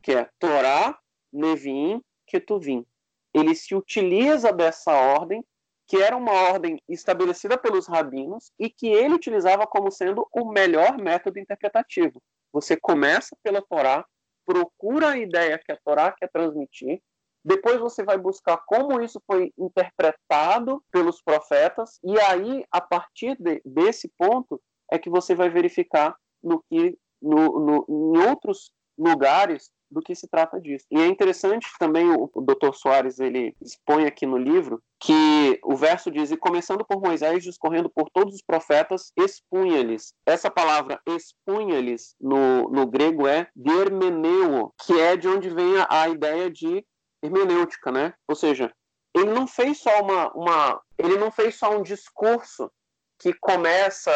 que 0.04 0.14
é 0.14 0.30
Torá, 0.40 0.98
Nevim, 1.32 2.02
Ketuvim. 2.28 2.86
Ele 3.34 3.56
se 3.56 3.74
utiliza 3.76 4.52
dessa 4.52 4.92
ordem, 4.94 5.44
que 5.88 5.98
era 5.98 6.16
uma 6.16 6.32
ordem 6.32 6.82
estabelecida 6.88 7.58
pelos 7.58 7.88
rabinos 7.88 8.52
e 8.60 8.70
que 8.70 8.88
ele 8.88 9.14
utilizava 9.14 9.66
como 9.66 9.92
sendo 9.92 10.28
o 10.32 10.50
melhor 10.52 10.98
método 10.98 11.40
interpretativo. 11.40 12.22
Você 12.54 12.78
começa 12.78 13.36
pela 13.44 13.62
Torá, 13.62 14.06
procura 14.46 15.12
a 15.12 15.18
ideia 15.18 15.60
que 15.64 15.72
a 15.72 15.78
Torá 15.84 16.12
quer 16.12 16.30
transmitir, 16.30 17.02
depois 17.44 17.80
você 17.80 18.04
vai 18.04 18.18
buscar 18.18 18.58
como 18.68 19.02
isso 19.02 19.22
foi 19.26 19.52
interpretado 19.58 20.84
pelos 20.92 21.22
profetas, 21.22 22.00
e 22.04 22.20
aí, 22.20 22.64
a 22.72 22.80
partir 22.80 23.36
de, 23.40 23.62
desse 23.66 24.12
ponto, 24.18 24.62
é 24.92 25.00
que 25.00 25.10
você 25.10 25.34
vai 25.34 25.50
verificar 25.50 26.16
no 26.44 26.64
que 26.70 26.98
no, 27.22 27.60
no, 27.60 27.86
em 27.88 28.30
outros 28.30 28.72
lugares 28.98 29.72
do 29.92 30.02
que 30.02 30.16
se 30.16 30.28
trata 30.28 30.60
disso. 30.60 30.86
E 30.90 31.00
é 31.00 31.06
interessante 31.06 31.68
também 31.78 32.10
o, 32.10 32.30
o 32.34 32.42
Dr. 32.42 32.74
Soares 32.74 33.20
ele 33.20 33.56
expõe 33.62 34.06
aqui 34.06 34.26
no 34.26 34.38
livro 34.38 34.82
que 35.00 35.60
o 35.64 35.76
verso 35.76 36.10
diz: 36.10 36.32
"E 36.32 36.38
começando 36.38 36.86
por 36.86 37.02
Moisés, 37.02 37.44
discorrendo 37.44 37.90
por 37.90 38.10
todos 38.10 38.36
os 38.36 38.42
profetas, 38.42 39.12
expunha-lhes". 39.18 40.14
Essa 40.26 40.50
palavra 40.50 41.00
expunha-lhes 41.06 42.16
no, 42.20 42.70
no 42.70 42.88
grego 42.88 43.28
é 43.28 43.48
dermeneu, 43.56 44.74
que 44.86 45.00
é 45.00 45.18
de 45.18 45.28
onde 45.28 45.50
vem 45.50 45.78
a, 45.78 45.88
a 45.90 46.10
ideia 46.10 46.50
de 46.50 46.86
hermenêutica, 47.22 47.92
né? 47.92 48.14
Ou 48.28 48.36
seja, 48.36 48.72
ele 49.14 49.32
não 49.32 49.46
fez 49.46 49.80
só 49.80 50.02
uma, 50.02 50.32
uma 50.34 50.82
ele 50.98 51.18
não 51.18 51.32
fez 51.32 51.56
só 51.56 51.76
um 51.76 51.84
discurso 51.84 52.72
que 53.20 53.34
começa 53.34 54.12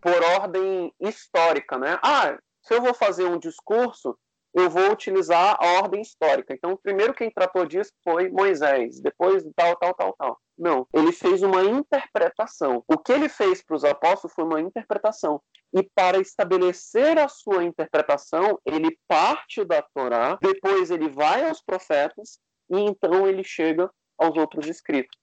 por 0.00 0.22
ordem 0.22 0.92
histórica, 1.00 1.78
né? 1.78 1.98
Ah, 2.02 2.38
se 2.62 2.74
eu 2.74 2.80
vou 2.80 2.94
fazer 2.94 3.24
um 3.24 3.38
discurso, 3.38 4.18
eu 4.54 4.70
vou 4.70 4.92
utilizar 4.92 5.56
a 5.60 5.66
ordem 5.82 6.00
histórica. 6.00 6.54
Então, 6.54 6.76
primeiro 6.76 7.12
quem 7.12 7.30
tratou 7.30 7.66
disso 7.66 7.90
foi 8.04 8.30
Moisés, 8.30 9.00
depois 9.00 9.44
tal, 9.56 9.76
tal, 9.76 9.94
tal, 9.94 10.14
tal. 10.16 10.38
Não, 10.56 10.86
ele 10.94 11.10
fez 11.10 11.42
uma 11.42 11.64
interpretação. 11.64 12.84
O 12.86 12.96
que 12.96 13.12
ele 13.12 13.28
fez 13.28 13.64
para 13.64 13.74
os 13.74 13.84
apóstolos 13.84 14.32
foi 14.34 14.44
uma 14.44 14.60
interpretação. 14.60 15.42
E 15.74 15.82
para 15.94 16.20
estabelecer 16.20 17.18
a 17.18 17.26
sua 17.26 17.64
interpretação, 17.64 18.58
ele 18.64 18.96
parte 19.08 19.64
da 19.64 19.82
Torá, 19.82 20.38
depois 20.40 20.92
ele 20.92 21.08
vai 21.08 21.48
aos 21.48 21.60
profetas 21.60 22.38
e 22.70 22.78
então 22.78 23.26
ele 23.26 23.42
chega 23.42 23.90
aos 24.16 24.36
outros 24.36 24.68
escritos. 24.68 25.18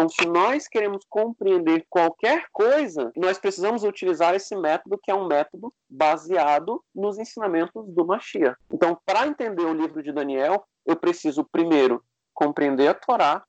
Então, 0.00 0.08
se 0.08 0.24
nós 0.24 0.66
queremos 0.66 1.04
compreender 1.10 1.84
qualquer 1.90 2.46
coisa, 2.52 3.12
nós 3.14 3.38
precisamos 3.38 3.84
utilizar 3.84 4.34
esse 4.34 4.56
método, 4.56 4.98
que 4.98 5.10
é 5.10 5.14
um 5.14 5.26
método 5.26 5.70
baseado 5.90 6.82
nos 6.94 7.18
ensinamentos 7.18 7.86
do 7.86 8.06
Mashiach. 8.06 8.56
Então, 8.72 8.98
para 9.04 9.26
entender 9.26 9.62
o 9.62 9.74
livro 9.74 10.02
de 10.02 10.10
Daniel, 10.10 10.64
eu 10.86 10.96
preciso 10.96 11.44
primeiro 11.44 12.02
compreender 12.32 12.88
a 12.88 12.94
Torá, 12.94 13.44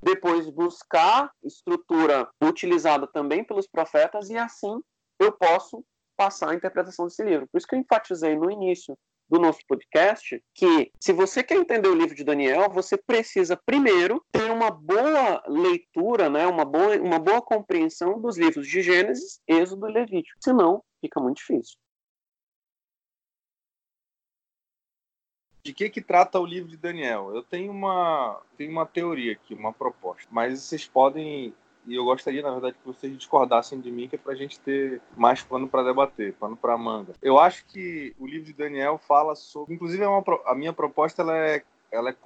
depois 0.00 0.48
buscar 0.48 1.32
estrutura 1.42 2.28
utilizada 2.40 3.08
também 3.08 3.42
pelos 3.42 3.66
profetas, 3.66 4.30
e 4.30 4.38
assim 4.38 4.80
eu 5.18 5.32
posso 5.32 5.84
passar 6.16 6.50
a 6.50 6.54
interpretação 6.54 7.06
desse 7.06 7.24
livro. 7.24 7.48
Por 7.50 7.58
isso 7.58 7.66
que 7.66 7.74
eu 7.74 7.80
enfatizei 7.80 8.36
no 8.36 8.48
início 8.48 8.96
do 9.28 9.38
nosso 9.38 9.60
podcast 9.66 10.42
que, 10.54 10.90
se 10.98 11.12
você 11.12 11.42
quer 11.42 11.56
entender 11.56 11.88
o 11.88 11.94
livro 11.94 12.14
de 12.14 12.24
Daniel, 12.24 12.70
você 12.70 12.96
precisa 12.96 13.56
primeiro 13.56 14.24
ter 14.32 14.50
uma 14.50 14.70
boa 14.70 15.42
leitura, 15.46 16.30
né, 16.30 16.46
uma, 16.46 16.64
boa, 16.64 16.96
uma 16.96 17.18
boa 17.18 17.42
compreensão 17.42 18.20
dos 18.20 18.38
livros 18.38 18.66
de 18.66 18.82
Gênesis, 18.82 19.40
Êxodo 19.46 19.88
e 19.88 19.92
Levítico. 19.92 20.38
Senão, 20.40 20.82
fica 21.00 21.20
muito 21.20 21.38
difícil. 21.38 21.76
De 25.62 25.74
que 25.74 25.90
que 25.90 26.00
trata 26.00 26.40
o 26.40 26.46
livro 26.46 26.70
de 26.70 26.78
Daniel? 26.78 27.34
Eu 27.34 27.42
tenho 27.42 27.70
uma, 27.70 28.40
tenho 28.56 28.70
uma 28.70 28.86
teoria 28.86 29.32
aqui, 29.32 29.52
uma 29.52 29.72
proposta, 29.72 30.26
mas 30.30 30.62
vocês 30.62 30.88
podem 30.88 31.54
e 31.88 31.94
eu 31.94 32.04
gostaria, 32.04 32.42
na 32.42 32.50
verdade, 32.50 32.76
que 32.76 32.86
vocês 32.86 33.16
discordassem 33.16 33.80
de 33.80 33.90
mim, 33.90 34.08
que 34.08 34.16
é 34.16 34.18
para 34.18 34.32
a 34.32 34.36
gente 34.36 34.60
ter 34.60 35.00
mais 35.16 35.42
pano 35.42 35.66
para 35.66 35.82
debater, 35.82 36.34
pano 36.34 36.56
para 36.56 36.76
manga. 36.76 37.14
Eu 37.22 37.38
acho 37.38 37.64
que 37.66 38.14
o 38.18 38.26
livro 38.26 38.46
de 38.46 38.52
Daniel 38.52 38.98
fala 38.98 39.34
sobre. 39.34 39.74
Inclusive, 39.74 40.02
é 40.02 40.08
uma, 40.08 40.22
a 40.46 40.54
minha 40.54 40.72
proposta 40.72 41.22
ela 41.22 41.36
é 41.36 41.62
ela 41.90 42.10
é 42.10 42.16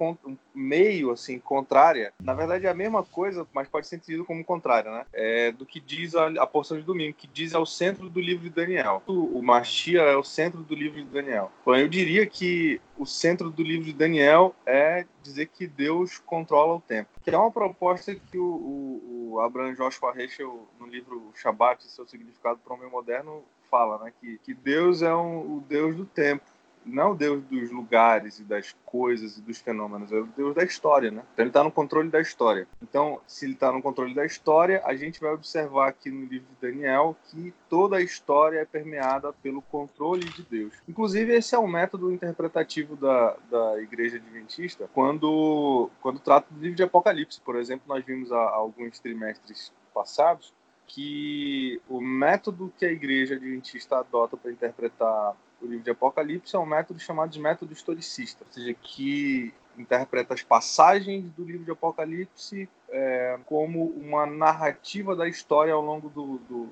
meio 0.53 1.11
assim 1.11 1.39
contrária. 1.39 2.13
Na 2.21 2.33
verdade 2.33 2.65
é 2.65 2.69
a 2.69 2.73
mesma 2.73 3.03
coisa, 3.03 3.47
mas 3.53 3.67
pode 3.67 3.87
ser 3.87 3.97
entendido 3.97 4.25
como 4.25 4.43
contrária, 4.43 4.91
né? 4.91 5.05
É, 5.13 5.51
do 5.51 5.65
que 5.65 5.79
diz 5.79 6.15
a, 6.15 6.27
a, 6.27 6.47
porção 6.47 6.77
de 6.77 6.83
domingo, 6.83 7.15
que 7.15 7.27
diz 7.27 7.53
é 7.53 7.57
o 7.57 7.65
centro 7.65 8.09
do 8.09 8.19
livro 8.19 8.43
de 8.43 8.49
Daniel. 8.49 9.01
O, 9.07 9.39
o 9.39 9.43
Machia 9.43 10.01
é 10.01 10.15
o 10.15 10.23
centro 10.23 10.61
do 10.61 10.75
livro 10.75 11.03
de 11.03 11.09
Daniel. 11.09 11.51
Bom, 11.65 11.75
eu 11.75 11.87
diria 11.87 12.25
que 12.25 12.79
o 12.97 13.05
centro 13.05 13.49
do 13.49 13.63
livro 13.63 13.85
de 13.85 13.93
Daniel 13.93 14.55
é 14.65 15.05
dizer 15.21 15.47
que 15.47 15.65
Deus 15.65 16.19
controla 16.19 16.75
o 16.75 16.81
tempo, 16.81 17.09
que 17.23 17.29
é 17.29 17.37
uma 17.37 17.51
proposta 17.51 18.13
que 18.13 18.37
o, 18.37 18.43
o, 18.43 19.29
o 19.33 19.39
Abraham 19.39 19.73
Joshua 19.73 20.13
Heschel 20.15 20.67
no 20.79 20.85
livro 20.85 21.31
Shabbat, 21.35 21.83
seu 21.85 22.05
significado 22.05 22.59
para 22.59 22.73
o 22.73 22.77
homem 22.77 22.89
moderno, 22.89 23.43
fala, 23.71 24.03
né? 24.03 24.13
Que, 24.19 24.37
que 24.39 24.53
Deus 24.53 25.01
é 25.01 25.15
um, 25.15 25.57
o 25.57 25.63
Deus 25.67 25.95
do 25.95 26.05
tempo 26.05 26.43
não 26.85 27.03
é 27.03 27.05
o 27.07 27.15
Deus 27.15 27.43
dos 27.43 27.71
lugares 27.71 28.39
e 28.39 28.43
das 28.43 28.75
coisas 28.85 29.37
e 29.37 29.41
dos 29.41 29.59
fenômenos, 29.59 30.11
é 30.11 30.17
o 30.17 30.25
Deus 30.25 30.55
da 30.55 30.63
história, 30.63 31.11
né? 31.11 31.23
Então 31.33 31.43
ele 31.43 31.49
está 31.49 31.63
no 31.63 31.71
controle 31.71 32.09
da 32.09 32.21
história. 32.21 32.67
Então, 32.81 33.19
se 33.27 33.45
ele 33.45 33.53
está 33.53 33.71
no 33.71 33.81
controle 33.81 34.13
da 34.13 34.25
história, 34.25 34.81
a 34.85 34.95
gente 34.95 35.19
vai 35.19 35.31
observar 35.33 35.89
aqui 35.89 36.09
no 36.09 36.25
livro 36.25 36.47
de 36.49 36.67
Daniel 36.67 37.15
que 37.29 37.53
toda 37.69 37.97
a 37.97 38.01
história 38.01 38.59
é 38.59 38.65
permeada 38.65 39.33
pelo 39.33 39.61
controle 39.61 40.25
de 40.25 40.43
Deus. 40.43 40.73
Inclusive, 40.87 41.33
esse 41.33 41.55
é 41.55 41.57
o 41.57 41.67
método 41.67 42.11
interpretativo 42.11 42.95
da, 42.95 43.35
da 43.49 43.81
Igreja 43.81 44.17
Adventista 44.17 44.89
quando, 44.93 45.89
quando 46.01 46.19
trata 46.19 46.47
do 46.53 46.59
livro 46.59 46.75
de 46.75 46.83
Apocalipse. 46.83 47.41
Por 47.41 47.55
exemplo, 47.55 47.85
nós 47.87 48.03
vimos 48.05 48.31
há, 48.31 48.37
há 48.37 48.55
alguns 48.55 48.99
trimestres 48.99 49.71
passados 49.93 50.53
que 50.85 51.81
o 51.89 52.01
método 52.01 52.71
que 52.77 52.85
a 52.85 52.91
Igreja 52.91 53.35
Adventista 53.35 53.97
adota 53.97 54.37
para 54.37 54.51
interpretar 54.51 55.35
o 55.63 55.67
livro 55.67 55.83
de 55.83 55.91
Apocalipse 55.91 56.55
é 56.55 56.59
um 56.59 56.65
método 56.65 56.99
chamado 56.99 57.31
de 57.31 57.39
método 57.39 57.71
historicista, 57.71 58.43
ou 58.45 58.53
seja, 58.53 58.73
que 58.73 59.53
interpreta 59.77 60.33
as 60.33 60.43
passagens 60.43 61.23
do 61.31 61.43
livro 61.43 61.63
de 61.63 61.71
Apocalipse 61.71 62.69
é, 62.89 63.39
como 63.45 63.85
uma 63.85 64.25
narrativa 64.25 65.15
da 65.15 65.27
história 65.27 65.73
ao 65.73 65.81
longo 65.81 66.09
do, 66.09 66.37
do, 66.39 66.69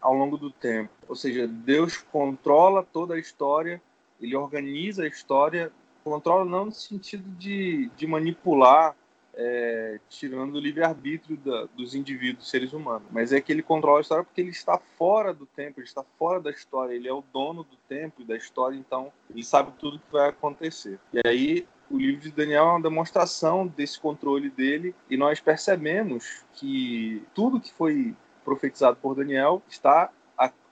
ao 0.00 0.14
longo 0.14 0.36
do 0.36 0.50
tempo. 0.50 0.90
Ou 1.08 1.14
seja, 1.14 1.46
Deus 1.46 1.98
controla 1.98 2.82
toda 2.82 3.14
a 3.14 3.18
história, 3.18 3.80
ele 4.20 4.34
organiza 4.34 5.04
a 5.04 5.08
história, 5.08 5.70
controla 6.02 6.44
não 6.44 6.66
no 6.66 6.72
sentido 6.72 7.28
de, 7.36 7.90
de 7.96 8.06
manipular 8.06 8.96
é, 9.36 9.98
tirando 10.08 10.56
o 10.56 10.60
livre-arbítrio 10.60 11.38
dos 11.76 11.94
indivíduos, 11.94 12.48
seres 12.48 12.72
humanos. 12.72 13.06
Mas 13.10 13.32
é 13.32 13.40
que 13.40 13.52
ele 13.52 13.62
controla 13.62 13.98
a 13.98 14.00
história 14.02 14.24
porque 14.24 14.40
ele 14.40 14.50
está 14.50 14.78
fora 14.78 15.32
do 15.32 15.46
tempo, 15.46 15.80
ele 15.80 15.86
está 15.86 16.04
fora 16.18 16.40
da 16.40 16.50
história, 16.50 16.94
ele 16.94 17.08
é 17.08 17.12
o 17.12 17.24
dono 17.32 17.64
do 17.64 17.76
tempo 17.88 18.22
e 18.22 18.24
da 18.24 18.36
história, 18.36 18.76
então 18.76 19.12
ele 19.30 19.44
sabe 19.44 19.72
tudo 19.78 19.98
que 19.98 20.12
vai 20.12 20.28
acontecer. 20.28 20.98
E 21.12 21.20
aí 21.26 21.66
o 21.90 21.98
livro 21.98 22.22
de 22.22 22.30
Daniel 22.30 22.64
é 22.64 22.70
uma 22.70 22.82
demonstração 22.82 23.66
desse 23.66 23.98
controle 24.00 24.50
dele 24.50 24.94
e 25.08 25.16
nós 25.16 25.40
percebemos 25.40 26.44
que 26.54 27.22
tudo 27.34 27.60
que 27.60 27.72
foi 27.72 28.14
profetizado 28.44 28.96
por 28.96 29.14
Daniel 29.14 29.62
está 29.68 30.10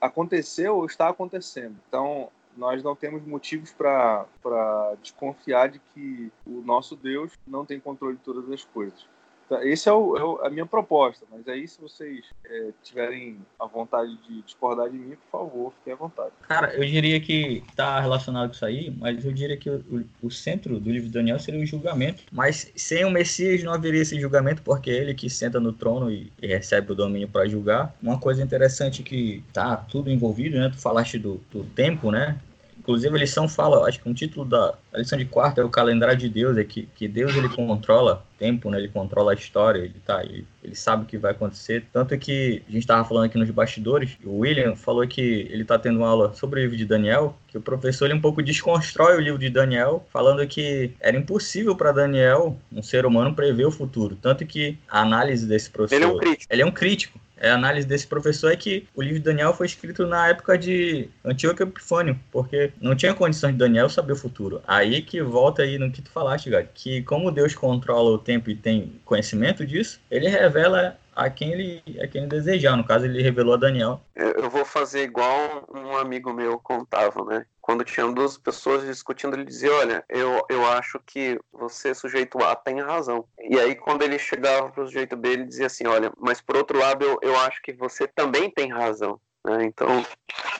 aconteceu 0.01 0.75
ou 0.75 0.85
está 0.85 1.09
acontecendo. 1.09 1.75
Então, 1.87 2.29
nós 2.57 2.83
não 2.83 2.95
temos 2.95 3.25
motivos 3.25 3.71
para 3.71 4.95
desconfiar 5.01 5.69
de 5.69 5.79
que 5.79 6.31
o 6.45 6.61
nosso 6.61 6.95
Deus 6.95 7.31
não 7.47 7.65
tem 7.65 7.79
controle 7.79 8.17
de 8.17 8.23
todas 8.23 8.49
as 8.51 8.63
coisas. 8.63 9.05
Então, 9.53 9.63
esse 9.63 9.87
é, 9.87 9.91
o, 9.91 10.41
é 10.43 10.47
a 10.47 10.49
minha 10.49 10.65
proposta, 10.65 11.25
mas 11.31 11.47
aí 11.47 11.67
se 11.67 11.79
vocês 11.79 12.25
é, 12.45 12.69
tiverem 12.81 13.37
a 13.59 13.67
vontade 13.67 14.17
de 14.27 14.41
discordar 14.41 14.89
de 14.89 14.97
mim, 14.97 15.15
por 15.29 15.39
favor, 15.39 15.73
fiquem 15.77 15.93
à 15.93 15.95
vontade. 15.95 16.31
Cara, 16.47 16.73
eu 16.73 16.83
diria 16.83 17.19
que 17.19 17.63
está 17.69 17.99
relacionado 17.99 18.49
com 18.49 18.55
isso 18.55 18.65
aí, 18.65 18.91
mas 18.97 19.23
eu 19.23 19.31
diria 19.31 19.55
que 19.55 19.69
o, 19.69 20.05
o, 20.23 20.31
centro 20.31 20.79
do 20.79 20.89
livro 20.89 21.07
de 21.07 21.13
Daniel 21.13 21.39
seria 21.39 21.61
o 21.61 21.65
julgamento, 21.65 22.23
mas 22.31 22.71
sem 22.75 23.05
o 23.05 23.11
Messias 23.11 23.63
não 23.63 23.73
haveria 23.73 24.01
esse 24.01 24.19
julgamento, 24.19 24.63
porque 24.63 24.89
é 24.89 24.95
ele 24.95 25.13
que 25.13 25.29
senta 25.29 25.59
no 25.59 25.71
trono 25.71 26.09
e, 26.09 26.31
e 26.41 26.47
recebe 26.47 26.91
o 26.91 26.95
domínio 26.95 27.27
para 27.27 27.47
julgar. 27.47 27.95
Uma 28.01 28.19
coisa 28.19 28.41
interessante 28.41 29.03
que 29.03 29.43
tá 29.53 29.77
tudo 29.77 30.09
envolvido, 30.09 30.57
né? 30.57 30.69
Tu 30.69 30.79
falaste 30.79 31.19
do, 31.19 31.39
do 31.51 31.63
tempo, 31.63 32.09
né? 32.09 32.39
Inclusive, 32.83 33.15
a 33.15 33.19
lição 33.19 33.47
fala, 33.47 33.87
acho 33.87 34.01
que 34.01 34.09
um 34.09 34.13
título 34.13 34.45
da 34.45 34.73
lição 34.93 35.17
de 35.17 35.23
quarta 35.23 35.61
é 35.61 35.63
o 35.63 35.69
calendário 35.69 36.17
de 36.17 36.27
Deus, 36.27 36.57
é 36.57 36.65
que, 36.65 36.87
que 36.93 37.07
Deus 37.07 37.33
ele 37.33 37.47
controla 37.47 38.25
o 38.35 38.37
tempo, 38.37 38.69
né? 38.69 38.77
ele 38.77 38.89
controla 38.89 39.31
a 39.31 39.35
história, 39.35 39.79
ele, 39.79 39.95
tá, 40.05 40.21
ele, 40.21 40.45
ele 40.61 40.75
sabe 40.75 41.03
o 41.03 41.05
que 41.05 41.17
vai 41.17 41.31
acontecer. 41.31 41.85
Tanto 41.93 42.17
que 42.17 42.61
a 42.67 42.71
gente 42.71 42.81
estava 42.81 43.07
falando 43.07 43.23
aqui 43.23 43.37
nos 43.37 43.49
bastidores, 43.49 44.17
o 44.25 44.39
William 44.39 44.75
falou 44.75 45.07
que 45.07 45.47
ele 45.49 45.61
está 45.61 45.79
tendo 45.79 45.99
uma 45.99 46.09
aula 46.09 46.33
sobre 46.33 46.59
o 46.59 46.63
livro 46.63 46.75
de 46.75 46.85
Daniel, 46.85 47.37
que 47.47 47.57
o 47.57 47.61
professor 47.61 48.05
ele 48.05 48.15
um 48.15 48.21
pouco 48.21 48.43
desconstrói 48.43 49.15
o 49.15 49.21
livro 49.21 49.39
de 49.39 49.49
Daniel, 49.49 50.05
falando 50.11 50.45
que 50.45 50.91
era 50.99 51.15
impossível 51.15 51.77
para 51.77 51.93
Daniel, 51.93 52.57
um 52.69 52.83
ser 52.83 53.05
humano, 53.05 53.33
prever 53.33 53.65
o 53.65 53.71
futuro. 53.71 54.17
Tanto 54.21 54.45
que 54.45 54.77
a 54.89 55.01
análise 55.01 55.47
desse 55.47 55.69
professor. 55.69 55.95
Ele 55.95 56.03
é 56.03 56.07
um 56.13 56.17
crítico. 56.17 56.53
Ele 56.53 56.61
é 56.61 56.65
um 56.65 56.71
crítico 56.71 57.22
é, 57.43 57.51
a 57.51 57.55
análise 57.55 57.85
desse 57.85 58.07
professor 58.07 58.53
é 58.53 58.55
que 58.55 58.87
o 58.95 59.01
livro 59.01 59.19
de 59.19 59.25
Daniel 59.25 59.53
foi 59.53 59.67
escrito 59.67 60.07
na 60.07 60.29
época 60.29 60.57
de 60.57 61.09
Antíoco 61.25 61.61
Epifânio, 61.61 62.17
porque 62.31 62.71
não 62.79 62.95
tinha 62.95 63.13
condição 63.13 63.51
de 63.51 63.57
Daniel 63.57 63.89
saber 63.89 64.13
o 64.13 64.15
futuro. 64.15 64.61
Aí 64.65 65.01
que 65.01 65.21
volta 65.21 65.61
aí 65.61 65.77
no 65.77 65.91
que 65.91 66.01
tu 66.01 66.09
falaste, 66.09 66.49
Gad, 66.49 66.67
que 66.73 67.03
como 67.03 67.29
Deus 67.31 67.53
controla 67.53 68.11
o 68.11 68.17
tempo 68.17 68.49
e 68.49 68.55
tem 68.55 68.93
conhecimento 69.03 69.65
disso, 69.65 69.99
ele 70.09 70.29
revela 70.29 70.97
a 71.15 71.29
quem 71.29 71.51
ele 71.51 71.83
a 72.01 72.07
quem 72.07 72.27
desejar. 72.27 72.75
No 72.75 72.85
caso, 72.85 73.05
ele 73.05 73.21
revelou 73.21 73.53
a 73.53 73.57
Daniel. 73.57 74.01
Eu 74.15 74.49
vou 74.49 74.65
fazer 74.65 75.03
igual 75.03 75.67
um 75.73 75.97
amigo 75.97 76.33
meu 76.33 76.59
contava, 76.59 77.23
né? 77.25 77.45
Quando 77.61 77.83
tinham 77.83 78.13
duas 78.13 78.37
pessoas 78.37 78.85
discutindo, 78.85 79.35
ele 79.35 79.45
dizia: 79.45 79.73
Olha, 79.73 80.03
eu, 80.09 80.45
eu 80.49 80.65
acho 80.67 80.99
que 81.05 81.39
você, 81.51 81.93
sujeito 81.93 82.37
A, 82.43 82.55
tem 82.55 82.81
razão. 82.81 83.25
E 83.39 83.59
aí, 83.59 83.75
quando 83.75 84.01
ele 84.01 84.19
chegava 84.19 84.69
para 84.69 84.83
o 84.83 84.87
sujeito 84.87 85.15
B, 85.15 85.29
ele 85.29 85.45
dizia 85.45 85.67
assim: 85.67 85.87
Olha, 85.87 86.11
mas 86.17 86.41
por 86.41 86.57
outro 86.57 86.77
lado, 86.77 87.03
eu, 87.05 87.19
eu 87.21 87.37
acho 87.39 87.61
que 87.61 87.73
você 87.73 88.07
também 88.07 88.49
tem 88.49 88.71
razão. 88.71 89.19
Né? 89.45 89.65
Então, 89.65 90.05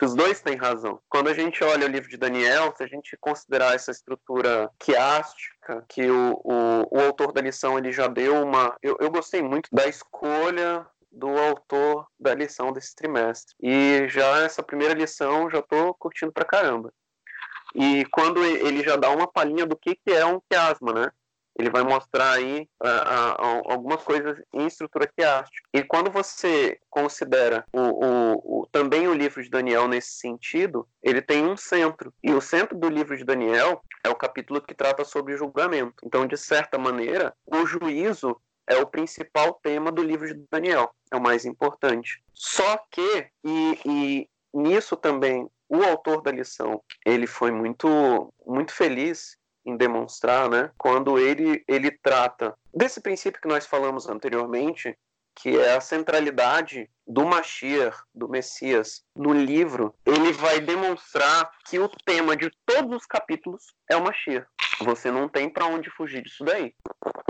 os 0.02 0.14
dois 0.14 0.42
têm 0.42 0.56
razão. 0.56 1.00
Quando 1.10 1.30
a 1.30 1.34
gente 1.34 1.64
olha 1.64 1.88
o 1.88 1.90
livro 1.90 2.10
de 2.10 2.18
Daniel, 2.18 2.74
se 2.76 2.84
a 2.84 2.88
gente 2.88 3.16
considerar 3.18 3.74
essa 3.74 3.92
estrutura 3.92 4.70
quiástica, 4.78 5.86
que 5.88 6.10
o, 6.10 6.42
o, 6.44 6.98
o 6.98 7.00
autor 7.02 7.32
da 7.32 7.42
lição 7.42 7.78
ele 7.78 7.92
já 7.92 8.08
deu 8.08 8.44
uma. 8.44 8.76
Eu, 8.82 8.98
eu 9.00 9.10
gostei 9.10 9.42
muito 9.42 9.70
da 9.72 9.88
escolha 9.88 10.86
do 11.12 11.30
autor 11.30 12.08
da 12.20 12.34
lição 12.34 12.74
desse 12.74 12.96
trimestre. 12.96 13.56
E 13.62 14.08
já 14.10 14.42
essa 14.42 14.64
primeira 14.64 14.94
lição 14.94 15.50
já 15.50 15.60
estou 15.60 15.94
curtindo 15.94 16.32
pra 16.32 16.44
caramba. 16.44 16.92
E 17.76 18.06
quando 18.12 18.44
ele 18.44 18.84
já 18.84 18.96
dá 18.96 19.10
uma 19.10 19.28
palhinha 19.28 19.66
do 19.66 19.76
que, 19.76 19.96
que 19.96 20.12
é 20.12 20.26
um 20.26 20.42
quiasma, 20.50 20.94
né? 20.94 21.12
Ele 21.58 21.70
vai 21.70 21.84
mostrar 21.84 22.32
aí 22.34 22.68
uh, 22.82 22.88
uh, 22.88 23.72
algumas 23.72 24.04
coisas 24.04 24.42
em 24.54 24.66
estrutura 24.66 25.08
quiástica. 25.08 25.68
E 25.74 25.84
quando 25.84 26.12
você 26.12 26.80
considera 26.90 27.66
o, 27.72 27.80
o, 27.80 28.62
o, 28.62 28.68
também 28.72 29.08
o 29.08 29.14
livro 29.14 29.42
de 29.44 29.50
Daniel 29.50 29.88
nesse 29.88 30.14
sentido, 30.14 30.88
ele 31.02 31.22
tem 31.22 31.46
um 31.46 31.58
centro. 31.58 32.14
E 32.24 32.32
o 32.34 32.42
centro 32.42 32.78
do 32.78 32.90
livro 32.90 33.16
de 33.16 33.24
Daniel 33.24 33.82
é 34.04 34.10
o 34.10 34.16
capítulo 34.16 34.62
que 34.62 34.74
trata 34.74 35.06
sobre 35.06 35.38
julgamento. 35.38 35.96
Então, 36.04 36.26
de 36.26 36.38
certa 36.38 36.78
maneira, 36.78 37.34
o 37.46 37.66
juízo 37.66 38.36
é 38.68 38.78
o 38.78 38.88
principal 38.88 39.60
tema 39.62 39.92
do 39.92 40.02
livro 40.02 40.28
de 40.28 40.46
Daniel, 40.50 40.94
é 41.12 41.16
o 41.16 41.22
mais 41.22 41.46
importante. 41.46 42.24
Só 42.34 42.78
que, 42.90 43.28
e, 43.44 43.80
e 43.86 44.30
nisso 44.54 44.96
também 44.96 45.48
o 45.70 45.84
autor 45.84 46.22
da 46.22 46.32
lição 46.32 46.84
ele 47.06 47.26
foi 47.26 47.52
muito 47.52 48.32
muito 48.46 48.72
feliz 48.74 49.38
em 49.66 49.78
demonstrar, 49.78 50.50
né? 50.50 50.72
Quando 50.78 51.18
ele 51.18 51.64
ele 51.68 51.92
trata 51.92 52.56
desse 52.74 53.02
princípio 53.02 53.42
que 53.42 53.48
nós 53.48 53.66
falamos 53.66 54.08
anteriormente, 54.08 54.98
que 55.36 55.58
é 55.58 55.76
a 55.76 55.82
centralidade 55.82 56.90
do 57.06 57.26
Mashiach, 57.26 57.98
do 58.14 58.30
Messias, 58.30 59.04
no 59.16 59.34
livro, 59.34 59.94
ele 60.06 60.32
vai 60.32 60.60
demonstrar 60.60 61.52
que 61.66 61.80
o 61.80 61.90
tema 62.06 62.36
de 62.36 62.50
todos 62.66 62.98
os 62.98 63.06
capítulos 63.06 63.74
é 63.90 63.96
o 63.96 64.04
Mashiach. 64.04 64.48
Você 64.82 65.12
não 65.12 65.28
tem 65.30 65.50
para 65.50 65.66
onde 65.66 65.90
fugir 65.90 66.24
disso 66.24 66.44
daí. 66.44 66.74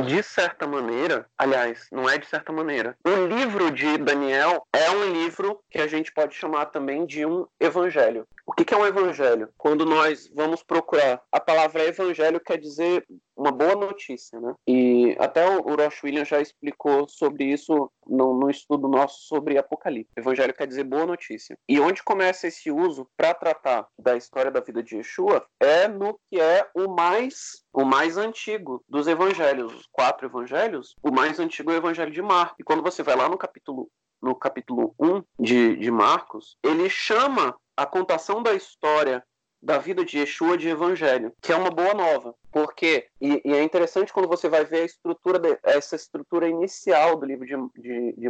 De 0.05 0.23
certa 0.23 0.67
maneira, 0.67 1.27
aliás, 1.37 1.87
não 1.91 2.09
é 2.09 2.17
de 2.17 2.25
certa 2.25 2.51
maneira, 2.51 2.97
o 3.05 3.27
livro 3.27 3.71
de 3.71 3.97
Daniel 3.97 4.65
é 4.73 4.89
um 4.89 5.11
livro 5.11 5.61
que 5.69 5.79
a 5.79 5.87
gente 5.87 6.11
pode 6.13 6.35
chamar 6.35 6.67
também 6.67 7.05
de 7.05 7.25
um 7.25 7.45
evangelho. 7.59 8.27
O 8.45 8.53
que 8.53 8.73
é 8.73 8.77
um 8.77 8.85
evangelho? 8.85 9.49
Quando 9.57 9.85
nós 9.85 10.29
vamos 10.33 10.63
procurar, 10.63 11.21
a 11.31 11.39
palavra 11.39 11.85
evangelho 11.85 12.39
quer 12.39 12.57
dizer 12.57 13.05
uma 13.35 13.51
boa 13.51 13.75
notícia, 13.75 14.39
né? 14.39 14.53
E 14.67 15.15
até 15.19 15.45
o 15.45 15.75
Rosh 15.75 16.03
William 16.03 16.25
já 16.25 16.39
explicou 16.39 17.07
sobre 17.07 17.45
isso 17.45 17.91
no, 18.05 18.33
no 18.33 18.49
estudo 18.49 18.87
nosso 18.87 19.21
sobre 19.27 19.57
Apocalipse. 19.57 20.11
Evangelho 20.15 20.53
quer 20.53 20.67
dizer 20.67 20.83
boa 20.83 21.05
notícia. 21.05 21.57
E 21.67 21.79
onde 21.79 22.03
começa 22.03 22.47
esse 22.47 22.71
uso 22.71 23.07
para 23.17 23.33
tratar 23.33 23.87
da 23.97 24.15
história 24.15 24.51
da 24.51 24.59
vida 24.59 24.83
de 24.83 24.97
Yeshua 24.97 25.45
é 25.59 25.87
no 25.87 26.19
que 26.29 26.39
é 26.39 26.69
o 26.75 26.87
mais 26.89 27.63
o 27.73 27.83
mais 27.83 28.17
antigo 28.17 28.83
dos 28.87 29.07
evangelhos, 29.07 29.73
os 29.73 29.87
quatro 29.91 30.27
evangelhos, 30.27 30.95
o 31.01 31.11
mais 31.11 31.39
antigo 31.39 31.71
é 31.71 31.75
o 31.75 31.77
evangelho 31.77 32.11
de 32.11 32.21
Marcos. 32.21 32.55
E 32.59 32.63
quando 32.63 32.83
você 32.83 33.01
vai 33.01 33.15
lá 33.15 33.27
no 33.27 33.37
capítulo 33.37 33.89
no 34.21 34.33
capítulo 34.35 34.95
1 34.97 35.21
de, 35.37 35.75
de 35.75 35.91
Marcos, 35.91 36.55
ele 36.63 36.89
chama 36.89 37.53
a 37.75 37.85
contação 37.85 38.41
da 38.41 38.53
história 38.53 39.21
da 39.63 39.77
vida 39.77 40.03
de 40.03 40.19
Yeshua 40.19 40.57
de 40.57 40.67
Evangelho, 40.67 41.33
que 41.41 41.51
é 41.51 41.55
uma 41.55 41.71
boa 41.71 41.93
nova. 41.93 42.35
Porque, 42.51 43.07
e, 43.19 43.41
e 43.43 43.53
é 43.53 43.63
interessante 43.63 44.13
quando 44.13 44.27
você 44.27 44.47
vai 44.47 44.63
ver 44.63 44.81
a 44.81 44.85
estrutura, 44.85 45.39
de, 45.39 45.57
essa 45.63 45.95
estrutura 45.95 46.47
inicial 46.47 47.15
do 47.15 47.25
livro 47.25 47.45
de, 47.45 47.55
de, 47.81 48.13
de. 48.15 48.29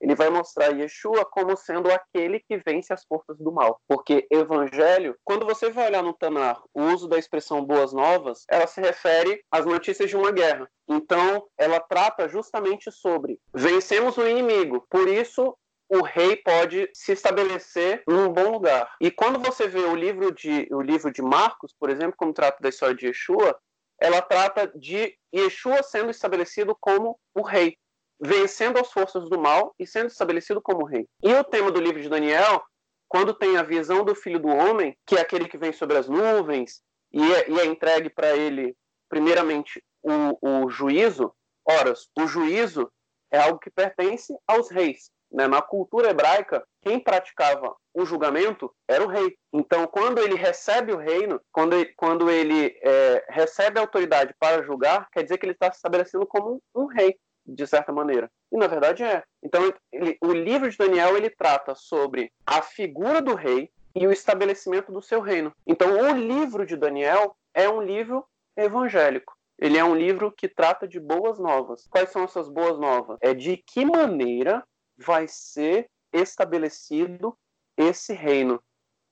Ele 0.00 0.14
vai 0.14 0.30
mostrar 0.30 0.68
Yeshua 0.68 1.24
como 1.24 1.56
sendo 1.56 1.90
aquele 1.90 2.38
que 2.38 2.58
vence 2.64 2.92
as 2.92 3.04
forças 3.04 3.36
do 3.38 3.50
mal. 3.50 3.80
Porque 3.88 4.28
Evangelho, 4.30 5.16
quando 5.24 5.44
você 5.44 5.70
vai 5.70 5.88
olhar 5.88 6.02
no 6.02 6.12
Tanar 6.12 6.62
o 6.72 6.82
uso 6.82 7.08
da 7.08 7.18
expressão 7.18 7.64
boas 7.64 7.92
novas, 7.92 8.44
ela 8.48 8.66
se 8.66 8.80
refere 8.80 9.42
às 9.50 9.66
notícias 9.66 10.08
de 10.08 10.16
uma 10.16 10.30
guerra. 10.30 10.68
Então, 10.86 11.46
ela 11.58 11.80
trata 11.80 12.28
justamente 12.28 12.92
sobre 12.92 13.40
vencemos 13.52 14.18
o 14.18 14.28
inimigo, 14.28 14.86
por 14.90 15.08
isso 15.08 15.56
o 15.88 16.02
rei 16.02 16.36
pode 16.36 16.88
se 16.94 17.12
estabelecer 17.12 18.02
num 18.06 18.28
bom 18.32 18.50
lugar. 18.50 18.94
E 19.00 19.10
quando 19.10 19.38
você 19.38 19.68
vê 19.68 19.80
o 19.80 19.94
livro 19.94 20.32
de, 20.32 20.66
o 20.70 20.80
livro 20.80 21.12
de 21.12 21.22
Marcos, 21.22 21.74
por 21.78 21.90
exemplo, 21.90 22.14
como 22.16 22.32
trata 22.32 22.58
da 22.60 22.68
história 22.68 22.94
de 22.94 23.06
Yeshua, 23.06 23.58
ela 24.00 24.20
trata 24.20 24.66
de 24.74 25.16
Yeshua 25.34 25.82
sendo 25.82 26.10
estabelecido 26.10 26.76
como 26.80 27.18
o 27.34 27.42
rei, 27.42 27.76
vencendo 28.20 28.78
as 28.78 28.90
forças 28.90 29.28
do 29.28 29.38
mal 29.38 29.74
e 29.78 29.86
sendo 29.86 30.08
estabelecido 30.08 30.60
como 30.60 30.84
rei. 30.84 31.06
E 31.22 31.32
o 31.32 31.44
tema 31.44 31.70
do 31.70 31.80
livro 31.80 32.00
de 32.00 32.08
Daniel, 32.08 32.62
quando 33.08 33.34
tem 33.34 33.56
a 33.56 33.62
visão 33.62 34.04
do 34.04 34.14
filho 34.14 34.40
do 34.40 34.48
homem, 34.48 34.96
que 35.06 35.16
é 35.16 35.20
aquele 35.20 35.48
que 35.48 35.58
vem 35.58 35.72
sobre 35.72 35.96
as 35.96 36.08
nuvens 36.08 36.82
e 37.12 37.22
é, 37.32 37.50
e 37.50 37.60
é 37.60 37.66
entregue 37.66 38.10
para 38.10 38.36
ele, 38.36 38.76
primeiramente, 39.08 39.82
o, 40.02 40.64
o 40.64 40.68
juízo, 40.68 41.32
ora, 41.66 41.94
o 42.18 42.26
juízo 42.26 42.90
é 43.30 43.38
algo 43.38 43.58
que 43.58 43.70
pertence 43.70 44.34
aos 44.46 44.70
reis. 44.70 45.10
Né? 45.34 45.48
Na 45.48 45.60
cultura 45.60 46.10
hebraica, 46.10 46.64
quem 46.80 47.00
praticava 47.00 47.74
o 47.92 48.06
julgamento 48.06 48.72
era 48.88 49.02
o 49.02 49.08
rei. 49.08 49.36
Então, 49.52 49.84
quando 49.88 50.20
ele 50.20 50.36
recebe 50.36 50.92
o 50.92 50.96
reino, 50.96 51.40
quando 51.52 51.74
ele, 51.74 51.92
quando 51.96 52.30
ele 52.30 52.78
é, 52.80 53.24
recebe 53.28 53.78
a 53.78 53.82
autoridade 53.82 54.32
para 54.38 54.62
julgar, 54.62 55.08
quer 55.10 55.24
dizer 55.24 55.38
que 55.38 55.44
ele 55.44 55.52
está 55.52 55.70
se 55.72 55.78
estabelecendo 55.78 56.24
como 56.24 56.62
um, 56.74 56.82
um 56.82 56.86
rei, 56.86 57.16
de 57.44 57.66
certa 57.66 57.92
maneira. 57.92 58.30
E 58.52 58.56
na 58.56 58.68
verdade 58.68 59.02
é. 59.02 59.24
Então, 59.42 59.74
ele, 59.92 60.16
o 60.22 60.32
livro 60.32 60.70
de 60.70 60.78
Daniel 60.78 61.16
ele 61.16 61.28
trata 61.28 61.74
sobre 61.74 62.32
a 62.46 62.62
figura 62.62 63.20
do 63.20 63.34
rei 63.34 63.68
e 63.94 64.06
o 64.06 64.12
estabelecimento 64.12 64.92
do 64.92 65.02
seu 65.02 65.20
reino. 65.20 65.52
Então, 65.66 65.98
o 65.98 66.16
livro 66.16 66.64
de 66.64 66.76
Daniel 66.76 67.36
é 67.52 67.68
um 67.68 67.82
livro 67.82 68.24
evangélico. 68.56 69.34
Ele 69.58 69.78
é 69.78 69.84
um 69.84 69.94
livro 69.94 70.32
que 70.32 70.48
trata 70.48 70.86
de 70.86 70.98
boas 71.00 71.38
novas. 71.38 71.86
Quais 71.88 72.10
são 72.10 72.24
essas 72.24 72.48
boas 72.48 72.78
novas? 72.78 73.18
É 73.20 73.34
de 73.34 73.56
que 73.56 73.84
maneira 73.84 74.64
vai 74.96 75.26
ser 75.28 75.88
estabelecido 76.12 77.36
esse 77.76 78.12
reino. 78.12 78.62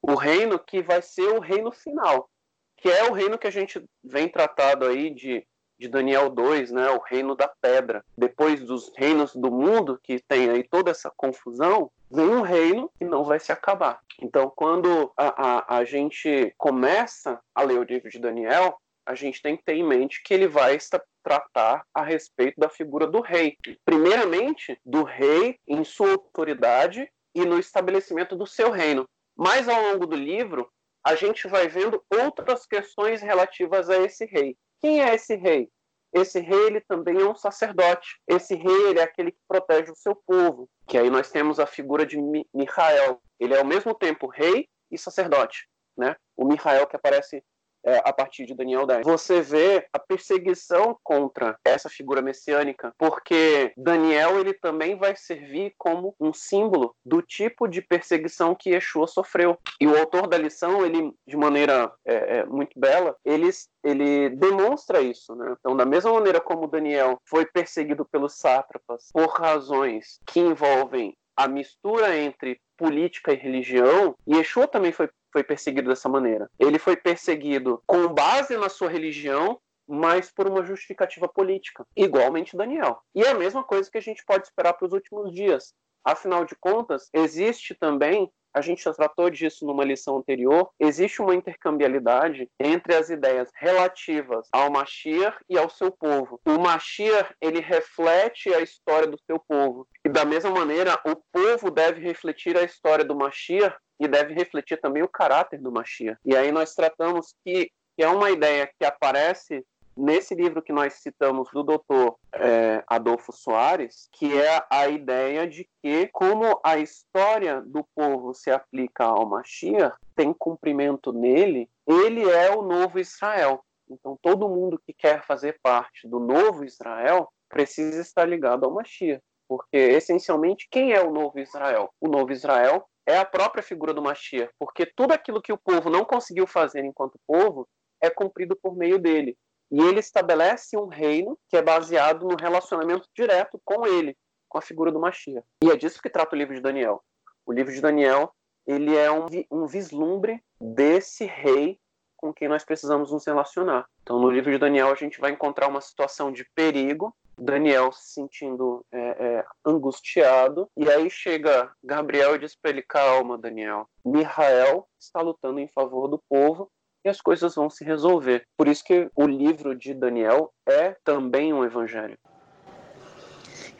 O 0.00 0.14
reino 0.14 0.58
que 0.58 0.82
vai 0.82 1.02
ser 1.02 1.28
o 1.28 1.40
reino 1.40 1.70
final, 1.70 2.28
que 2.76 2.88
é 2.88 3.08
o 3.08 3.12
reino 3.12 3.38
que 3.38 3.46
a 3.46 3.52
gente 3.52 3.84
vem 4.02 4.28
tratado 4.28 4.84
aí 4.84 5.10
de, 5.10 5.46
de 5.78 5.88
Daniel 5.88 6.28
2, 6.28 6.72
né, 6.72 6.90
o 6.90 6.98
reino 6.98 7.36
da 7.36 7.48
pedra. 7.48 8.04
Depois 8.16 8.60
dos 8.60 8.92
reinos 8.96 9.34
do 9.34 9.50
mundo, 9.50 10.00
que 10.02 10.18
tem 10.20 10.50
aí 10.50 10.64
toda 10.64 10.90
essa 10.90 11.12
confusão, 11.16 11.90
vem 12.10 12.26
um 12.26 12.42
reino 12.42 12.90
que 12.98 13.04
não 13.04 13.24
vai 13.24 13.38
se 13.38 13.52
acabar. 13.52 14.00
Então, 14.20 14.52
quando 14.54 15.12
a, 15.16 15.76
a, 15.76 15.78
a 15.78 15.84
gente 15.84 16.52
começa 16.58 17.40
a 17.54 17.62
ler 17.62 17.78
o 17.78 17.84
livro 17.84 18.10
de 18.10 18.18
Daniel, 18.18 18.76
a 19.06 19.14
gente 19.14 19.42
tem 19.42 19.56
que 19.56 19.64
ter 19.64 19.74
em 19.74 19.84
mente 19.84 20.22
que 20.22 20.34
ele 20.34 20.46
vai 20.46 20.74
tratar 21.22 21.84
a 21.94 22.02
respeito 22.02 22.58
da 22.58 22.68
figura 22.68 23.06
do 23.06 23.20
rei. 23.20 23.56
Primeiramente, 23.84 24.78
do 24.84 25.02
rei 25.02 25.58
em 25.66 25.84
sua 25.84 26.12
autoridade 26.12 27.10
e 27.34 27.44
no 27.44 27.58
estabelecimento 27.58 28.36
do 28.36 28.46
seu 28.46 28.70
reino. 28.70 29.08
Mas 29.36 29.68
ao 29.68 29.80
longo 29.82 30.06
do 30.06 30.16
livro, 30.16 30.70
a 31.04 31.14
gente 31.14 31.48
vai 31.48 31.68
vendo 31.68 32.02
outras 32.10 32.66
questões 32.66 33.20
relativas 33.20 33.88
a 33.90 33.98
esse 33.98 34.24
rei. 34.24 34.56
Quem 34.80 35.02
é 35.02 35.14
esse 35.14 35.34
rei? 35.34 35.68
Esse 36.12 36.40
rei 36.40 36.66
ele 36.66 36.80
também 36.82 37.20
é 37.20 37.24
um 37.24 37.34
sacerdote. 37.34 38.20
Esse 38.28 38.54
rei 38.54 38.98
é 38.98 39.02
aquele 39.02 39.32
que 39.32 39.38
protege 39.48 39.90
o 39.90 39.96
seu 39.96 40.14
povo. 40.14 40.68
Que 40.86 40.98
aí 40.98 41.08
nós 41.08 41.30
temos 41.30 41.58
a 41.58 41.66
figura 41.66 42.04
de 42.04 42.18
Mihael. 42.52 43.20
Ele 43.40 43.54
é 43.54 43.58
ao 43.58 43.64
mesmo 43.64 43.94
tempo 43.94 44.26
rei 44.26 44.68
e 44.90 44.98
sacerdote. 44.98 45.66
Né? 45.96 46.14
O 46.36 46.44
Mihael 46.44 46.86
que 46.86 46.96
aparece 46.96 47.42
é, 47.84 48.00
a 48.04 48.12
partir 48.12 48.46
de 48.46 48.54
Daniel 48.54 48.86
10. 48.86 49.04
Você 49.04 49.40
vê 49.40 49.86
a 49.92 49.98
perseguição 49.98 50.96
contra 51.02 51.58
essa 51.64 51.88
figura 51.88 52.22
messiânica, 52.22 52.92
porque 52.98 53.72
Daniel 53.76 54.38
ele 54.38 54.54
também 54.54 54.96
vai 54.96 55.16
servir 55.16 55.74
como 55.76 56.14
um 56.20 56.32
símbolo 56.32 56.94
do 57.04 57.20
tipo 57.22 57.66
de 57.66 57.82
perseguição 57.82 58.54
que 58.54 58.70
Yeshua 58.70 59.06
sofreu. 59.06 59.58
E 59.80 59.86
o 59.86 59.98
autor 59.98 60.26
da 60.26 60.38
lição, 60.38 60.84
ele, 60.84 61.12
de 61.26 61.36
maneira 61.36 61.92
é, 62.04 62.38
é, 62.38 62.46
muito 62.46 62.78
bela, 62.78 63.16
ele, 63.24 63.50
ele 63.82 64.30
demonstra 64.30 65.00
isso. 65.00 65.34
Né? 65.34 65.54
Então, 65.58 65.76
da 65.76 65.84
mesma 65.84 66.12
maneira 66.12 66.40
como 66.40 66.68
Daniel 66.68 67.18
foi 67.28 67.46
perseguido 67.46 68.04
pelos 68.04 68.34
sátrapas 68.36 69.08
por 69.12 69.28
razões 69.28 70.18
que 70.26 70.40
envolvem 70.40 71.16
a 71.36 71.48
mistura 71.48 72.16
entre 72.16 72.60
política 72.76 73.32
e 73.32 73.36
religião, 73.36 74.14
Yeshua 74.28 74.66
também 74.66 74.92
foi 74.92 75.08
foi 75.32 75.42
perseguido 75.42 75.88
dessa 75.88 76.08
maneira. 76.08 76.50
Ele 76.58 76.78
foi 76.78 76.96
perseguido 76.96 77.82
com 77.86 78.08
base 78.08 78.56
na 78.56 78.68
sua 78.68 78.88
religião, 78.88 79.60
mas 79.88 80.30
por 80.30 80.46
uma 80.46 80.64
justificativa 80.64 81.28
política, 81.28 81.86
igualmente 81.96 82.56
Daniel. 82.56 83.00
E 83.14 83.22
é 83.22 83.30
a 83.30 83.34
mesma 83.34 83.64
coisa 83.64 83.90
que 83.90 83.98
a 83.98 84.02
gente 84.02 84.24
pode 84.24 84.46
esperar 84.46 84.74
para 84.74 84.86
os 84.86 84.92
últimos 84.92 85.32
dias. 85.32 85.74
Afinal 86.04 86.44
de 86.44 86.54
contas, 86.56 87.08
existe 87.12 87.74
também 87.74 88.30
a 88.54 88.60
gente 88.60 88.82
já 88.82 88.92
tratou 88.92 89.30
disso 89.30 89.66
numa 89.66 89.84
lição 89.84 90.18
anterior, 90.18 90.70
existe 90.78 91.22
uma 91.22 91.34
intercambialidade 91.34 92.48
entre 92.60 92.94
as 92.94 93.10
ideias 93.10 93.50
relativas 93.54 94.48
ao 94.52 94.70
Mashiach 94.70 95.38
e 95.48 95.58
ao 95.58 95.70
seu 95.70 95.90
povo. 95.90 96.40
O 96.44 96.58
Mashiach, 96.58 97.34
ele 97.40 97.60
reflete 97.60 98.52
a 98.52 98.60
história 98.60 99.06
do 99.06 99.18
seu 99.26 99.38
povo. 99.38 99.86
E 100.04 100.08
da 100.08 100.24
mesma 100.24 100.50
maneira, 100.50 100.98
o 101.04 101.16
povo 101.32 101.70
deve 101.70 102.00
refletir 102.00 102.56
a 102.56 102.62
história 102.62 103.04
do 103.04 103.14
Mashiach 103.14 103.76
e 103.98 104.08
deve 104.08 104.34
refletir 104.34 104.80
também 104.80 105.02
o 105.02 105.08
caráter 105.08 105.60
do 105.60 105.72
Mashiach. 105.72 106.18
E 106.24 106.36
aí 106.36 106.50
nós 106.50 106.74
tratamos 106.74 107.34
que, 107.44 107.70
que 107.96 108.02
é 108.02 108.08
uma 108.08 108.30
ideia 108.30 108.70
que 108.78 108.84
aparece 108.84 109.64
nesse 109.96 110.34
livro 110.34 110.62
que 110.62 110.72
nós 110.72 110.94
citamos 110.94 111.48
do 111.52 111.62
doutor 111.62 112.16
é, 112.34 112.82
Adolfo 112.86 113.32
Soares, 113.32 114.08
que 114.12 114.40
é 114.40 114.64
a 114.70 114.88
ideia 114.88 115.46
de 115.46 115.68
que, 115.82 116.08
como 116.08 116.60
a 116.64 116.78
história 116.78 117.60
do 117.60 117.84
povo 117.94 118.34
se 118.34 118.50
aplica 118.50 119.04
ao 119.04 119.28
Mashiach, 119.28 119.96
tem 120.14 120.32
cumprimento 120.32 121.12
nele, 121.12 121.68
ele 121.86 122.28
é 122.28 122.50
o 122.50 122.62
novo 122.62 122.98
Israel. 122.98 123.64
Então, 123.88 124.18
todo 124.22 124.48
mundo 124.48 124.80
que 124.86 124.92
quer 124.92 125.22
fazer 125.24 125.58
parte 125.62 126.08
do 126.08 126.18
novo 126.18 126.64
Israel 126.64 127.28
precisa 127.48 128.00
estar 128.00 128.24
ligado 128.24 128.64
ao 128.64 128.72
Mashiach. 128.72 129.22
Porque, 129.48 129.76
essencialmente, 129.76 130.66
quem 130.70 130.92
é 130.92 131.02
o 131.02 131.12
novo 131.12 131.38
Israel? 131.38 131.92
O 132.00 132.08
novo 132.08 132.32
Israel 132.32 132.86
é 133.06 133.18
a 133.18 133.24
própria 133.24 133.62
figura 133.62 133.92
do 133.92 134.00
Mashiach, 134.00 134.50
porque 134.58 134.86
tudo 134.86 135.12
aquilo 135.12 135.42
que 135.42 135.52
o 135.52 135.58
povo 135.58 135.90
não 135.90 136.04
conseguiu 136.04 136.46
fazer 136.46 136.84
enquanto 136.84 137.20
povo 137.26 137.68
é 138.00 138.08
cumprido 138.08 138.56
por 138.56 138.74
meio 138.76 138.98
dele. 138.98 139.36
E 139.72 139.80
ele 139.80 140.00
estabelece 140.00 140.76
um 140.76 140.86
reino 140.86 141.38
que 141.48 141.56
é 141.56 141.62
baseado 141.62 142.28
no 142.28 142.36
relacionamento 142.36 143.08
direto 143.16 143.58
com 143.64 143.86
ele, 143.86 144.14
com 144.46 144.58
a 144.58 144.62
figura 144.62 144.92
do 144.92 145.00
Mashiach. 145.00 145.46
E 145.64 145.70
é 145.70 145.76
disso 145.76 146.02
que 146.02 146.10
trata 146.10 146.36
o 146.36 146.38
livro 146.38 146.54
de 146.54 146.60
Daniel. 146.60 147.02
O 147.46 147.52
livro 147.52 147.72
de 147.72 147.80
Daniel 147.80 148.32
ele 148.66 148.94
é 148.96 149.10
um, 149.10 149.26
um 149.50 149.66
vislumbre 149.66 150.42
desse 150.60 151.24
rei 151.24 151.80
com 152.16 152.32
quem 152.32 152.48
nós 152.48 152.64
precisamos 152.64 153.10
nos 153.10 153.26
relacionar. 153.26 153.86
Então, 154.02 154.20
no 154.20 154.30
livro 154.30 154.52
de 154.52 154.58
Daniel, 154.58 154.92
a 154.92 154.94
gente 154.94 155.18
vai 155.18 155.32
encontrar 155.32 155.66
uma 155.66 155.80
situação 155.80 156.30
de 156.30 156.46
perigo, 156.54 157.12
Daniel 157.36 157.90
se 157.90 158.12
sentindo 158.12 158.84
é, 158.92 158.98
é, 158.98 159.44
angustiado, 159.64 160.68
e 160.76 160.88
aí 160.88 161.10
chega 161.10 161.72
Gabriel 161.82 162.36
e 162.36 162.38
diz 162.38 162.54
para 162.54 162.70
ele: 162.70 162.82
Calma, 162.82 163.36
Daniel. 163.36 163.88
Mihael 164.04 164.86
está 165.00 165.20
lutando 165.20 165.58
em 165.58 165.66
favor 165.66 166.06
do 166.06 166.22
povo 166.28 166.70
e 167.04 167.08
as 167.08 167.20
coisas 167.20 167.54
vão 167.54 167.68
se 167.68 167.84
resolver. 167.84 168.44
Por 168.56 168.68
isso 168.68 168.84
que 168.84 169.10
o 169.14 169.26
livro 169.26 169.74
de 169.74 169.94
Daniel 169.94 170.52
é 170.66 170.94
também 171.04 171.52
um 171.52 171.64
evangelho. 171.64 172.16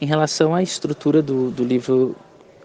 Em 0.01 0.07
relação 0.07 0.55
à 0.55 0.63
estrutura 0.63 1.23
do, 1.23 1.51
do 1.51 1.65
livro 1.65 2.17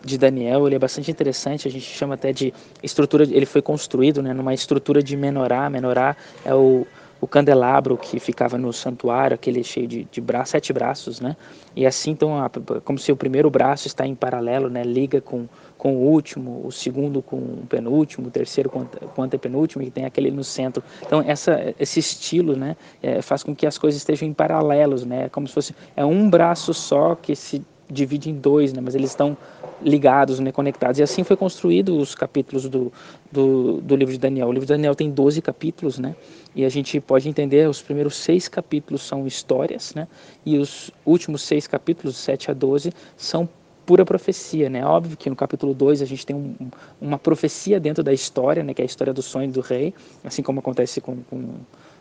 de 0.03 0.17
Daniel, 0.17 0.65
ele 0.65 0.75
é 0.75 0.79
bastante 0.79 1.11
interessante, 1.11 1.67
a 1.67 1.71
gente 1.71 1.85
chama 1.85 2.15
até 2.15 2.31
de 2.31 2.53
estrutura, 2.81 3.23
ele 3.23 3.45
foi 3.45 3.61
construído 3.61 4.21
né, 4.21 4.33
numa 4.33 4.53
estrutura 4.53 5.03
de 5.03 5.15
menorá, 5.15 5.69
menorá 5.69 6.15
é 6.45 6.53
o, 6.53 6.87
o 7.19 7.27
candelabro 7.27 7.97
que 7.97 8.19
ficava 8.19 8.57
no 8.57 8.71
santuário, 8.71 9.35
aquele 9.35 9.63
cheio 9.63 9.87
de, 9.87 10.03
de 10.05 10.21
bra 10.21 10.45
sete 10.45 10.71
braços, 10.71 11.19
né? 11.19 11.35
E 11.75 11.85
assim, 11.85 12.11
então, 12.11 12.43
a, 12.43 12.49
como 12.83 12.97
se 12.97 13.11
o 13.11 13.15
primeiro 13.15 13.49
braço 13.49 13.87
está 13.87 14.05
em 14.05 14.15
paralelo, 14.15 14.69
né? 14.69 14.83
Liga 14.83 15.19
com, 15.21 15.47
com 15.77 15.95
o 15.95 15.99
último, 15.99 16.61
o 16.65 16.71
segundo 16.71 17.21
com 17.21 17.37
o 17.37 17.65
penúltimo, 17.67 18.27
o 18.27 18.31
terceiro 18.31 18.69
com, 18.69 18.85
com 18.85 19.21
o 19.21 19.23
antepenúltimo, 19.23 19.83
e 19.83 19.89
tem 19.89 20.05
aquele 20.05 20.31
no 20.31 20.43
centro. 20.43 20.83
Então, 21.01 21.23
essa, 21.25 21.73
esse 21.79 21.99
estilo, 21.99 22.55
né? 22.55 22.75
É, 23.01 23.21
faz 23.21 23.43
com 23.43 23.55
que 23.55 23.65
as 23.65 23.77
coisas 23.77 23.99
estejam 23.99 24.27
em 24.27 24.33
paralelos, 24.33 25.05
né? 25.05 25.29
Como 25.29 25.47
se 25.47 25.53
fosse 25.53 25.75
é 25.95 26.05
um 26.05 26.29
braço 26.29 26.73
só 26.73 27.15
que 27.15 27.35
se 27.35 27.63
divide 27.89 28.29
em 28.29 28.35
dois, 28.35 28.73
né? 28.73 28.81
Mas 28.83 28.95
eles 28.95 29.11
estão 29.11 29.37
ligados, 29.81 30.39
né, 30.39 30.51
conectados. 30.51 30.99
E 30.99 31.03
assim 31.03 31.23
foi 31.23 31.35
construído 31.35 31.97
os 31.97 32.15
capítulos 32.15 32.67
do, 32.67 32.91
do, 33.31 33.81
do, 33.81 33.95
livro 33.95 34.13
de 34.13 34.19
Daniel. 34.19 34.47
O 34.47 34.51
livro 34.51 34.65
de 34.65 34.73
Daniel 34.73 34.95
tem 34.95 35.09
12 35.09 35.41
capítulos, 35.41 35.99
né? 35.99 36.15
E 36.55 36.65
a 36.65 36.69
gente 36.69 36.99
pode 36.99 37.29
entender, 37.29 37.69
os 37.69 37.81
primeiros 37.81 38.15
seis 38.15 38.47
capítulos 38.47 39.01
são 39.03 39.27
histórias, 39.27 39.93
né? 39.93 40.07
E 40.45 40.57
os 40.57 40.91
últimos 41.05 41.43
seis 41.43 41.67
capítulos, 41.67 42.17
7 42.17 42.51
a 42.51 42.53
12, 42.53 42.91
são 43.15 43.47
pura 43.85 44.03
profecia, 44.03 44.69
né? 44.69 44.85
Óbvio 44.85 45.15
que 45.15 45.29
no 45.29 45.35
capítulo 45.35 45.73
2 45.73 46.01
a 46.01 46.05
gente 46.05 46.25
tem 46.25 46.35
um, 46.35 46.55
uma 46.99 47.17
profecia 47.17 47.79
dentro 47.79 48.03
da 48.03 48.11
história, 48.11 48.63
né? 48.63 48.73
Que 48.73 48.81
é 48.81 48.83
a 48.83 48.85
história 48.85 49.13
do 49.13 49.21
sonho 49.21 49.49
do 49.51 49.61
rei, 49.61 49.93
assim 50.23 50.43
como 50.43 50.59
acontece 50.59 50.99
com, 50.99 51.17
com, 51.29 51.53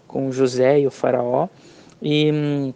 com 0.09 0.33
José 0.33 0.81
e 0.81 0.87
o 0.87 0.91
faraó. 0.91 1.49
E, 2.03 2.72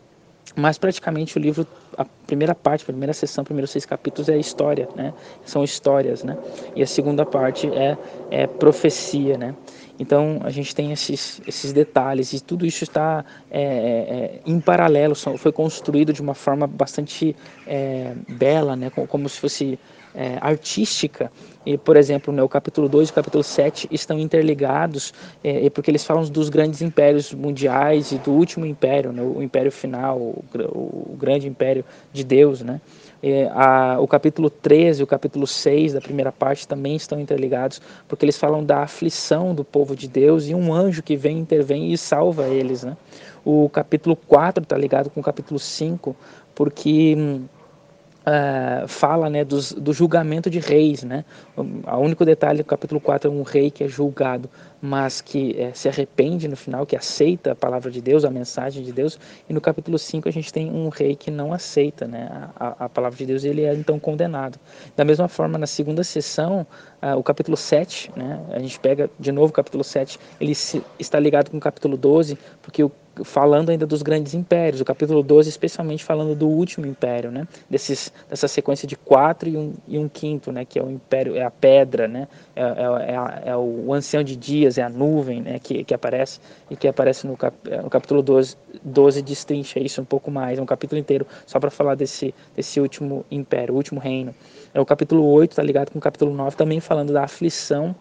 mas 0.55 0.79
praticamente 0.79 1.37
o 1.37 1.41
livro, 1.41 1.67
a 2.01 2.07
primeira 2.27 2.55
parte, 2.55 2.81
a 2.83 2.87
primeira 2.87 3.13
sessão, 3.13 3.45
primeiros 3.45 3.71
seis 3.71 3.85
capítulos 3.85 4.31
é 4.31 4.39
história, 4.39 4.89
né? 4.97 5.13
São 5.45 5.63
histórias, 5.63 6.25
né? 6.25 6.35
E 6.75 6.83
a 6.83 6.87
segunda 6.87 7.27
parte 7.27 7.69
é, 7.69 7.99
é 8.31 8.47
profecia, 8.47 9.37
né? 9.37 9.55
Então 9.99 10.41
a 10.43 10.49
gente 10.49 10.75
tem 10.75 10.93
esses, 10.93 11.43
esses 11.47 11.75
detalhes 11.75 12.33
e 12.33 12.41
tudo 12.41 12.65
isso 12.65 12.85
está 12.85 13.23
é, 13.51 13.63
é, 13.63 13.67
é 13.67 14.41
em 14.47 14.59
paralelo, 14.59 15.15
foi 15.15 15.53
construído 15.53 16.11
de 16.11 16.23
uma 16.23 16.33
forma 16.33 16.67
bastante 16.67 17.37
é, 17.67 18.15
bela, 18.27 18.75
né? 18.75 18.89
como, 18.89 19.07
como 19.07 19.29
se 19.29 19.39
fosse 19.39 19.79
é, 20.15 20.39
artística. 20.41 21.31
E, 21.65 21.77
por 21.77 21.97
exemplo, 21.97 22.33
né, 22.33 22.43
o 22.43 22.49
capítulo 22.49 22.89
2 22.89 23.09
e 23.09 23.13
o 23.13 23.15
capítulo 23.15 23.45
7 23.45 23.89
estão 23.91 24.19
interligados, 24.19 25.13
é, 25.45 25.69
porque 25.69 25.91
eles 25.91 26.05
falam 26.05 26.25
dos 26.25 26.49
grandes 26.49 26.81
impérios 26.81 27.35
mundiais 27.35 28.13
e 28.13 28.19
do 28.19 28.31
último 28.31 28.65
império, 28.65 29.13
né, 29.13 29.23
o 29.23 29.43
império 29.43 29.71
final, 29.71 30.19
o, 30.19 30.45
o 30.73 31.17
grande 31.19 31.47
império 31.47 31.85
de 32.13 32.25
Deus. 32.25 32.63
Né? 32.63 32.81
É, 33.23 33.51
a, 33.53 33.99
o 34.01 34.09
capítulo 34.09 34.49
13 34.49 35.01
e 35.01 35.05
o 35.05 35.07
capítulo 35.07 35.47
6 35.47 35.93
da 35.93 36.01
primeira 36.01 36.33
parte 36.33 36.67
também 36.67 36.97
estão 36.97 37.21
interligados, 37.21 37.81
porque 38.09 38.25
eles 38.25 38.39
falam 38.39 38.65
da 38.65 38.83
aflição 38.83 39.55
do 39.55 39.63
povo 39.63 39.95
de 39.95 40.09
Deus 40.09 40.49
e 40.49 40.55
um 40.55 40.73
anjo 40.73 41.03
que 41.03 41.17
vem, 41.17 41.39
intervém 41.39 41.93
e 41.93 41.99
salva 41.99 42.49
eles. 42.49 42.83
Né? 42.83 42.97
O 43.45 43.69
capítulo 43.69 44.17
4 44.17 44.63
está 44.63 44.77
ligado 44.77 45.11
com 45.11 45.21
o 45.21 45.23
capítulo 45.23 45.61
5, 45.61 46.17
porque 46.55 47.15
hum, 47.17 47.45
Uh, 48.21 48.87
fala 48.87 49.31
né, 49.31 49.45
dos, 49.45 49.73
do 49.73 49.95
julgamento 49.95 50.51
de 50.51 50.59
reis. 50.59 51.03
Né? 51.03 51.25
O 51.57 51.97
único 51.97 52.25
detalhe 52.25 52.59
do 52.59 52.65
capítulo 52.65 53.01
4 53.01 53.31
é 53.31 53.35
um 53.35 53.43
rei 53.43 53.71
que 53.71 53.83
é 53.83 53.89
julgado, 53.89 54.49
mas 54.81 55.23
que 55.23 55.59
é, 55.59 55.73
se 55.73 55.89
arrepende 55.89 56.47
no 56.47 56.57
final, 56.57 56.85
que 56.85 56.95
aceita 56.95 57.53
a 57.53 57.55
palavra 57.55 57.91
de 57.91 58.01
Deus, 58.01 58.25
a 58.25 58.31
mensagem 58.31 58.83
de 58.83 58.93
Deus. 58.93 59.19
E 59.49 59.55
no 59.55 59.61
capítulo 59.61 59.99
5 59.99 60.29
a 60.29 60.33
gente 60.33 60.53
tem 60.53 60.71
um 60.71 60.91
rei 60.91 61.17
que 61.17 61.31
não 61.31 61.53
aceita 61.53 62.07
né, 62.07 62.29
a, 62.57 62.85
a 62.85 62.89
palavra 62.89 63.17
de 63.17 63.25
Deus 63.25 63.43
e 63.45 63.49
ele 63.49 63.65
é 63.65 63.75
então 63.75 63.99
condenado. 63.99 64.59
Da 64.95 65.05
mesma 65.05 65.27
forma, 65.27 65.57
na 65.57 65.67
segunda 65.67 66.05
sessão, 66.05 66.67
uh, 67.03 67.17
o 67.17 67.23
capítulo 67.23 67.57
7, 67.57 68.13
né, 68.15 68.41
a 68.53 68.59
gente 68.59 68.79
pega 68.79 69.11
de 69.19 69.33
novo 69.33 69.49
o 69.49 69.53
capítulo 69.53 69.83
7, 69.83 70.19
ele 70.39 70.55
se, 70.55 70.83
está 70.99 71.19
ligado 71.19 71.51
com 71.51 71.57
o 71.57 71.61
capítulo 71.61 71.97
12, 71.97 72.39
porque 72.61 72.85
o 72.85 72.93
falando 73.25 73.71
ainda 73.71 73.87
dos 73.87 74.03
grandes 74.03 74.35
impérios, 74.35 74.81
o 74.81 74.85
capítulo 74.85 75.23
12 75.23 75.49
especialmente 75.49 76.05
falando 76.05 76.35
do 76.35 76.49
último 76.49 76.87
império, 76.87 77.31
né? 77.31 77.47
Desses, 77.69 78.13
dessa 78.29 78.49
sequência 78.49 78.87
de 78.87 78.97
quatro 78.97 79.49
e 79.49 79.57
um, 79.57 79.75
e 79.87 79.99
um 79.99 80.09
quinto, 80.09 80.53
né? 80.53 80.65
Que 80.65 80.79
é 80.79 80.83
o 80.83 80.91
império, 80.91 81.37
é 81.37 81.43
a 81.43 81.51
pedra, 81.51 82.09
né? 82.09 82.29
É, 82.55 82.63
é, 82.63 83.13
é, 83.13 83.17
a, 83.17 83.43
é 83.47 83.57
o 83.57 83.93
ancião 83.93 84.23
de 84.23 84.37
dias, 84.37 84.79
é 84.79 84.83
a 84.83 84.89
nuvem, 84.89 85.41
né? 85.41 85.59
Que, 85.59 85.85
que 85.85 85.95
aparece 85.95 86.41
e 86.71 86.77
que 86.77 86.89
aparece 86.89 87.27
no, 87.27 87.37
cap, 87.37 87.57
é, 87.69 87.81
no 87.81 87.91
capítulo 87.91 88.23
12, 88.23 88.57
12 88.83 89.23
destrincha 89.23 89.81
isso 89.81 90.01
um 90.01 90.05
pouco 90.05 90.31
mais, 90.31 90.59
é 90.59 90.63
um 90.63 90.67
capítulo 90.67 90.99
inteiro 90.99 91.27
só 91.47 91.59
para 91.59 91.71
falar 91.71 91.95
desse, 91.95 92.35
desse 92.55 92.81
último 92.81 93.25
império, 93.31 93.75
o 93.75 93.77
último 93.77 94.01
reino. 94.01 94.35
É 94.73 94.81
o 94.81 94.87
capítulo 94.87 95.27
8, 95.27 95.57
tá 95.57 95.63
ligado 95.63 95.91
com 95.91 95.99
o 95.99 96.03
capítulo 96.03 96.35
9, 96.35 96.57
também 96.57 96.81
falando 96.81 97.13
da 97.13 97.25
aflição 97.25 97.95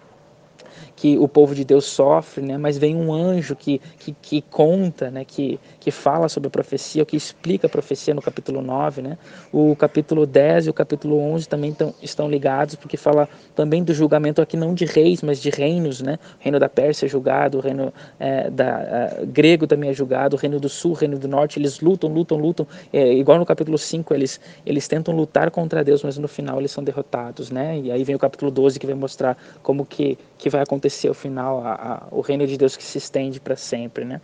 que 0.99 1.17
o 1.17 1.29
povo 1.29 1.55
de 1.55 1.63
Deus 1.63 1.85
sofre, 1.85 2.43
né? 2.43 2.57
mas 2.57 2.77
vem 2.77 2.93
um 2.93 3.13
anjo 3.13 3.55
que, 3.55 3.79
que, 3.97 4.13
que 4.21 4.41
conta, 4.41 5.09
né? 5.09 5.23
que, 5.23 5.57
que 5.79 5.91
fala 5.91 6.27
sobre 6.27 6.47
a 6.47 6.49
profecia, 6.49 7.05
que 7.05 7.15
explica 7.15 7.67
a 7.67 7.69
profecia 7.69 8.13
no 8.13 8.21
capítulo 8.21 8.61
9. 8.61 9.01
Né? 9.01 9.17
O 9.51 9.75
capítulo 9.75 10.25
10 10.25 10.67
e 10.67 10.69
o 10.69 10.73
capítulo 10.73 11.17
11 11.17 11.47
também 11.47 11.73
tão, 11.73 11.93
estão 12.01 12.29
ligados, 12.29 12.75
porque 12.75 12.97
fala 12.97 13.29
também 13.55 13.83
do 13.83 13.93
julgamento 13.93 14.41
aqui 14.41 14.57
não 14.57 14.73
de 14.73 14.85
reis, 14.85 15.21
mas 15.21 15.41
de 15.41 15.49
reinos. 15.49 16.01
Né? 16.01 16.19
O 16.39 16.43
reino 16.43 16.59
da 16.59 16.67
Pérsia 16.67 17.05
é 17.05 17.09
julgado, 17.09 17.57
o 17.57 17.61
reino 17.61 17.93
é, 18.19 18.49
da, 18.49 18.65
é, 18.65 19.25
grego 19.25 19.65
também 19.65 19.89
é 19.89 19.93
julgado, 19.93 20.35
o 20.35 20.39
reino 20.39 20.59
do 20.59 20.67
sul, 20.67 20.91
o 20.91 20.95
reino 20.95 21.17
do 21.17 21.27
norte, 21.27 21.59
eles 21.59 21.79
lutam, 21.79 22.11
lutam, 22.11 22.37
lutam. 22.37 22.67
É, 22.91 23.13
igual 23.13 23.39
no 23.39 23.45
capítulo 23.45 23.77
5, 23.77 24.13
eles, 24.13 24.39
eles 24.65 24.87
tentam 24.87 25.15
lutar 25.15 25.49
contra 25.49 25.83
Deus, 25.83 26.03
mas 26.03 26.17
no 26.17 26.27
final 26.27 26.59
eles 26.59 26.71
são 26.71 26.83
derrotados. 26.83 27.49
Né? 27.49 27.79
E 27.79 27.91
aí 27.91 28.03
vem 28.03 28.15
o 28.15 28.19
capítulo 28.19 28.51
12 28.51 28.79
que 28.79 28.85
vai 28.85 28.95
mostrar 28.95 29.37
como 29.63 29.85
que, 29.85 30.17
que 30.37 30.49
vai 30.49 30.61
acontecer 30.61 31.07
ao 31.07 31.13
final, 31.13 31.65
a, 31.65 31.73
a, 31.73 32.07
o 32.11 32.21
reino 32.21 32.45
de 32.45 32.57
Deus 32.57 32.75
que 32.75 32.83
se 32.83 32.97
estende 32.97 33.39
para 33.39 33.55
sempre, 33.55 34.03
né? 34.03 34.19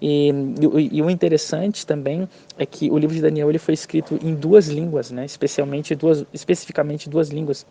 E, 0.00 0.30
e, 0.30 0.96
e, 0.98 1.02
o 1.02 1.10
interessante 1.10 1.86
também 1.86 2.28
é 2.58 2.64
que 2.64 2.90
o 2.90 2.96
livro 2.96 3.14
de 3.14 3.20
Daniel 3.20 3.50
ele 3.50 3.58
foi 3.58 3.74
escrito 3.74 4.18
em 4.22 4.34
duas 4.34 4.66
línguas, 4.68 5.10
né? 5.10 5.24
Especialmente 5.24 5.94
duas, 5.94 6.24
especificamente 6.32 7.08
duas 7.08 7.28
línguas. 7.28 7.66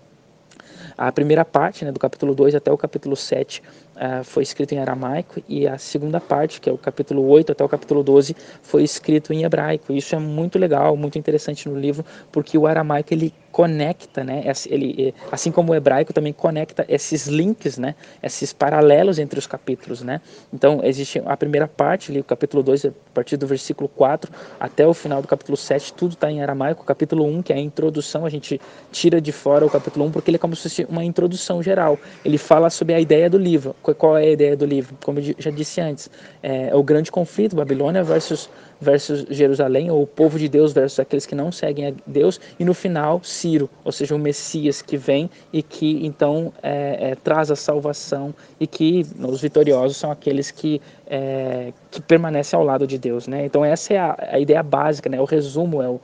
A 0.98 1.12
primeira 1.12 1.46
parte, 1.46 1.86
né, 1.86 1.92
do 1.92 2.00
capítulo 2.00 2.36
2 2.36 2.56
até 2.56 2.72
o 2.72 2.78
capítulo 2.78 3.16
7, 3.16 3.64
uh, 4.00 4.24
foi 4.24 4.43
escrito 4.43 4.74
em 4.74 4.80
aramaico, 4.80 5.41
e 5.47 5.68
a 5.68 5.78
segunda 5.78 6.20
parte, 6.20 6.62
que 6.62 6.70
é 6.70 6.74
o 6.74 6.78
capítulo 6.78 7.28
8 7.28 7.52
até 7.52 7.64
o 7.64 7.70
capítulo 7.70 8.04
12, 8.04 8.36
foi 8.62 8.84
escrito 8.84 9.34
em 9.34 9.43
hebraico. 9.43 9.93
Isso 9.93 10.16
é 10.16 10.20
muito 10.20 10.58
legal, 10.58 10.95
muito 10.95 11.20
interessante 11.20 11.68
no 11.68 11.78
livro, 11.78 12.06
porque 12.32 12.58
o 12.58 12.66
aramaico 12.66 13.14
ele 13.14 13.34
conecta, 13.52 14.24
né? 14.24 14.43
Ele, 14.68 15.14
assim 15.32 15.52
como 15.52 15.72
o 15.72 15.76
hebraico 15.76 16.14
também 16.14 16.32
conecta 16.32 16.86
esses 16.88 17.28
links, 17.28 17.78
né? 17.78 17.95
Esses 18.22 18.54
paralelos 18.54 19.20
entre 19.20 19.39
os 19.39 19.47
capítulos, 19.47 20.02
né? 20.02 20.22
Então 20.54 20.80
existe 20.84 21.22
a 21.26 21.36
primeira 21.36 21.68
parte 21.68 22.12
ali, 22.12 22.20
o 22.20 22.24
capítulo 22.24 22.64
2, 22.64 22.86
a 22.86 22.91
partir 23.14 23.38
do 23.38 23.47
versículo 23.47 23.89
4 23.89 24.32
até 24.60 24.88
o 24.88 24.93
final 24.93 25.22
do 25.22 25.28
capítulo 25.28 25.58
7, 25.58 25.93
tudo 25.93 26.14
está 26.14 26.32
em 26.32 26.41
aramaico. 26.41 26.84
O 26.84 26.86
capítulo 26.86 27.26
1, 27.26 27.41
que 27.41 27.54
é 27.54 27.56
a 27.56 27.60
introdução, 27.60 28.26
a 28.26 28.30
gente 28.30 28.62
tira 28.91 29.20
de 29.20 29.32
fora 29.32 29.66
o 29.66 29.70
capítulo 29.70 30.06
1 30.06 30.12
porque 30.12 30.30
ele 30.30 30.38
é 30.38 30.39
como 30.39 30.56
se 30.56 30.64
fosse 30.64 30.86
uma 30.86 31.04
introdução 31.04 31.62
geral. 31.62 31.97
Ele 32.24 32.38
fala 32.38 32.70
sobre 32.70 32.93
a 32.93 33.00
ideia 33.00 33.30
do 33.30 33.38
livro. 33.38 33.76
Qual 33.94 34.18
é 34.18 34.24
a 34.24 34.32
ideia 34.32 34.56
do 34.56 34.66
livro? 34.66 34.96
Como 35.04 35.20
eu 35.20 35.36
já 35.38 35.52
disse 35.52 35.82
antes, 35.82 36.10
é 36.42 36.76
o 36.76 36.84
grande 36.84 37.12
conflito 37.12 37.56
Babilônia 37.56 38.04
versus 38.04 38.50
versus 38.80 39.26
Jerusalém, 39.30 39.92
ou 39.92 40.04
o 40.04 40.08
povo 40.08 40.40
de 40.40 40.48
Deus 40.48 40.72
versus 40.72 41.00
aqueles 41.00 41.26
que 41.26 41.36
não 41.36 41.52
seguem 41.52 41.88
a 41.88 41.94
Deus, 42.08 42.40
e 42.58 42.64
no 42.64 42.74
final, 42.74 43.22
Ciro, 43.24 43.70
ou 43.84 43.92
seja, 43.92 44.16
o 44.16 44.20
Messias 44.20 44.82
que 44.82 44.98
vem 44.98 45.30
e 45.52 45.62
que 45.62 46.06
então 46.06 46.54
é, 46.64 47.12
é, 47.12 47.16
traz 47.16 47.52
a 47.52 47.56
salvação, 47.56 48.34
e 48.60 48.66
que 48.66 49.06
os 49.20 49.42
vitoriosos 49.42 49.98
são 49.98 50.12
aqueles 50.12 50.52
que, 50.52 50.82
é, 51.08 51.74
que 51.92 52.02
permanecem 52.02 52.58
ao 52.58 52.66
lado 52.66 52.88
de 52.88 52.98
Deus. 52.98 53.28
Né? 53.28 53.46
Então, 53.46 53.66
essa 53.66 53.94
é 53.94 53.98
a, 53.98 54.16
a 54.32 54.40
ideia 54.40 54.64
básica, 54.64 55.10
né? 55.10 55.20
o 55.20 55.26
resumo, 55.26 55.82
é, 55.84 55.90
o, 55.90 56.02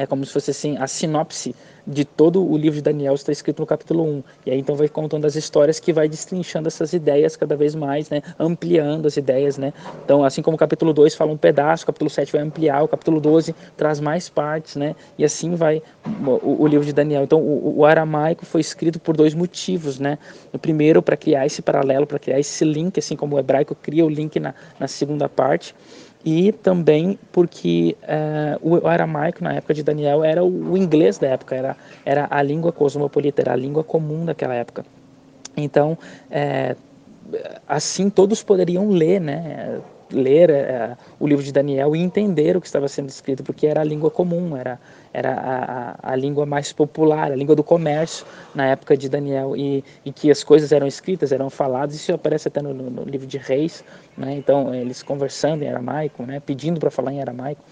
é, 0.00 0.06
como 0.06 0.24
se 0.24 0.32
fosse 0.32 0.50
assim, 0.50 0.76
a 0.78 0.86
sinopse 0.86 1.54
de 1.86 2.04
todo 2.04 2.42
o 2.42 2.56
livro 2.56 2.76
de 2.76 2.82
Daniel 2.82 3.14
está 3.14 3.32
escrito 3.32 3.60
no 3.60 3.66
capítulo 3.66 4.04
1. 4.04 4.22
E 4.46 4.50
aí 4.50 4.58
então 4.58 4.74
vai 4.74 4.88
contando 4.88 5.24
as 5.26 5.34
histórias 5.34 5.80
que 5.80 5.92
vai 5.92 6.08
destrinchando 6.08 6.68
essas 6.68 6.92
ideias 6.92 7.36
cada 7.36 7.56
vez 7.56 7.74
mais, 7.74 8.08
né? 8.08 8.22
Ampliando 8.38 9.06
as 9.06 9.16
ideias, 9.16 9.58
né? 9.58 9.72
Então, 10.04 10.24
assim 10.24 10.40
como 10.40 10.54
o 10.54 10.58
capítulo 10.58 10.92
2 10.92 11.14
fala 11.14 11.32
um 11.32 11.36
pedaço, 11.36 11.84
o 11.84 11.86
capítulo 11.86 12.10
7 12.10 12.32
vai 12.32 12.40
ampliar, 12.42 12.82
o 12.82 12.88
capítulo 12.88 13.20
12 13.20 13.54
traz 13.76 14.00
mais 14.00 14.28
partes, 14.28 14.76
né? 14.76 14.94
E 15.18 15.24
assim 15.24 15.54
vai 15.54 15.82
o, 16.24 16.62
o 16.62 16.66
livro 16.66 16.86
de 16.86 16.92
Daniel. 16.92 17.24
Então, 17.24 17.40
o, 17.40 17.78
o, 17.78 17.84
aramaico 17.84 18.46
foi 18.46 18.60
escrito 18.60 18.98
por 18.98 19.16
dois 19.16 19.34
motivos, 19.34 19.98
né? 19.98 20.18
O 20.52 20.58
primeiro, 20.58 21.02
para 21.02 21.16
criar 21.16 21.46
esse 21.46 21.60
paralelo, 21.60 22.06
para 22.06 22.18
criar 22.18 22.38
esse 22.38 22.64
link, 22.64 22.98
assim 22.98 23.16
como 23.16 23.36
o 23.36 23.38
hebraico 23.38 23.74
cria 23.74 24.04
o 24.04 24.08
link 24.08 24.38
na, 24.38 24.54
na 24.78 24.88
segunda 24.88 25.28
parte 25.28 25.74
e 26.24 26.52
também 26.52 27.18
porque 27.32 27.96
uh, 28.02 28.80
o 28.82 28.86
aramaico 28.86 29.42
na 29.42 29.54
época 29.54 29.72
de 29.72 29.82
Daniel 29.82 30.22
era 30.22 30.44
o, 30.44 30.72
o, 30.72 30.76
inglês 30.76 31.18
da 31.18 31.28
época, 31.28 31.54
era, 31.54 31.76
era 32.04 32.26
a 32.30 32.42
língua 32.42 32.72
cosmopolita, 32.72 33.40
era 33.40 33.52
a 33.52 33.56
língua 33.56 33.82
comum 33.82 34.24
daquela 34.24 34.54
época. 34.54 34.84
Então, 35.56 35.96
é, 36.30 36.76
assim 37.66 38.10
todos 38.10 38.42
poderiam 38.42 38.90
ler, 38.90 39.20
né? 39.20 39.80
Ler 40.12 40.50
é, 40.50 40.96
o 41.18 41.26
livro 41.26 41.44
de 41.44 41.52
Daniel 41.52 41.94
e 41.94 42.00
entender 42.00 42.56
o 42.56 42.60
que 42.60 42.66
estava 42.66 42.88
sendo 42.88 43.08
escrito, 43.08 43.42
porque 43.42 43.66
era 43.66 43.80
a 43.80 43.84
língua 43.84 44.10
comum, 44.10 44.56
era, 44.56 44.78
era 45.12 45.34
a, 45.34 46.08
a, 46.08 46.12
a, 46.12 46.16
língua 46.16 46.46
mais 46.46 46.72
popular, 46.72 47.30
a 47.32 47.36
língua 47.36 47.54
do 47.54 47.62
comércio 47.62 48.26
na 48.54 48.66
época 48.66 48.96
de 48.96 49.08
Daniel, 49.08 49.56
e, 49.56 49.84
e 50.04 50.12
que 50.12 50.30
as 50.30 50.44
coisas 50.44 50.72
eram 50.72 50.86
escritas, 50.86 51.32
eram 51.32 51.50
faladas, 51.50 51.94
isso 51.94 52.12
aparece 52.12 52.48
até 52.48 52.60
no, 52.60 52.74
no, 52.74 52.90
no 52.90 53.04
livro 53.04 53.26
de 53.26 53.38
Reis, 53.38 53.84
né? 54.16 54.34
então 54.34 54.74
eles 54.74 55.02
conversando 55.02 55.62
em 55.62 55.68
aramaico, 55.68 56.24
né? 56.24 56.40
pedindo 56.40 56.78
para 56.80 56.90
falar 56.90 57.12
em 57.12 57.20
aramaico. 57.20 57.62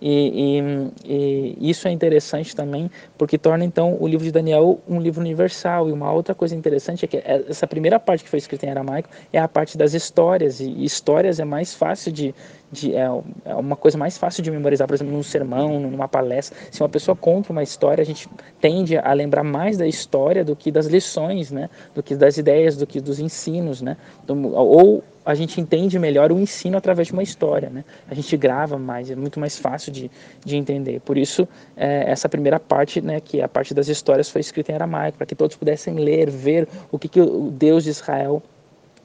E, 0.00 0.62
e, 1.04 1.56
e, 1.58 1.70
isso 1.70 1.88
é 1.88 1.90
interessante 1.90 2.54
também, 2.54 2.90
porque 3.16 3.36
torna 3.36 3.64
então 3.64 3.96
o 4.00 4.06
livro 4.06 4.24
de 4.24 4.32
Daniel 4.32 4.80
um 4.88 5.00
livro 5.00 5.20
universal. 5.20 5.88
E 5.88 5.92
uma 5.92 6.12
outra 6.12 6.34
coisa 6.34 6.54
interessante 6.54 7.04
é 7.04 7.08
que 7.08 7.22
essa 7.24 7.66
primeira 7.66 7.98
parte 7.98 8.24
que 8.24 8.30
foi 8.30 8.38
escrita 8.38 8.66
em 8.66 8.70
aramaico 8.70 9.08
é 9.32 9.38
a 9.38 9.48
parte 9.48 9.76
das 9.76 9.94
histórias, 9.94 10.60
e 10.60 10.84
histórias 10.84 11.40
é 11.40 11.44
mais 11.44 11.74
fácil 11.74 12.12
de, 12.12 12.34
de 12.70 12.94
é, 12.94 13.08
é, 13.44 13.54
uma 13.54 13.76
coisa 13.76 13.96
mais 13.96 14.18
fácil 14.18 14.42
de 14.42 14.50
memorizar, 14.50 14.86
por 14.86 14.94
exemplo, 14.94 15.12
num 15.12 15.22
sermão, 15.22 15.80
numa 15.80 16.08
palestra. 16.08 16.56
Se 16.70 16.82
uma 16.82 16.88
pessoa 16.88 17.16
conta 17.16 17.52
uma 17.52 17.62
história, 17.62 18.02
a 18.02 18.04
gente 18.04 18.28
tende 18.60 18.96
a 18.96 19.12
lembrar 19.12 19.42
mais 19.42 19.78
da 19.78 19.86
história 19.86 20.44
do 20.44 20.54
que 20.54 20.70
das 20.70 20.86
lições, 20.86 21.50
né? 21.50 21.70
Do 21.94 22.02
que 22.02 22.14
das 22.14 22.36
ideias, 22.36 22.76
do 22.76 22.86
que 22.86 23.00
dos 23.00 23.18
ensinos, 23.18 23.80
né? 23.80 23.96
Ou 24.28 25.02
a 25.24 25.34
gente 25.34 25.60
entende 25.60 25.98
melhor 25.98 26.32
o 26.32 26.38
ensino 26.38 26.78
através 26.78 27.08
de 27.08 27.12
uma 27.12 27.22
história, 27.22 27.68
né? 27.68 27.84
A 28.10 28.14
gente 28.14 28.34
grava 28.36 28.78
mais, 28.78 29.10
é 29.10 29.16
muito 29.16 29.38
mais 29.38 29.58
fácil 29.58 29.92
de, 29.92 30.10
de 30.44 30.56
entender. 30.56 31.00
Por 31.00 31.18
isso, 31.18 31.46
é, 31.76 32.10
essa 32.10 32.28
primeira 32.28 32.58
parte, 32.58 33.00
né, 33.00 33.20
que 33.20 33.40
é 33.40 33.44
a 33.44 33.48
parte 33.48 33.74
das 33.74 33.88
histórias, 33.88 34.30
foi 34.30 34.40
escrita 34.40 34.72
em 34.72 34.74
aramaico, 34.74 35.18
para 35.18 35.26
que 35.26 35.34
todos 35.34 35.54
pudessem 35.56 35.94
ler, 35.94 36.30
ver 36.30 36.66
o 36.90 36.98
que, 36.98 37.08
que 37.08 37.20
o 37.20 37.50
Deus 37.50 37.84
de 37.84 37.90
Israel 37.90 38.42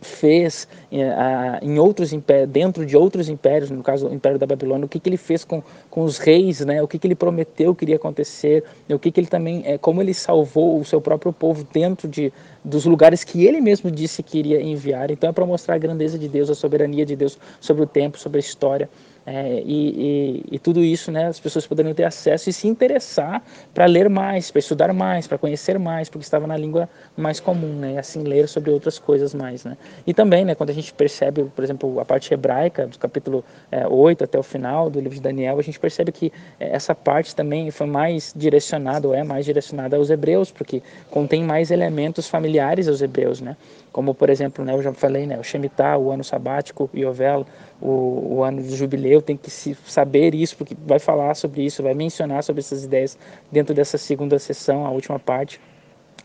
fez 0.03 0.67
eh, 0.91 1.59
em 1.61 1.79
outros 1.79 2.13
impérios, 2.13 2.49
dentro 2.49 2.85
de 2.85 2.95
outros 2.95 3.29
impérios, 3.29 3.71
no 3.71 3.81
caso 3.81 4.07
o 4.07 4.13
Império 4.13 4.37
da 4.37 4.45
Babilônia, 4.45 4.85
o 4.85 4.89
que, 4.89 4.99
que 4.99 5.09
ele 5.09 5.17
fez 5.17 5.43
com, 5.43 5.63
com 5.89 6.03
os 6.03 6.17
reis, 6.17 6.59
né? 6.65 6.81
o 6.81 6.87
que, 6.87 6.99
que 6.99 7.07
ele 7.07 7.15
prometeu 7.15 7.73
que 7.73 7.85
iria 7.85 7.95
acontecer, 7.95 8.63
o 8.89 8.99
que, 8.99 9.11
que 9.11 9.19
ele 9.19 9.27
também, 9.27 9.63
é, 9.65 9.77
como 9.77 10.01
ele 10.01 10.13
salvou 10.13 10.79
o 10.79 10.85
seu 10.85 11.01
próprio 11.01 11.31
povo 11.31 11.65
dentro 11.71 12.07
de, 12.07 12.31
dos 12.63 12.85
lugares 12.85 13.23
que 13.23 13.45
ele 13.45 13.59
mesmo 13.59 13.89
disse 13.89 14.21
que 14.21 14.37
iria 14.37 14.61
enviar. 14.61 15.09
Então 15.11 15.29
é 15.29 15.33
para 15.33 15.45
mostrar 15.45 15.75
a 15.75 15.77
grandeza 15.77 16.19
de 16.19 16.27
Deus, 16.27 16.49
a 16.49 16.55
soberania 16.55 17.05
de 17.05 17.15
Deus 17.15 17.37
sobre 17.59 17.83
o 17.83 17.87
tempo, 17.87 18.19
sobre 18.19 18.37
a 18.37 18.41
história. 18.41 18.89
É, 19.25 19.61
e, 19.65 20.43
e, 20.51 20.55
e, 20.55 20.59
tudo 20.59 20.83
isso, 20.83 21.09
né, 21.09 21.27
as 21.27 21.39
pessoas 21.39 21.65
poderiam 21.65 21.93
ter 21.93 22.03
acesso 22.03 22.49
e 22.49 22.53
se 22.53 22.67
interessar 22.67 23.41
para 23.73 23.85
ler 23.85 24.09
mais, 24.09 24.51
para 24.51 24.59
estudar 24.59 24.91
mais, 24.93 25.27
para 25.27 25.37
conhecer 25.37 25.79
mais, 25.79 26.09
porque 26.09 26.23
estava 26.23 26.45
na 26.45 26.57
língua 26.57 26.89
mais 27.15 27.39
comum, 27.39 27.73
né, 27.73 27.93
e 27.93 27.97
assim 27.97 28.23
ler 28.23 28.49
sobre 28.49 28.71
outras 28.71 28.99
coisas 28.99 29.33
mais, 29.33 29.63
né. 29.63 29.77
E 30.05 30.13
também, 30.13 30.43
né, 30.43 30.55
quando 30.55 30.71
a 30.71 30.73
gente 30.73 30.93
percebe, 30.93 31.45
por 31.55 31.63
exemplo, 31.63 31.99
a 32.01 32.05
parte 32.05 32.33
hebraica, 32.33 32.85
do 32.85 32.99
capítulo 32.99 33.45
é, 33.71 33.87
8 33.87 34.25
até 34.25 34.37
o 34.37 34.43
final 34.43 34.89
do 34.89 34.99
livro 34.99 35.15
de 35.15 35.21
Daniel, 35.21 35.57
a 35.57 35.61
gente 35.61 35.79
percebe 35.79 36.11
que 36.11 36.31
é, 36.59 36.75
essa 36.75 36.93
parte 36.93 37.33
também 37.33 37.71
foi 37.71 37.87
mais 37.87 38.33
direcionada, 38.35 39.07
ou 39.07 39.13
é 39.13 39.23
mais 39.23 39.45
direcionada 39.45 39.95
aos 39.95 40.09
hebreus, 40.09 40.51
porque 40.51 40.83
contém 41.09 41.43
mais 41.43 41.71
elementos 41.71 42.27
familiares 42.27 42.89
aos 42.89 43.01
hebreus, 43.01 43.39
né, 43.39 43.55
como, 43.93 44.15
por 44.15 44.27
exemplo, 44.27 44.65
né, 44.65 44.73
eu 44.73 44.81
já 44.81 44.91
falei, 44.91 45.27
né, 45.27 45.37
o 45.39 45.43
Shemitah, 45.43 45.99
o 45.99 46.11
ano 46.11 46.23
sabático, 46.23 46.89
o 46.91 46.97
Yovel, 46.97 47.45
o, 47.79 48.37
o, 48.37 48.43
ano 48.43 48.63
do 48.63 48.75
jubileu, 48.75 49.21
tem 49.21 49.37
que 49.37 49.51
se 49.51 49.77
saber 49.85 50.33
isso, 50.33 50.57
porque 50.57 50.75
vai 50.85 50.97
falar 50.97 51.35
sobre 51.35 51.63
isso, 51.63 51.83
vai 51.83 51.93
mencionar 51.93 52.43
sobre 52.43 52.61
essas 52.61 52.83
ideias 52.83 53.15
dentro 53.51 53.73
dessa 53.73 53.97
segunda 53.97 54.39
sessão, 54.39 54.83
a 54.87 54.89
última 54.89 55.19
parte. 55.19 55.61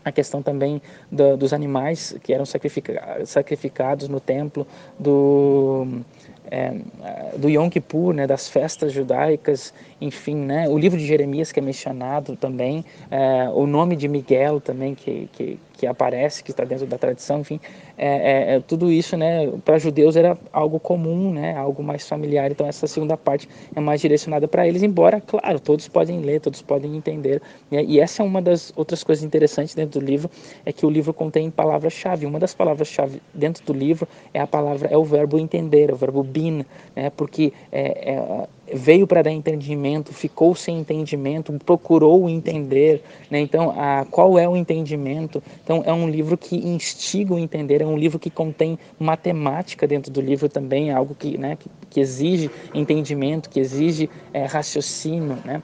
A 0.03 0.11
questão 0.11 0.41
também 0.41 0.81
do, 1.11 1.37
dos 1.37 1.53
animais 1.53 2.15
que 2.23 2.33
eram 2.33 2.45
sacrifica, 2.45 3.21
sacrificados 3.25 4.07
no 4.07 4.19
templo, 4.19 4.65
do, 4.97 5.85
é, 6.49 6.73
do 7.37 7.49
Yom 7.49 7.69
Kippur, 7.69 8.13
né, 8.13 8.25
das 8.25 8.49
festas 8.49 8.91
judaicas, 8.91 9.73
enfim, 10.01 10.37
né, 10.37 10.67
o 10.67 10.77
livro 10.77 10.97
de 10.97 11.05
Jeremias 11.05 11.51
que 11.51 11.59
é 11.59 11.61
mencionado 11.61 12.35
também, 12.35 12.83
é, 13.11 13.47
o 13.49 13.67
nome 13.67 13.95
de 13.95 14.07
Miguel 14.07 14.59
também 14.59 14.95
que, 14.95 15.29
que, 15.33 15.59
que 15.79 15.87
aparece, 15.87 16.43
que 16.43 16.51
está 16.51 16.65
dentro 16.65 16.85
da 16.85 16.97
tradição, 16.97 17.39
enfim, 17.39 17.57
é, 17.97 18.07
é, 18.07 18.55
é, 18.55 18.59
tudo 18.59 18.91
isso, 18.91 19.15
né, 19.15 19.49
para 19.63 19.79
judeus 19.79 20.17
era 20.17 20.37
algo 20.51 20.77
comum, 20.77 21.31
né, 21.31 21.55
algo 21.55 21.81
mais 21.81 22.05
familiar. 22.05 22.51
Então 22.51 22.67
essa 22.67 22.85
segunda 22.85 23.15
parte 23.15 23.47
é 23.73 23.79
mais 23.79 24.01
direcionada 24.01 24.45
para 24.45 24.67
eles, 24.67 24.83
embora, 24.83 25.21
claro, 25.21 25.57
todos 25.57 25.87
podem 25.87 26.19
ler, 26.19 26.41
todos 26.41 26.61
podem 26.61 26.97
entender. 26.97 27.41
Né, 27.71 27.81
e 27.85 28.01
essa 28.01 28.21
é 28.21 28.25
uma 28.25 28.41
das 28.41 28.73
outras 28.75 29.05
coisas 29.05 29.23
interessantes 29.23 29.73
dentro 29.73 30.01
do 30.01 30.05
livro, 30.05 30.29
é 30.65 30.73
que 30.73 30.85
o 30.85 30.89
livro 30.89 31.13
contém 31.13 31.49
palavras-chave. 31.49 32.25
Uma 32.25 32.39
das 32.39 32.53
palavras-chave 32.53 33.21
dentro 33.33 33.63
do 33.65 33.71
livro 33.71 34.05
é 34.33 34.41
a 34.41 34.47
palavra, 34.47 34.89
é 34.91 34.97
o 34.97 35.05
verbo 35.05 35.39
entender, 35.39 35.89
é 35.89 35.93
o 35.93 35.95
verbo 35.95 36.23
bin, 36.23 36.65
né, 36.93 37.09
porque 37.15 37.53
é, 37.71 38.15
é 38.15 38.47
veio 38.73 39.07
para 39.07 39.21
dar 39.21 39.31
entendimento, 39.31 40.13
ficou 40.13 40.55
sem 40.55 40.79
entendimento, 40.79 41.53
procurou 41.65 42.29
entender, 42.29 43.01
né? 43.29 43.39
Então, 43.39 43.73
a, 43.77 44.05
qual 44.09 44.37
é 44.37 44.47
o 44.47 44.55
entendimento? 44.55 45.41
Então, 45.63 45.83
é 45.85 45.93
um 45.93 46.09
livro 46.09 46.37
que 46.37 46.55
instiga 46.55 47.33
o 47.33 47.39
entender, 47.39 47.81
é 47.81 47.85
um 47.85 47.97
livro 47.97 48.19
que 48.19 48.29
contém 48.29 48.77
matemática 48.99 49.87
dentro 49.87 50.11
do 50.11 50.21
livro 50.21 50.49
também, 50.49 50.91
algo 50.91 51.15
que, 51.15 51.37
né, 51.37 51.55
que, 51.55 51.69
que 51.89 51.99
exige 51.99 52.49
entendimento, 52.73 53.49
que 53.49 53.59
exige 53.59 54.09
é, 54.33 54.45
raciocínio, 54.45 55.37
né? 55.45 55.61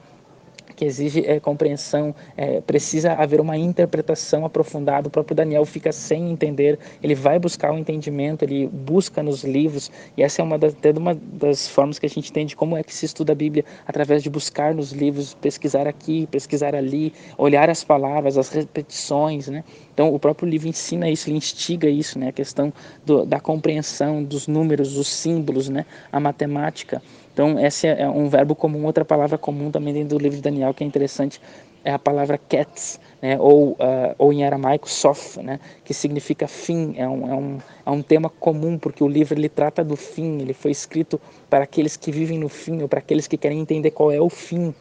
Que 0.76 0.84
exige 0.84 1.24
é, 1.26 1.40
compreensão, 1.40 2.14
é, 2.36 2.60
precisa 2.60 3.14
haver 3.14 3.40
uma 3.40 3.56
interpretação 3.56 4.44
aprofundada. 4.44 5.08
O 5.08 5.10
próprio 5.10 5.34
Daniel 5.34 5.64
fica 5.64 5.90
sem 5.90 6.30
entender, 6.30 6.78
ele 7.02 7.14
vai 7.14 7.38
buscar 7.38 7.72
o 7.72 7.78
entendimento, 7.78 8.44
ele 8.44 8.66
busca 8.66 9.22
nos 9.22 9.42
livros, 9.42 9.90
e 10.16 10.22
essa 10.22 10.42
é 10.42 10.44
uma 10.44 10.58
das, 10.58 10.74
uma 10.96 11.14
das 11.14 11.66
formas 11.66 11.98
que 11.98 12.06
a 12.06 12.08
gente 12.08 12.30
entende 12.30 12.54
como 12.54 12.76
é 12.76 12.82
que 12.82 12.94
se 12.94 13.06
estuda 13.06 13.32
a 13.32 13.34
Bíblia, 13.34 13.64
através 13.86 14.22
de 14.22 14.28
buscar 14.28 14.74
nos 14.74 14.92
livros, 14.92 15.34
pesquisar 15.34 15.88
aqui, 15.88 16.28
pesquisar 16.30 16.74
ali, 16.74 17.12
olhar 17.38 17.70
as 17.70 17.82
palavras, 17.82 18.36
as 18.36 18.50
repetições, 18.50 19.48
né? 19.48 19.64
Então, 19.94 20.14
o 20.14 20.18
próprio 20.18 20.46
livro 20.46 20.68
ensina 20.68 21.08
isso, 21.08 21.30
ele 21.30 21.38
instiga 21.38 21.88
isso, 21.88 22.18
né? 22.18 22.28
A 22.28 22.32
questão 22.32 22.70
do, 23.04 23.24
da 23.24 23.40
compreensão 23.40 24.22
dos 24.22 24.46
números, 24.46 24.92
dos 24.92 25.08
símbolos, 25.08 25.70
né? 25.70 25.86
A 26.12 26.20
matemática. 26.20 27.00
Então, 27.36 27.60
esse 27.60 27.86
é 27.86 28.08
um 28.08 28.30
verbo 28.30 28.54
comum, 28.54 28.86
outra 28.86 29.04
palavra 29.04 29.36
comum 29.36 29.70
também 29.70 29.92
dentro 29.92 30.16
do 30.16 30.22
livro 30.22 30.38
de 30.38 30.42
Daniel 30.42 30.72
que 30.72 30.82
é 30.82 30.86
interessante 30.86 31.38
é 31.84 31.92
a 31.92 31.98
palavra 31.98 32.38
ketz, 32.38 32.98
né, 33.20 33.38
ou, 33.38 33.72
uh, 33.72 34.14
ou 34.16 34.32
em 34.32 34.42
aramaico 34.42 34.88
sof, 34.88 35.42
né, 35.42 35.60
que 35.84 35.92
significa 35.92 36.48
fim. 36.48 36.94
É 36.96 37.06
um, 37.06 37.30
é, 37.30 37.34
um, 37.34 37.58
é 37.84 37.90
um 37.90 38.00
tema 38.00 38.30
comum, 38.30 38.78
porque 38.78 39.04
o 39.04 39.06
livro 39.06 39.38
ele 39.38 39.50
trata 39.50 39.84
do 39.84 39.96
fim, 39.96 40.40
ele 40.40 40.54
foi 40.54 40.70
escrito 40.70 41.20
para 41.50 41.64
aqueles 41.64 41.94
que 41.94 42.10
vivem 42.10 42.38
no 42.38 42.48
fim, 42.48 42.80
ou 42.80 42.88
para 42.88 43.00
aqueles 43.00 43.28
que 43.28 43.36
querem 43.36 43.60
entender 43.60 43.90
qual 43.90 44.10
é 44.10 44.18
o 44.18 44.30
fim. 44.30 44.74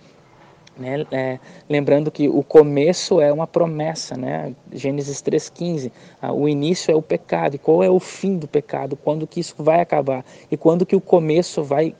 Né? 0.77 1.05
É, 1.11 1.39
lembrando 1.69 2.09
que 2.09 2.29
o 2.29 2.41
começo 2.41 3.19
é 3.19 3.33
uma 3.33 3.47
promessa, 3.47 4.15
né? 4.15 4.53
Gênesis 4.71 5.21
3,15. 5.21 5.91
Ah, 6.21 6.33
o 6.33 6.49
início 6.49 6.91
é 6.91 6.95
o 6.95 7.01
pecado. 7.01 7.55
E 7.55 7.57
qual 7.57 7.81
é 7.81 7.89
o 7.89 7.99
fim 7.99 8.37
do 8.37 8.47
pecado? 8.47 8.97
Quando 8.97 9.25
que 9.25 9.39
isso 9.39 9.55
vai 9.57 9.79
acabar? 9.79 10.25
E 10.51 10.57
quando 10.57 10.85
que 10.85 10.95
o 10.95 10.99
começo 10.99 11.63
vai 11.63 11.95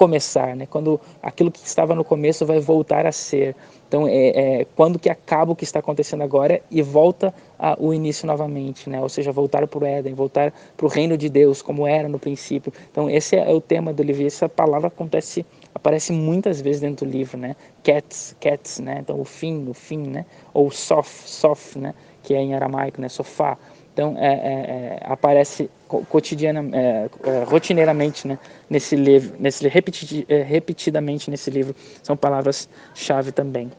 começar, 0.00 0.56
né? 0.56 0.64
Quando 0.64 0.98
aquilo 1.22 1.50
que 1.50 1.58
estava 1.58 1.94
no 1.94 2.02
começo 2.02 2.46
vai 2.46 2.58
voltar 2.58 3.04
a 3.04 3.12
ser. 3.12 3.54
Então, 3.86 4.08
é, 4.08 4.60
é 4.60 4.66
quando 4.74 4.98
que 4.98 5.10
acaba 5.10 5.52
o 5.52 5.54
que 5.54 5.62
está 5.62 5.80
acontecendo 5.80 6.22
agora 6.22 6.62
e 6.70 6.80
volta 6.80 7.34
o 7.78 7.92
início 7.92 8.26
novamente, 8.26 8.88
né? 8.88 8.98
Ou 8.98 9.10
seja, 9.10 9.30
voltar 9.30 9.66
para 9.66 9.78
o 9.78 9.84
Éden, 9.84 10.14
voltar 10.14 10.54
para 10.74 10.86
o 10.86 10.88
reino 10.88 11.18
de 11.18 11.28
Deus, 11.28 11.60
como 11.60 11.86
era 11.86 12.08
no 12.08 12.18
princípio. 12.18 12.72
Então, 12.90 13.10
esse 13.10 13.36
é 13.36 13.52
o 13.52 13.60
tema 13.60 13.92
do 13.92 14.02
livro. 14.02 14.26
Essa 14.26 14.48
palavra 14.48 14.88
acontece, 14.88 15.44
aparece 15.74 16.14
muitas 16.14 16.62
vezes 16.62 16.80
dentro 16.80 17.04
do 17.04 17.12
livro, 17.12 17.36
né? 17.36 17.54
Cats, 17.84 18.34
cats, 18.40 18.78
né? 18.78 19.00
Então, 19.00 19.20
o 19.20 19.24
fim, 19.26 19.68
o 19.68 19.74
fim, 19.74 19.98
né? 19.98 20.24
Ou 20.54 20.70
sof, 20.70 21.28
sof, 21.28 21.78
né? 21.78 21.92
Que 22.22 22.32
é 22.32 22.40
em 22.40 22.54
aramaico, 22.54 23.02
né? 23.02 23.08
Sofá. 23.10 23.58
Então, 24.00 24.16
é, 24.16 24.28
é, 24.28 24.32
é, 24.32 25.00
aparece 25.04 25.68
cotidiana, 26.08 26.64
é, 26.74 27.10
é, 27.22 27.44
rotineiramente 27.44 28.26
né, 28.26 28.38
nesse 28.70 28.96
livro, 28.96 29.36
nesse, 29.38 29.68
repeti, 29.68 30.26
repetidamente 30.46 31.30
nesse 31.30 31.50
livro, 31.50 31.76
são 32.02 32.16
palavras-chave 32.16 33.30
também. 33.30 33.70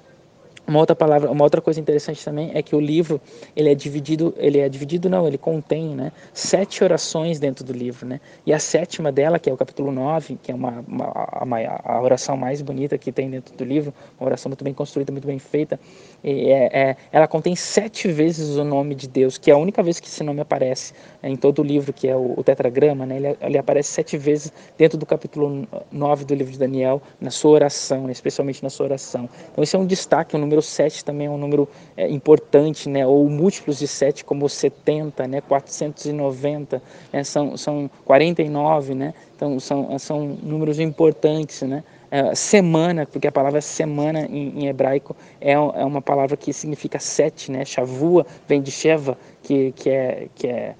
Uma 0.67 0.79
outra 0.79 0.95
palavra, 0.95 1.31
uma 1.31 1.43
outra 1.43 1.59
coisa 1.59 1.79
interessante 1.79 2.23
também 2.23 2.51
é 2.53 2.61
que 2.61 2.75
o 2.75 2.79
livro 2.79 3.19
ele 3.55 3.69
é 3.69 3.75
dividido, 3.75 4.33
ele 4.37 4.59
é 4.59 4.69
dividido 4.69 5.09
não, 5.09 5.27
ele 5.27 5.37
contém, 5.37 5.95
né, 5.95 6.11
sete 6.33 6.83
orações 6.83 7.39
dentro 7.39 7.65
do 7.65 7.73
livro, 7.73 8.05
né? 8.07 8.21
E 8.45 8.53
a 8.53 8.59
sétima 8.59 9.11
dela, 9.11 9.39
que 9.39 9.49
é 9.49 9.53
o 9.53 9.57
capítulo 9.57 9.91
9, 9.91 10.37
que 10.41 10.51
é 10.51 10.55
uma, 10.55 10.85
uma 10.87 11.57
a, 11.57 11.95
a, 11.95 12.01
oração 12.01 12.37
mais 12.37 12.61
bonita 12.61 12.97
que 12.97 13.11
tem 13.11 13.29
dentro 13.29 13.57
do 13.57 13.65
livro, 13.65 13.93
uma 14.19 14.27
oração 14.27 14.49
muito 14.49 14.63
bem 14.63 14.73
construída, 14.73 15.11
muito 15.11 15.27
bem 15.27 15.39
feita, 15.39 15.79
é, 16.23 16.81
é, 16.81 16.97
ela 17.11 17.27
contém 17.27 17.55
sete 17.55 18.07
vezes 18.07 18.55
o 18.55 18.63
nome 18.63 18.95
de 18.95 19.07
Deus, 19.07 19.37
que 19.37 19.51
é 19.51 19.53
a 19.53 19.57
única 19.57 19.83
vez 19.83 19.99
que 19.99 20.07
esse 20.07 20.23
nome 20.23 20.39
aparece 20.39 20.93
é, 21.21 21.29
em 21.29 21.35
todo 21.35 21.59
o 21.59 21.63
livro, 21.63 21.91
que 21.91 22.07
é 22.07 22.15
o, 22.15 22.35
o 22.37 22.43
tetragrama, 22.43 23.05
né? 23.05 23.17
Ele, 23.17 23.37
ele, 23.41 23.57
aparece 23.57 23.89
sete 23.89 24.17
vezes 24.17 24.53
dentro 24.77 24.97
do 24.97 25.05
capítulo 25.05 25.67
9 25.91 26.25
do 26.25 26.33
livro 26.35 26.53
de 26.53 26.59
Daniel, 26.59 27.01
na 27.19 27.31
sua 27.31 27.51
oração, 27.51 28.05
né? 28.05 28.11
especialmente 28.11 28.63
na 28.63 28.69
sua 28.69 28.85
oração. 28.85 29.29
Então 29.51 29.63
esse 29.63 29.75
é 29.75 29.79
um 29.79 29.85
destaque, 29.85 30.37
número 30.37 30.51
número 30.51 30.61
7 30.61 31.03
também 31.03 31.27
é 31.27 31.29
um 31.29 31.37
número 31.37 31.67
é, 31.97 32.09
importante, 32.09 32.87
né? 32.87 33.05
ou 33.05 33.27
múltiplos 33.29 33.79
de 33.79 33.87
7 33.87 34.23
como 34.23 34.47
70, 34.47 35.27
né? 35.27 35.41
490, 35.41 36.81
né? 37.11 37.23
são, 37.23 37.57
são 37.57 37.89
49, 38.05 38.93
né? 38.93 39.13
então 39.35 39.59
são, 39.59 39.97
são 39.97 40.37
números 40.43 40.79
importantes. 40.79 41.61
Né? 41.63 41.83
É, 42.13 42.35
semana, 42.35 43.05
porque 43.05 43.25
a 43.25 43.31
palavra 43.31 43.61
semana 43.61 44.27
em, 44.29 44.63
em 44.63 44.67
hebraico 44.67 45.15
é, 45.39 45.53
é, 45.53 45.57
uma 45.57 46.01
palavra 46.01 46.35
que 46.35 46.51
significa 46.51 46.99
sete, 46.99 47.49
né? 47.49 47.63
Shavua 47.63 48.27
vem 48.49 48.61
de 48.61 48.69
Sheva, 48.69 49.17
que, 49.41 49.71
que, 49.71 49.89
é, 49.89 50.27
que 50.35 50.47
é 50.47 50.75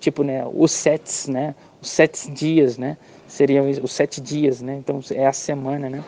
tipo 0.00 0.24
né, 0.24 0.44
os 0.52 0.72
sete, 0.72 1.30
né? 1.30 1.54
Os 1.80 1.88
sete 1.88 2.28
dias, 2.32 2.76
né? 2.76 2.96
Seriam 3.28 3.70
os 3.70 3.92
sete 3.92 4.20
dias, 4.20 4.60
né? 4.60 4.74
Então 4.74 4.98
é 5.12 5.28
a 5.28 5.32
semana, 5.32 5.88
né? 5.88 6.02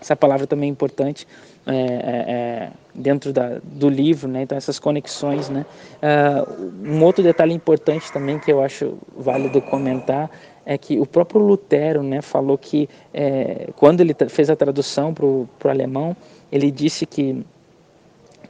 Essa 0.00 0.14
palavra 0.14 0.46
também 0.46 0.68
é 0.68 0.72
importante 0.72 1.26
é, 1.66 1.72
é, 1.72 1.76
é, 1.76 2.70
dentro 2.94 3.32
da, 3.32 3.60
do 3.62 3.88
livro, 3.88 4.28
né? 4.28 4.42
Então 4.42 4.56
essas 4.56 4.78
conexões, 4.78 5.50
né? 5.50 5.66
Uh, 6.02 6.88
um 6.88 7.02
outro 7.04 7.22
detalhe 7.22 7.52
importante 7.52 8.10
também 8.12 8.38
que 8.38 8.50
eu 8.50 8.62
acho 8.62 8.96
válido 9.16 9.60
comentar 9.62 10.30
é 10.64 10.76
que 10.78 10.98
o 10.98 11.06
próprio 11.06 11.40
Lutero 11.40 12.02
né, 12.02 12.20
falou 12.20 12.56
que 12.58 12.88
é, 13.12 13.68
quando 13.76 14.00
ele 14.00 14.14
fez 14.28 14.50
a 14.50 14.56
tradução 14.56 15.12
para 15.12 15.24
o 15.24 15.48
alemão, 15.64 16.16
ele 16.50 16.70
disse 16.70 17.06
que 17.06 17.44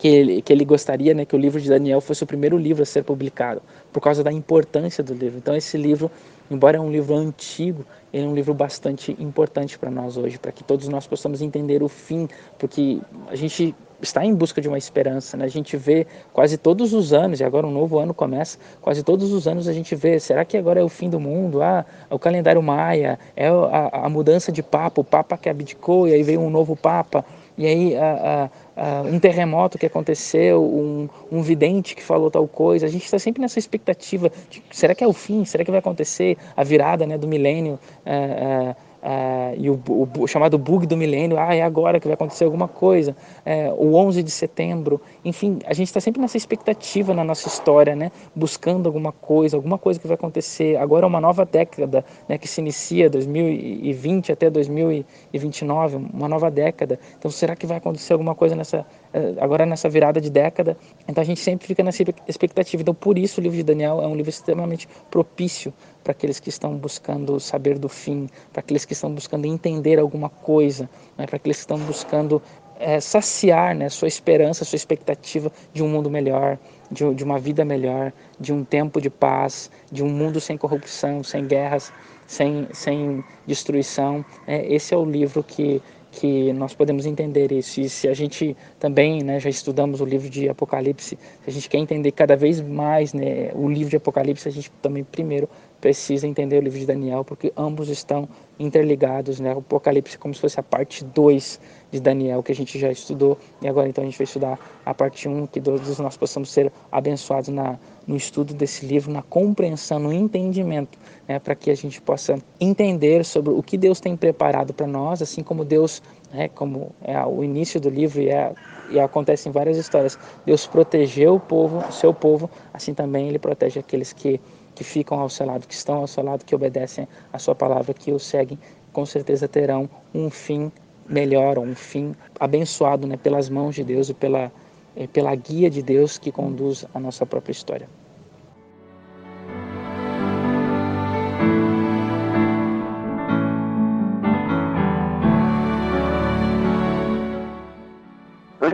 que 0.01 0.09
ele, 0.09 0.41
que 0.41 0.51
ele 0.51 0.65
gostaria 0.65 1.13
né, 1.13 1.27
que 1.27 1.37
o 1.37 1.39
livro 1.39 1.61
de 1.61 1.69
Daniel 1.69 2.01
fosse 2.01 2.25
o 2.25 2.27
primeiro 2.27 2.57
livro 2.57 2.83
a 2.83 2.87
ser 2.87 3.05
publicado, 3.05 3.61
por 3.93 4.01
causa 4.01 4.25
da 4.25 4.33
importância 4.33 5.05
do 5.05 5.13
livro. 5.13 5.37
Então, 5.37 5.55
esse 5.55 5.77
livro, 5.77 6.11
embora 6.51 6.79
é 6.79 6.81
um 6.81 6.91
livro 6.91 7.15
antigo, 7.15 7.85
ele 8.11 8.25
é 8.25 8.27
um 8.27 8.35
livro 8.35 8.55
bastante 8.55 9.15
importante 9.19 9.79
para 9.79 9.91
nós 9.91 10.17
hoje, 10.17 10.39
para 10.39 10.53
que 10.53 10.65
todos 10.65 10.89
nós 10.89 11.07
possamos 11.07 11.43
entender 11.43 11.83
o 11.83 11.89
fim, 11.89 12.27
porque 12.59 12.99
a 13.29 13.37
gente 13.37 13.75
está 14.03 14.25
em 14.25 14.35
busca 14.35 14.61
de 14.61 14.69
uma 14.69 14.79
esperança. 14.79 15.37
Né? 15.37 15.45
A 15.45 15.49
gente 15.49 15.77
vê 15.77 16.07
quase 16.33 16.57
todos 16.57 16.93
os 16.93 17.13
anos, 17.13 17.41
e 17.41 17.45
agora 17.45 17.67
um 17.67 17.71
novo 17.71 17.99
ano 17.99 18.15
começa, 18.15 18.59
quase 18.81 19.03
todos 19.03 19.33
os 19.33 19.47
anos 19.47 19.69
a 19.69 19.73
gente 19.73 19.95
vê, 19.95 20.19
será 20.19 20.45
que 20.45 20.57
agora 20.57 20.81
é 20.81 20.83
o 20.83 20.89
fim 20.89 21.09
do 21.09 21.21
mundo? 21.21 21.63
Ah, 21.63 21.85
o 22.09 22.19
calendário 22.19 22.63
maia, 22.63 23.19
é 23.37 23.49
a, 23.49 24.07
a 24.07 24.09
mudança 24.09 24.51
de 24.51 24.63
papa, 24.63 25.01
o 25.01 25.05
papa 25.05 25.37
que 25.37 25.49
abdicou 25.49 26.09
e 26.09 26.15
aí 26.15 26.23
veio 26.23 26.41
um 26.41 26.51
novo 26.51 26.77
papa, 26.77 27.25
e 27.61 27.67
aí 27.67 27.97
a, 27.97 28.51
a, 28.75 29.03
um 29.03 29.19
terremoto 29.19 29.77
que 29.77 29.85
aconteceu, 29.85 30.65
um, 30.65 31.09
um 31.31 31.43
vidente 31.43 31.95
que 31.95 32.03
falou 32.03 32.31
tal 32.31 32.49
coisa. 32.49 32.87
A 32.87 32.89
gente 32.89 33.05
está 33.05 33.19
sempre 33.19 33.43
nessa 33.43 33.59
expectativa 33.59 34.33
de 34.49 34.63
será 34.71 34.95
que 34.95 35.05
é 35.05 35.07
o 35.07 35.13
fim? 35.13 35.45
Será 35.45 35.63
que 35.63 35.71
vai 35.71 35.81
acontecer 35.81 36.39
a 36.57 36.65
virada 36.65 37.07
né, 37.07 37.19
do 37.19 37.29
milênio? 37.29 37.79
É, 38.07 38.15
é, 38.15 38.77
Uh, 39.03 39.57
e 39.57 39.71
o, 39.71 39.81
o, 39.89 40.09
o, 40.19 40.27
chamado 40.27 40.59
bug 40.59 40.87
do 40.87 40.95
milênio, 40.95 41.39
ah, 41.39 41.55
é 41.55 41.63
agora 41.63 41.99
que 41.99 42.07
vai 42.07 42.13
acontecer 42.15 42.45
alguma 42.45 42.69
coisa, 42.69 43.17
é, 43.47 43.73
o 43.75 43.95
11 43.95 44.23
de 44.23 44.31
setembro, 44.31 45.01
enfim, 45.25 45.59
a 45.65 45.73
gente 45.73 45.89
está 45.89 46.01
sempre 46.01 46.21
nessa 46.21 46.37
expectativa 46.37 47.15
na 47.15 47.25
nossa 47.25 47.49
história, 47.49 47.97
né, 47.97 48.13
buscando 48.37 48.87
alguma 48.87 49.11
coisa, 49.11 49.57
alguma 49.57 49.79
coisa 49.79 49.99
que 49.99 50.07
vai 50.07 50.17
acontecer. 50.17 50.77
Agora 50.77 51.07
é 51.07 51.09
uma 51.09 51.21
nova 51.21 51.47
década, 51.47 52.05
né, 52.29 52.37
que 52.37 52.47
se 52.47 52.61
inicia 52.61 53.09
2020 53.09 54.33
até 54.33 54.51
2029, 54.51 55.97
uma 56.13 56.29
nova 56.29 56.51
década. 56.51 57.01
Então, 57.19 57.31
será 57.31 57.57
que 57.57 57.67
vai 57.67 57.79
acontecer 57.79 58.13
alguma 58.13 58.35
coisa 58.35 58.55
nessa 58.55 58.85
eh, 59.13 59.35
agora 59.39 59.67
nessa 59.67 59.89
virada 59.89 60.21
de 60.21 60.31
década. 60.31 60.77
Então 61.09 61.21
a 61.21 61.25
gente 61.25 61.41
sempre 61.41 61.67
fica 61.67 61.83
nessa 61.83 62.05
expectativa. 62.29 62.83
Então 62.83 62.95
por 62.95 63.19
isso 63.19 63.41
o 63.41 63.43
livro 63.43 63.57
de 63.57 63.65
Daniel 63.65 64.01
é 64.01 64.07
um 64.07 64.15
livro 64.15 64.31
extremamente 64.31 64.89
propício 65.11 65.73
para 66.03 66.13
aqueles 66.13 66.41
que 66.41 66.49
estão 66.49 66.77
buscando 66.77 67.39
saber 67.39 67.79
do 67.79 67.89
fim, 67.89 68.29
para 68.53 68.61
aqueles 68.61 68.85
que 68.85 68.93
estão 68.93 69.13
buscando 69.13 69.47
entender 69.47 69.99
alguma 69.99 70.29
coisa, 70.29 70.89
né? 71.17 71.27
para 71.27 71.37
aqueles 71.37 71.59
que 71.59 71.63
estão 71.63 71.79
buscando 71.79 72.43
é, 72.79 72.99
saciar 72.99 73.75
né, 73.75 73.89
sua 73.89 74.09
esperança, 74.09 74.65
sua 74.65 74.77
expectativa 74.77 75.53
de 75.73 75.83
um 75.83 75.89
mundo 75.89 76.11
melhor, 76.11 76.59
de, 76.91 77.15
de 77.15 77.23
uma 77.23 77.39
vida 77.39 77.65
melhor, 77.65 78.13
de 78.39 78.53
um 78.53 78.65
tempo 78.65 79.01
de 79.01 79.11
paz, 79.11 79.71
de 79.93 80.03
um 80.03 80.09
mundo 80.09 80.41
sem 80.41 80.57
corrupção, 80.57 81.23
sem 81.23 81.47
guerras, 81.47 81.93
sem, 82.27 82.67
sem 82.73 83.23
destruição. 83.47 84.25
É, 84.47 84.73
esse 84.73 84.95
é 84.95 84.97
o 84.97 85.05
livro 85.05 85.43
que 85.43 85.83
que 86.13 86.53
nós 86.53 86.75
podemos 86.75 87.07
entender 87.07 87.53
isso. 87.53 87.81
E 87.81 87.89
se 87.89 88.09
a 88.09 88.15
gente 88.15 88.57
também 88.79 89.23
né, 89.23 89.39
já 89.39 89.49
estudamos 89.49 90.01
o 90.01 90.05
livro 90.05 90.29
de 90.29 90.49
Apocalipse, 90.49 91.17
se 91.17 91.49
a 91.49 91.53
gente 91.53 91.69
quer 91.69 91.79
entender 91.79 92.11
cada 92.13 92.37
vez 92.37 92.61
mais 92.61 93.13
né, 93.15 93.51
o 93.55 93.69
livro 93.69 93.91
de 93.91 93.97
Apocalipse, 93.97 94.49
a 94.49 94.53
gente 94.53 94.71
também 94.83 95.05
primeiro 95.05 95.49
precisa 95.81 96.27
entender 96.27 96.59
o 96.59 96.61
livro 96.61 96.79
de 96.79 96.87
Daniel, 96.87 97.25
porque 97.25 97.53
ambos 97.57 97.89
estão 97.89 98.29
interligados. 98.59 99.41
Né? 99.41 99.55
O 99.55 99.59
Apocalipse 99.59 100.19
como 100.19 100.35
se 100.35 100.41
fosse 100.41 100.61
a 100.61 100.63
parte 100.63 101.05
2 101.05 101.61
de 101.91 102.01
Daniel, 102.01 102.43
que 102.43 102.53
a 102.53 102.55
gente 102.55 102.79
já 102.79 102.91
estudou, 102.91 103.37
e 103.61 103.67
agora 103.67 103.89
então 103.89 104.03
a 104.03 104.07
gente 104.07 104.19
vai 104.19 104.25
estudar 104.25 104.59
a 104.85 104.95
parte 104.95 105.29
1, 105.29 105.47
que 105.49 105.61
todos 105.61 105.99
nós 105.99 106.17
possamos 106.17 106.51
ser 106.51 106.71
abençoados 106.93 107.49
na, 107.49 107.79
no 108.07 108.17
estudo 108.17 108.55
desse 108.55 108.87
livro, 108.87 109.11
na 109.11 109.23
compreensão, 109.23 109.99
no 109.99 110.13
entendimento, 110.13 110.99
né, 111.27 111.39
para 111.39 111.55
que 111.55 111.71
a 111.71 111.75
gente 111.75 112.01
possa 112.01 112.39
entender 112.61 113.25
sobre 113.25 113.53
o 113.53 113.63
que 113.63 113.77
Deus 113.77 113.99
tem 114.01 114.17
preparado 114.17 114.73
para 114.73 114.87
nós, 114.87 115.21
assim 115.21 115.43
como 115.43 115.65
Deus, 115.65 116.03
né, 116.33 116.49
como 116.49 116.95
é 117.03 117.25
o 117.25 117.43
início 117.43 117.81
do 117.81 117.91
livro 117.91 118.21
e, 118.21 118.29
é, 118.29 118.53
e 118.91 119.01
acontece 119.01 119.49
em 119.49 119.53
várias 119.53 119.77
histórias, 119.77 120.19
Deus 120.47 120.67
protegeu 120.67 121.37
o 121.37 121.41
povo, 121.41 121.93
seu 121.93 122.15
povo, 122.15 122.49
assim 122.73 122.95
também 122.95 123.29
Ele 123.29 123.39
protege 123.39 123.81
aqueles 123.81 124.13
que 124.13 124.41
que 124.81 124.85
ficam 124.85 125.21
ao 125.21 125.29
seu 125.29 125.45
lado, 125.45 125.67
que 125.67 125.75
estão 125.75 125.97
ao 125.97 126.07
seu 126.07 126.25
lado, 126.25 126.43
que 126.43 126.55
obedecem 126.55 127.07
a 127.35 127.39
sua 127.39 127.55
palavra, 127.55 127.93
que 127.93 128.11
o 128.11 128.19
seguem, 128.19 128.59
com 128.95 129.05
certeza 129.05 129.47
terão 129.47 129.87
um 130.15 130.31
fim 130.31 130.73
melhor, 131.07 131.59
um 131.59 131.75
fim 131.75 132.17
abençoado 132.39 133.07
né, 133.07 133.19
pelas 133.19 133.51
mãos 133.51 133.75
de 133.75 133.85
Deus 133.85 134.09
e 134.09 134.15
pela, 134.15 134.51
eh, 134.97 135.07
pela 135.07 135.35
guia 135.35 135.69
de 135.69 135.83
Deus 135.83 136.17
que 136.17 136.33
conduz 136.33 136.87
a 136.95 136.99
nossa 136.99 137.27
própria 137.27 137.53
história. 137.53 137.87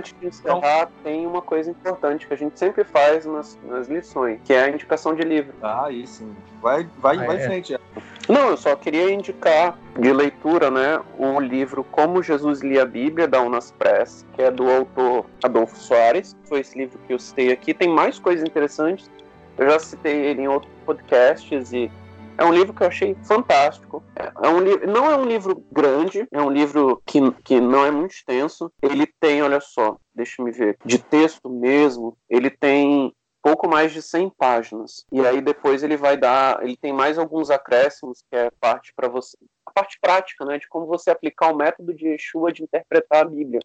Antes 0.06 0.20
de 0.20 0.26
encerrar, 0.26 0.90
tem 1.02 1.26
uma 1.26 1.42
coisa 1.42 1.70
importante 1.70 2.26
que 2.26 2.34
a 2.34 2.36
gente 2.36 2.58
sempre 2.58 2.84
faz 2.84 3.26
nas, 3.26 3.58
nas 3.64 3.88
lições, 3.88 4.40
que 4.44 4.52
é 4.52 4.64
a 4.64 4.68
indicação 4.68 5.14
de 5.14 5.22
livro. 5.22 5.54
Ah, 5.62 5.90
isso. 5.90 6.26
Vai, 6.60 6.88
vai, 6.98 7.16
ah, 7.16 7.26
vai 7.26 7.36
é. 7.36 7.40
em 7.40 7.44
frente. 7.44 7.78
Não, 8.28 8.50
eu 8.50 8.56
só 8.56 8.74
queria 8.76 9.10
indicar 9.10 9.78
de 9.98 10.12
leitura, 10.12 10.70
né, 10.70 11.00
o 11.18 11.40
livro 11.40 11.84
Como 11.84 12.22
Jesus 12.22 12.60
Lia 12.60 12.82
a 12.82 12.86
Bíblia, 12.86 13.26
da 13.26 13.40
Unas 13.40 13.70
Press, 13.70 14.26
que 14.34 14.42
é 14.42 14.50
do 14.50 14.70
autor 14.70 15.26
Adolfo 15.42 15.76
Soares. 15.76 16.36
Foi 16.44 16.60
esse 16.60 16.76
livro 16.76 16.98
que 17.06 17.12
eu 17.12 17.18
citei 17.18 17.52
aqui. 17.52 17.72
Tem 17.72 17.88
mais 17.88 18.18
coisas 18.18 18.46
interessantes. 18.46 19.10
Eu 19.56 19.70
já 19.70 19.78
citei 19.78 20.26
ele 20.26 20.42
em 20.42 20.48
outros 20.48 20.70
podcasts 20.84 21.72
e 21.72 21.90
é 22.38 22.44
um 22.44 22.52
livro 22.52 22.74
que 22.74 22.82
eu 22.82 22.86
achei 22.86 23.14
fantástico. 23.24 24.02
É 24.16 24.48
um 24.48 24.60
não 24.92 25.10
é 25.10 25.16
um 25.16 25.24
livro 25.24 25.64
grande, 25.72 26.26
é 26.30 26.40
um 26.40 26.50
livro 26.50 27.02
que, 27.06 27.18
que 27.42 27.60
não 27.60 27.84
é 27.84 27.90
muito 27.90 28.12
extenso. 28.12 28.70
Ele 28.82 29.06
tem, 29.20 29.42
olha 29.42 29.60
só, 29.60 29.96
deixa 30.14 30.42
me 30.42 30.50
ver, 30.50 30.76
de 30.84 30.98
texto 30.98 31.48
mesmo, 31.48 32.16
ele 32.28 32.50
tem 32.50 33.12
pouco 33.42 33.68
mais 33.68 33.92
de 33.92 34.02
100 34.02 34.30
páginas. 34.30 35.04
E 35.12 35.24
aí 35.24 35.40
depois 35.40 35.82
ele 35.82 35.96
vai 35.96 36.16
dar, 36.16 36.62
ele 36.62 36.76
tem 36.76 36.92
mais 36.92 37.18
alguns 37.18 37.50
acréscimos 37.50 38.22
que 38.28 38.36
é 38.36 38.50
parte 38.60 38.92
para 38.94 39.08
você, 39.08 39.36
a 39.64 39.70
parte 39.70 39.98
prática, 40.00 40.44
né, 40.44 40.58
de 40.58 40.68
como 40.68 40.86
você 40.86 41.10
aplicar 41.10 41.52
o 41.52 41.56
método 41.56 41.94
de 41.94 42.08
Yeshua 42.08 42.52
de 42.52 42.64
interpretar 42.64 43.22
a 43.22 43.28
Bíblia, 43.28 43.60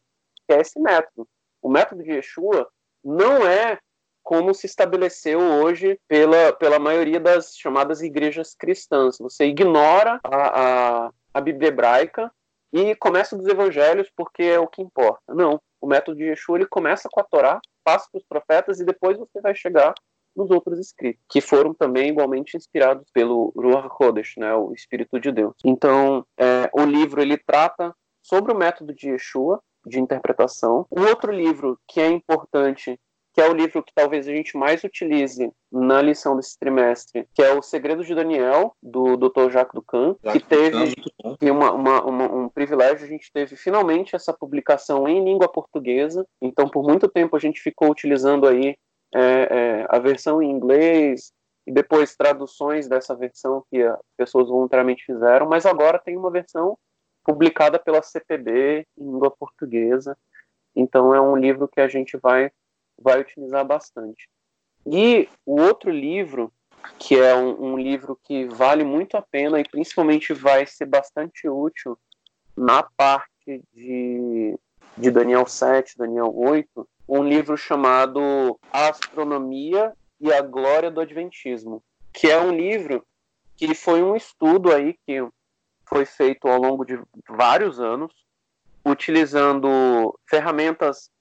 que 0.48 0.54
é 0.54 0.62
esse 0.62 0.80
método. 0.80 1.28
O 1.62 1.70
método 1.70 2.04
de 2.04 2.12
Yeshua 2.12 2.70
não 3.04 3.48
é 3.48 3.80
como 4.24 4.54
se 4.54 4.66
estabeleceu 4.66 5.40
hoje 5.40 6.00
pela, 6.08 6.54
pela 6.54 6.80
maioria 6.80 7.20
das 7.20 7.56
chamadas 7.58 8.02
igrejas 8.02 8.56
cristãs. 8.56 9.18
Você 9.20 9.46
ignora 9.46 10.20
a, 10.24 11.06
a, 11.06 11.12
a 11.34 11.42
Bíblia 11.42 11.70
hebraica 11.70 12.32
e 12.72 12.96
começa 12.96 13.36
dos 13.36 13.48
evangelhos 13.48 14.10
porque 14.16 14.44
é 14.44 14.60
o 14.60 14.68
que 14.68 14.82
importa. 14.82 15.34
Não. 15.34 15.62
O 15.80 15.88
método 15.88 16.18
de 16.18 16.26
Yeshua 16.26 16.58
ele 16.58 16.68
começa 16.68 17.10
com 17.12 17.20
a 17.20 17.24
Torá, 17.24 17.60
passa 17.84 18.08
para 18.12 18.20
os 18.20 18.26
profetas 18.26 18.80
e 18.80 18.86
depois 18.86 19.18
você 19.18 19.42
vai 19.42 19.56
chegar 19.56 19.94
nos 20.36 20.50
outros 20.50 20.80
escritos, 20.80 21.22
que 21.30 21.42
foram 21.42 21.74
também 21.74 22.10
igualmente 22.10 22.56
inspirados 22.56 23.10
pelo 23.12 23.52
Ruach 23.56 23.90
Kodesh, 23.90 24.36
né, 24.38 24.54
o 24.54 24.74
Espírito 24.74 25.20
de 25.20 25.32
Deus. 25.32 25.54
Então, 25.66 26.26
é, 26.38 26.70
o 26.74 26.86
livro 26.86 27.22
ele 27.22 27.38
trata 27.38 27.94
sobre 28.22 28.54
o 28.54 28.58
método 28.58 28.94
de 28.94 29.10
Yeshua, 29.10 29.62
de 29.86 30.00
interpretação. 30.00 30.86
O 30.90 31.02
outro 31.02 31.32
livro 31.32 31.78
que 31.88 32.00
é 32.00 32.08
importante 32.08 33.00
que 33.34 33.42
é 33.42 33.50
o 33.50 33.54
livro 33.54 33.82
que 33.82 33.94
talvez 33.94 34.28
a 34.28 34.32
gente 34.32 34.58
mais 34.58 34.84
utilize 34.84 35.52
na 35.72 36.02
lição 36.02 36.36
desse 36.36 36.58
trimestre, 36.60 37.28
que 37.34 37.42
é 37.42 37.54
O 37.54 37.62
Segredo 37.62 38.04
de 38.04 38.14
Daniel, 38.14 38.76
do 38.84 39.16
Dr. 39.16 39.50
Jacques 39.50 39.74
Ducan, 39.74 40.16
que 40.32 40.40
teve 40.40 40.94
uma, 41.42 41.72
uma, 41.72 42.04
uma, 42.04 42.32
um 42.34 42.50
privilégio, 42.50 43.06
a 43.06 43.10
gente 43.10 43.32
teve 43.32 43.56
finalmente 43.56 44.16
essa 44.16 44.34
publicação 44.34 45.08
em 45.08 45.24
língua 45.24 45.48
portuguesa, 45.48 46.26
então 46.42 46.68
por 46.68 46.84
muito 46.84 47.08
tempo 47.08 47.36
a 47.36 47.40
gente 47.40 47.62
ficou 47.62 47.90
utilizando 47.90 48.48
aí 48.48 48.76
é, 49.14 49.20
é, 49.22 49.86
a 49.90 49.98
versão 50.00 50.42
em 50.42 50.52
inglês, 50.52 51.32
e 51.66 51.72
depois 51.72 52.16
traduções 52.16 52.88
dessa 52.88 53.16
versão 53.16 53.64
que 53.70 53.82
as 53.82 54.00
pessoas 54.18 54.50
voluntariamente 54.50 55.06
fizeram, 55.06 55.48
mas 55.48 55.66
agora 55.66 56.00
tem 56.00 56.18
uma 56.18 56.32
versão 56.32 56.78
publicada 57.24 57.78
pela 57.78 58.02
CPB 58.02 58.86
em 58.98 59.04
língua 59.04 59.32
portuguesa. 59.32 60.18
Então 60.76 61.14
é 61.14 61.22
um 61.22 61.36
livro 61.36 61.68
que 61.68 61.80
a 61.80 61.88
gente 61.88 62.18
vai 62.18 62.52
vai 63.02 63.22
utilizar 63.22 63.66
bastante. 63.66 64.30
E 64.86 65.30
o 65.46 65.60
outro 65.60 65.92
livro, 65.92 66.52
que 66.98 67.16
é 67.18 67.36
um, 67.36 67.74
um, 67.74 67.78
livro 67.78 68.20
que 68.24 68.46
vale 68.46 68.84
muito 68.84 69.16
a 69.16 69.22
pena 69.22 69.60
e 69.60 69.68
principalmente 69.68 70.34
vai 70.34 70.66
ser 70.66 70.86
bastante 70.86 71.48
útil 71.48 71.98
na 72.56 72.84
parte 72.84 73.64
de, 73.74 74.58
de 74.98 75.12
Daniel 75.12 75.46
7, 75.46 75.98
Daniel 75.98 76.32
8, 76.36 76.88
um 77.08 77.24
livro 77.24 77.56
chamado 77.58 78.60
Astronomia 78.72 79.94
e 80.20 80.32
a 80.32 80.42
Glória 80.42 80.90
do 80.90 81.02
Adventismo, 81.02 81.84
que 82.14 82.28
é 82.28 82.40
um 82.40 82.52
livro 82.52 83.06
que 83.56 83.76
foi 83.76 84.02
um 84.02 84.16
estudo 84.16 84.72
aí 84.72 84.96
que 85.06 85.24
foi 85.86 86.06
feito 86.06 86.48
ao 86.48 86.60
longo 86.60 86.86
de 86.86 87.00
vários 87.30 87.80
anos, 87.80 88.14
utilizando 88.86 90.18
ferramentas 90.28 91.12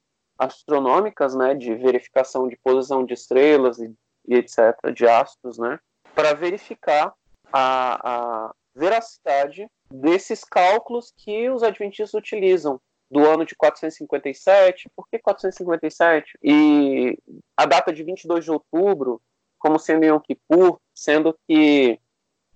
astronômicas, 0.41 1.35
né, 1.35 1.55
de 1.55 1.75
verificação 1.75 2.49
de 2.49 2.57
posição 2.57 3.05
de 3.05 3.13
estrelas 3.13 3.79
e, 3.79 3.93
e 4.27 4.37
etc, 4.37 4.75
de 4.95 5.07
astros, 5.07 5.59
né, 5.59 5.79
para 6.15 6.33
verificar 6.33 7.13
a, 7.53 8.47
a 8.49 8.55
veracidade 8.75 9.69
desses 9.91 10.43
cálculos 10.43 11.13
que 11.17 11.51
os 11.51 11.63
adventistas 11.63 12.15
utilizam 12.15 12.81
do 13.11 13.27
ano 13.27 13.45
de 13.45 13.55
457. 13.57 14.89
Por 14.95 15.07
que 15.09 15.19
457? 15.19 16.39
E 16.43 17.19
a 17.57 17.67
data 17.67 17.93
de 17.93 18.03
22 18.05 18.45
de 18.45 18.51
outubro, 18.53 19.21
como 19.59 19.79
sendo 19.79 20.07
Yom 20.07 20.21
Kippur, 20.21 20.81
sendo 20.95 21.37
que 21.47 22.01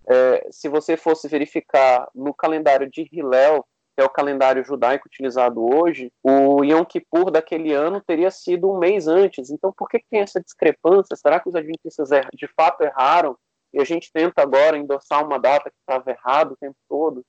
é, 0.07 0.49
se 0.51 0.69
você 0.69 0.97
fosse 0.97 1.29
verificar 1.29 2.09
no 2.15 2.33
calendário 2.33 2.89
de 2.89 3.09
Hillel, 3.11 3.67
que 3.95 4.03
é 4.03 4.05
o 4.05 4.11
calendário 4.11 4.65
judaico 4.65 5.07
utilizado 5.07 5.65
hoje, 5.65 6.13
o 6.23 6.65
Yom 6.65 6.85
Kippur 6.85 7.31
daquele 7.31 7.73
ano 7.73 8.03
teria 8.05 8.31
sido 8.31 8.71
um 8.71 8.79
mês 8.79 9.07
antes. 9.07 9.51
Então, 9.51 9.73
por 9.73 9.89
que 9.89 10.03
tem 10.11 10.21
essa 10.21 10.41
discrepância? 10.41 11.15
Será 11.15 11.39
que 11.39 11.49
os 11.49 11.55
adventistas 11.55 12.09
de 12.35 12.49
fato 12.49 12.83
erraram? 12.83 13.37
E 13.73 13.81
a 13.81 13.85
gente 13.85 14.13
tenta 14.13 14.43
agora 14.43 14.77
endossar 14.77 15.25
uma 15.25 15.39
data 15.39 15.71
que 15.71 15.77
estava 15.79 16.11
errada 16.11 16.53
o 16.53 16.57
tempo 16.57 16.77
todo. 16.89 17.25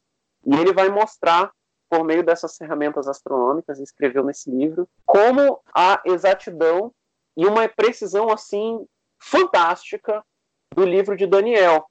E 0.46 0.56
ele 0.56 0.74
vai 0.74 0.90
mostrar, 0.90 1.52
por 1.90 2.04
meio 2.04 2.24
dessas 2.24 2.58
ferramentas 2.58 3.08
astronômicas, 3.08 3.80
escreveu 3.80 4.24
nesse 4.24 4.50
livro, 4.50 4.88
como 5.06 5.60
a 5.74 6.02
exatidão 6.06 6.92
e 7.38 7.46
uma 7.46 7.68
precisão 7.68 8.32
assim 8.32 8.86
fantástica 9.20 10.24
do 10.74 10.84
livro 10.84 11.16
de 11.16 11.28
Daniel. 11.28 11.86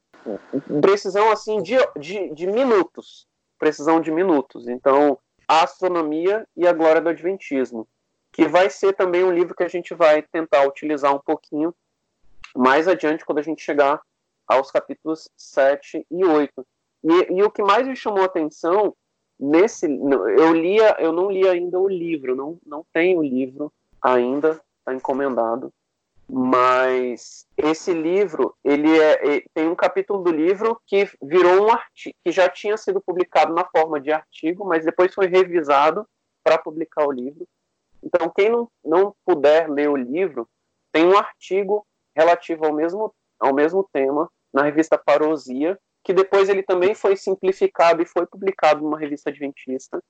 Precisão 0.81 1.31
assim 1.31 1.62
de, 1.62 1.77
de, 1.97 2.31
de 2.31 2.47
minutos 2.47 3.27
precisão 3.65 3.99
de 3.99 4.11
minutos. 4.11 4.69
Então, 4.69 5.19
a 5.49 5.65
astronomia 5.65 6.47
e 6.55 6.69
a 6.69 6.73
glória 6.75 7.01
do 7.01 7.09
adventismo, 7.09 7.89
que 8.31 8.47
vai 8.47 8.69
ser 8.69 8.93
também 8.93 9.25
um 9.25 9.33
livro 9.33 9.55
que 9.55 9.62
a 9.62 9.69
gente 9.69 9.95
vai 9.95 10.21
tentar 10.21 10.69
utilizar 10.69 11.15
um 11.15 11.19
pouquinho 11.19 11.75
mais 12.55 12.87
adiante 12.87 13.25
quando 13.25 13.39
a 13.39 13.43
gente 13.43 13.62
chegar 13.62 14.03
aos 14.47 14.71
capítulos 14.71 15.31
7 15.35 16.07
e 16.11 16.25
8. 16.27 16.67
E, 17.05 17.39
e 17.39 17.43
o 17.43 17.51
que 17.51 17.62
mais 17.62 17.89
me 17.89 17.97
chamou 17.97 18.21
a 18.21 18.27
atenção 18.27 18.95
nesse 19.41 19.87
eu 19.87 20.53
lia, 20.53 20.97
eu 20.99 21.11
não 21.11 21.31
li 21.31 21.49
ainda 21.49 21.81
o 21.81 21.89
livro, 21.89 22.37
não 22.37 22.59
não 22.67 22.85
tenho 22.93 23.21
o 23.21 23.25
livro 23.25 23.73
ainda, 24.03 24.61
está 24.81 24.95
encomendado 24.95 25.73
mas 26.37 27.47
esse 27.57 27.95
livro 27.95 28.57
ele 28.64 28.99
é, 28.99 29.45
tem 29.55 29.68
um 29.68 29.74
capítulo 29.76 30.24
do 30.24 30.32
livro 30.32 30.80
que 30.85 31.09
virou 31.22 31.66
um 31.66 31.70
artigo 31.70 32.16
que 32.24 32.32
já 32.32 32.49
tinha 32.49 32.76
sido 32.76 33.01
publicado 33.01 33.55
na 33.55 33.64
forma 33.64 34.01
de 34.01 34.11
artigo 34.11 34.64
mas 34.64 34.85
depois 34.85 35.14
foi 35.14 35.28
revisado 35.28 36.05
para 36.43 36.59
publicar 36.59 37.07
o 37.07 37.12
livro. 37.12 37.47
Então 38.03 38.28
quem 38.35 38.49
não, 38.49 38.68
não 38.85 39.14
puder 39.24 39.70
ler 39.70 39.89
o 39.89 39.95
livro 39.95 40.49
tem 40.91 41.07
um 41.07 41.16
artigo 41.16 41.87
relativo 42.16 42.66
ao 42.66 42.72
mesmo 42.72 43.14
ao 43.39 43.55
mesmo 43.55 43.89
tema 43.93 44.28
na 44.53 44.62
revista 44.62 44.99
Parosia 44.99 45.78
que 46.03 46.12
depois 46.12 46.49
ele 46.49 46.64
também 46.64 46.97
foi 46.97 47.14
simplificado 47.16 48.03
e 48.03 48.07
foi 48.07 48.26
publicado 48.26 48.82
numa 48.82 48.99
revista 48.99 49.30
adventista. 49.30 50.03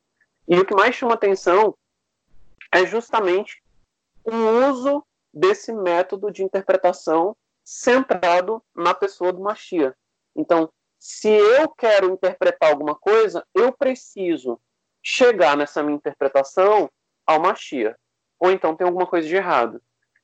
E 0.49 0.59
o 0.59 0.65
que 0.65 0.75
mais 0.75 0.95
chama 0.95 1.13
atenção 1.13 1.75
é 2.73 2.87
justamente 2.87 3.63
o 4.25 4.35
uso 4.71 5.05
desse 5.35 5.73
método 5.73 6.31
de 6.31 6.45
interpretação 6.45 7.37
centrado 7.65 8.63
na 8.75 8.95
pessoa 8.95 9.33
do 9.33 9.41
Machia. 9.41 9.95
Então, 10.37 10.71
se 10.99 11.29
eu 11.29 11.69
quero 11.69 12.11
interpretar 12.13 12.71
alguma 12.71 12.95
coisa, 12.95 13.45
eu 13.55 13.73
preciso 13.73 14.61
chegar 15.03 15.57
nessa 15.57 15.83
minha 15.83 15.97
interpretação 15.97 16.91
ao 17.27 17.41
Machia. 17.41 17.97
Ou 18.39 18.51
então 18.51 18.77
tem 18.77 18.87
alguma 18.87 19.07
coisa 19.07 19.27
de 19.27 19.37
errado. 19.37 19.83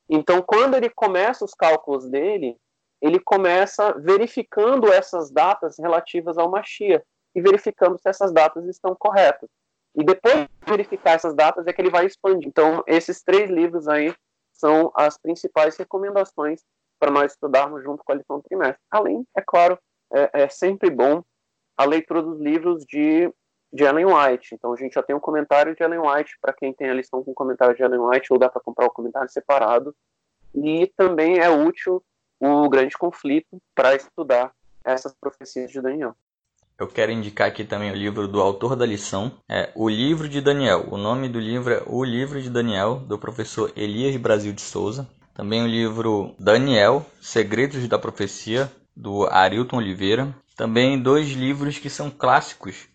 Então, 0.09 0.41
quando 0.41 0.75
ele 0.75 0.89
começa 0.89 1.45
os 1.45 1.53
cálculos 1.53 2.09
dele, 2.09 2.57
ele 3.01 3.19
começa 3.19 3.93
verificando 3.93 4.91
essas 4.91 5.31
datas 5.31 5.77
relativas 5.79 6.37
ao 6.37 6.49
Machia 6.49 7.03
e 7.33 7.41
verificando 7.41 7.97
se 7.97 8.09
essas 8.09 8.31
datas 8.31 8.65
estão 8.67 8.95
corretas. 8.95 9.49
E 9.95 10.03
depois 10.03 10.35
de 10.35 10.49
verificar 10.65 11.13
essas 11.13 11.33
datas 11.33 11.67
é 11.67 11.73
que 11.73 11.81
ele 11.81 11.89
vai 11.89 12.05
expandir. 12.05 12.47
Então, 12.47 12.83
esses 12.87 13.23
três 13.23 13.49
livros 13.49 13.87
aí 13.87 14.13
são 14.61 14.91
as 14.95 15.17
principais 15.17 15.75
recomendações 15.75 16.61
para 16.99 17.09
nós 17.09 17.31
estudarmos 17.31 17.83
junto 17.83 18.03
com 18.03 18.11
a 18.11 18.15
lição 18.15 18.37
do 18.37 18.43
trimestre. 18.43 18.79
Além, 18.91 19.25
é 19.35 19.41
claro, 19.41 19.77
é, 20.13 20.43
é 20.43 20.49
sempre 20.49 20.91
bom 20.91 21.23
a 21.75 21.83
leitura 21.83 22.21
dos 22.21 22.39
livros 22.39 22.85
de, 22.85 23.33
de 23.73 23.83
Ellen 23.83 24.05
White. 24.05 24.53
Então, 24.53 24.71
a 24.71 24.75
gente 24.75 24.93
já 24.93 25.01
tem 25.01 25.15
um 25.15 25.19
comentário 25.19 25.75
de 25.75 25.81
Ellen 25.81 25.99
White 25.99 26.37
para 26.39 26.53
quem 26.53 26.71
tem 26.71 26.91
a 26.91 26.93
lição 26.93 27.23
com 27.23 27.33
comentário 27.33 27.75
de 27.75 27.81
Ellen 27.81 27.99
White, 27.99 28.31
ou 28.31 28.37
dá 28.37 28.47
para 28.47 28.61
comprar 28.61 28.85
o 28.85 28.91
comentário 28.91 29.29
separado. 29.29 29.95
E 30.53 30.85
também 30.95 31.39
é 31.39 31.49
útil 31.49 32.03
o 32.39 32.69
grande 32.69 32.95
conflito 32.95 33.57
para 33.73 33.95
estudar 33.95 34.53
essas 34.83 35.13
profecias 35.15 35.71
de 35.71 35.81
Daniel. 35.81 36.15
Eu 36.79 36.87
quero 36.87 37.11
indicar 37.11 37.47
aqui 37.47 37.63
também 37.63 37.91
o 37.91 37.95
livro 37.95 38.27
do 38.27 38.41
autor 38.41 38.75
da 38.75 38.85
lição, 38.85 39.31
é 39.47 39.69
O 39.75 39.87
Livro 39.87 40.27
de 40.27 40.41
Daniel. 40.41 40.87
O 40.89 40.97
nome 40.97 41.29
do 41.29 41.39
livro 41.39 41.73
é 41.73 41.83
O 41.85 42.03
Livro 42.03 42.41
de 42.41 42.49
Daniel, 42.49 42.95
do 43.07 43.19
professor 43.19 43.71
Elias 43.75 44.15
Brasil 44.17 44.51
de 44.51 44.61
Souza. 44.61 45.07
Também 45.33 45.63
o 45.63 45.67
livro 45.67 46.35
Daniel, 46.39 47.05
Segredos 47.21 47.87
da 47.87 47.99
Profecia, 47.99 48.71
do 48.95 49.27
Arilton 49.27 49.77
Oliveira. 49.77 50.35
Também 50.55 51.01
dois 51.01 51.31
livros 51.31 51.77
que 51.77 51.89
são 51.89 52.09
clássicos 52.09 52.87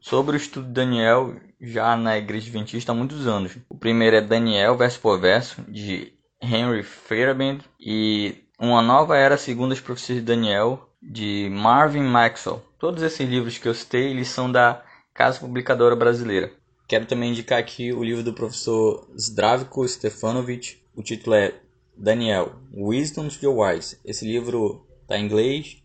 sobre 0.00 0.36
o 0.36 0.38
estudo 0.38 0.66
de 0.66 0.72
Daniel 0.72 1.34
já 1.60 1.96
na 1.96 2.16
Igreja 2.18 2.48
Adventista 2.48 2.92
há 2.92 2.94
muitos 2.94 3.26
anos. 3.26 3.56
O 3.68 3.76
primeiro 3.76 4.16
é 4.16 4.20
Daniel, 4.20 4.76
verso 4.76 5.00
por 5.00 5.20
verso, 5.20 5.62
de 5.68 6.12
Henry 6.40 6.82
Fairbairn, 6.82 7.60
e 7.80 8.44
Uma 8.58 8.82
Nova 8.82 9.16
Era 9.16 9.36
segundo 9.36 9.72
as 9.72 9.80
Profecias 9.80 10.18
de 10.18 10.24
Daniel, 10.24 10.88
de 11.06 11.48
Marvin 11.50 12.02
Maxwell. 12.02 12.62
Todos 12.78 13.02
esses 13.02 13.28
livros 13.28 13.58
que 13.58 13.68
eu 13.68 13.74
citei, 13.74 14.10
eles 14.10 14.28
são 14.28 14.50
da 14.50 14.84
Casa 15.14 15.38
Publicadora 15.38 15.94
Brasileira. 15.94 16.52
Quero 16.88 17.06
também 17.06 17.30
indicar 17.30 17.58
aqui 17.58 17.92
o 17.92 18.02
livro 18.02 18.22
do 18.22 18.32
professor 18.32 19.08
Zdravko 19.18 19.86
Stefanovic. 19.88 20.78
O 20.94 21.02
título 21.02 21.34
é 21.34 21.54
Daniel, 21.96 22.56
Wisdom 22.74 23.28
to 23.28 23.38
the 23.40 23.46
Wise. 23.46 23.98
Esse 24.04 24.26
livro 24.26 24.84
está 25.02 25.16
em 25.16 25.24
inglês 25.24 25.78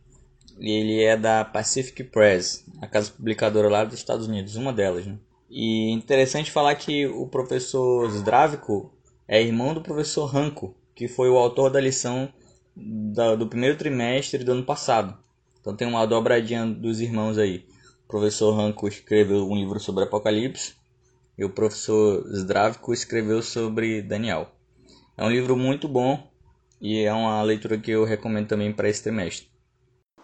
e 0.60 0.70
ele 0.70 1.04
é 1.04 1.16
da 1.16 1.46
Pacific 1.46 2.04
Press, 2.04 2.66
a 2.82 2.88
casa 2.88 3.12
publicadora 3.12 3.70
lá 3.70 3.84
dos 3.84 3.96
Estados 3.96 4.28
Unidos, 4.28 4.56
uma 4.56 4.74
delas. 4.74 5.06
Né? 5.06 5.18
E 5.50 5.92
interessante 5.92 6.52
falar 6.52 6.76
que 6.76 7.08
o 7.08 7.28
professor 7.28 8.10
Zdravko 8.12 8.94
é 9.28 9.42
irmão 9.42 9.74
do 9.74 9.82
professor 9.82 10.26
Ranko, 10.26 10.76
que 10.94 11.08
foi 11.08 11.30
o 11.30 11.38
autor 11.38 11.72
da 11.72 11.80
lição 11.80 12.32
do 12.76 13.48
primeiro 13.48 13.78
trimestre 13.78 14.44
do 14.44 14.52
ano 14.54 14.64
passado. 14.64 15.18
Então 15.60 15.76
tem 15.76 15.88
uma 15.88 16.06
dobradinha 16.06 16.66
dos 16.66 17.00
irmãos 17.00 17.38
aí. 17.38 17.66
O 18.06 18.08
professor 18.08 18.52
Ranko 18.52 18.88
escreveu 18.88 19.48
um 19.50 19.56
livro 19.56 19.80
sobre 19.80 20.04
Apocalipse 20.04 20.76
e 21.38 21.46
o 21.46 21.50
professor 21.50 22.24
Zdravko 22.28 22.94
escreveu 22.94 23.42
sobre 23.42 24.02
Daniel. 24.02 24.50
É 25.18 25.24
um 25.24 25.30
livro 25.30 25.56
muito 25.56 25.88
bom 25.88 26.28
e 26.82 27.04
é 27.04 27.14
uma 27.14 27.42
leitura 27.44 27.78
que 27.78 27.92
eu 27.92 28.04
recomendo 28.04 28.48
também 28.48 28.74
para 28.74 28.90
esse 28.90 29.04
trimestre. 29.04 29.48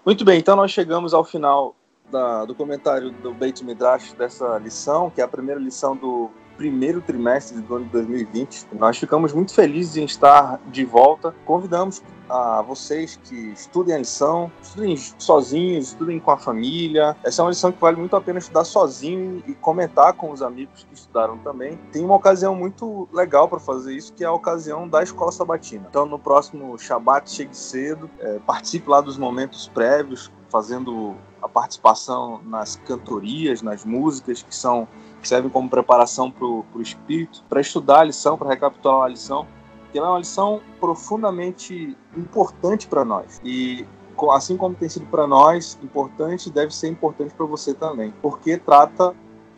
Muito 0.05 0.25
bem, 0.25 0.39
então 0.39 0.55
nós 0.55 0.71
chegamos 0.71 1.13
ao 1.13 1.23
final 1.23 1.75
da, 2.11 2.45
do 2.45 2.55
comentário 2.55 3.11
do 3.11 3.33
Beit 3.33 3.63
Midrash 3.63 4.13
dessa 4.13 4.57
lição, 4.57 5.09
que 5.09 5.21
é 5.21 5.23
a 5.23 5.27
primeira 5.27 5.59
lição 5.59 5.95
do 5.95 6.31
primeiro 6.57 6.99
trimestre 7.01 7.61
do 7.61 7.75
ano 7.75 7.85
de 7.85 7.91
2020. 7.91 8.67
Nós 8.73 8.97
ficamos 8.97 9.31
muito 9.31 9.53
felizes 9.53 9.95
em 9.95 10.05
estar 10.05 10.59
de 10.67 10.83
volta. 10.83 11.33
Convidamos 11.45 12.01
a 12.29 12.61
vocês 12.61 13.17
que 13.23 13.35
estudem 13.51 13.95
a 13.95 13.99
lição, 13.99 14.51
estudem 14.61 14.97
sozinhos, 15.17 15.89
estudem 15.89 16.19
com 16.19 16.31
a 16.31 16.37
família. 16.37 17.15
Essa 17.23 17.41
é 17.41 17.43
uma 17.43 17.49
lição 17.49 17.71
que 17.71 17.79
vale 17.79 17.97
muito 17.97 18.15
a 18.15 18.21
pena 18.21 18.39
estudar 18.39 18.65
sozinho 18.65 19.41
e 19.47 19.53
comentar 19.53 20.13
com 20.13 20.31
os 20.31 20.41
amigos 20.41 20.83
que 20.83 20.93
estudaram 20.93 21.37
também. 21.37 21.77
Tem 21.91 22.03
uma 22.03 22.15
ocasião 22.15 22.55
muito 22.55 23.07
legal 23.13 23.47
para 23.47 23.59
fazer 23.59 23.93
isso, 23.93 24.11
que 24.13 24.23
é 24.23 24.27
a 24.27 24.33
ocasião 24.33 24.87
da 24.87 25.01
escola 25.01 25.31
sabatina. 25.31 25.85
Então, 25.89 26.05
no 26.05 26.19
próximo 26.19 26.77
Shabat, 26.77 27.29
chegue 27.29 27.55
cedo, 27.55 28.09
é, 28.19 28.39
participe 28.39 28.89
lá 28.89 28.99
dos 28.99 29.17
momentos 29.17 29.69
prévios, 29.73 30.31
fazendo 30.49 31.15
a 31.41 31.47
participação 31.47 32.41
nas 32.43 32.75
cantorias, 32.77 33.61
nas 33.61 33.85
músicas 33.85 34.41
que 34.41 34.55
são 34.55 34.87
que 35.21 35.27
servem 35.27 35.49
como 35.49 35.69
preparação 35.69 36.29
para 36.31 36.45
o 36.45 36.65
espírito, 36.81 37.43
para 37.49 37.61
estudar 37.61 38.01
a 38.01 38.03
lição, 38.03 38.37
para 38.37 38.49
recapitular 38.49 39.05
a 39.05 39.07
lição, 39.07 39.47
que 39.91 39.97
ela 39.97 40.07
é 40.07 40.11
uma 40.11 40.19
lição 40.19 40.61
profundamente 40.79 41.95
importante 42.15 42.87
para 42.87 43.03
nós. 43.03 43.41
E 43.43 43.85
assim 44.31 44.57
como 44.57 44.75
tem 44.75 44.89
sido 44.89 45.05
para 45.05 45.27
nós 45.27 45.77
importante, 45.83 46.49
deve 46.49 46.73
ser 46.73 46.87
importante 46.87 47.33
para 47.33 47.45
você 47.45 47.73
também, 47.73 48.13
porque 48.21 48.57
trata 48.57 49.15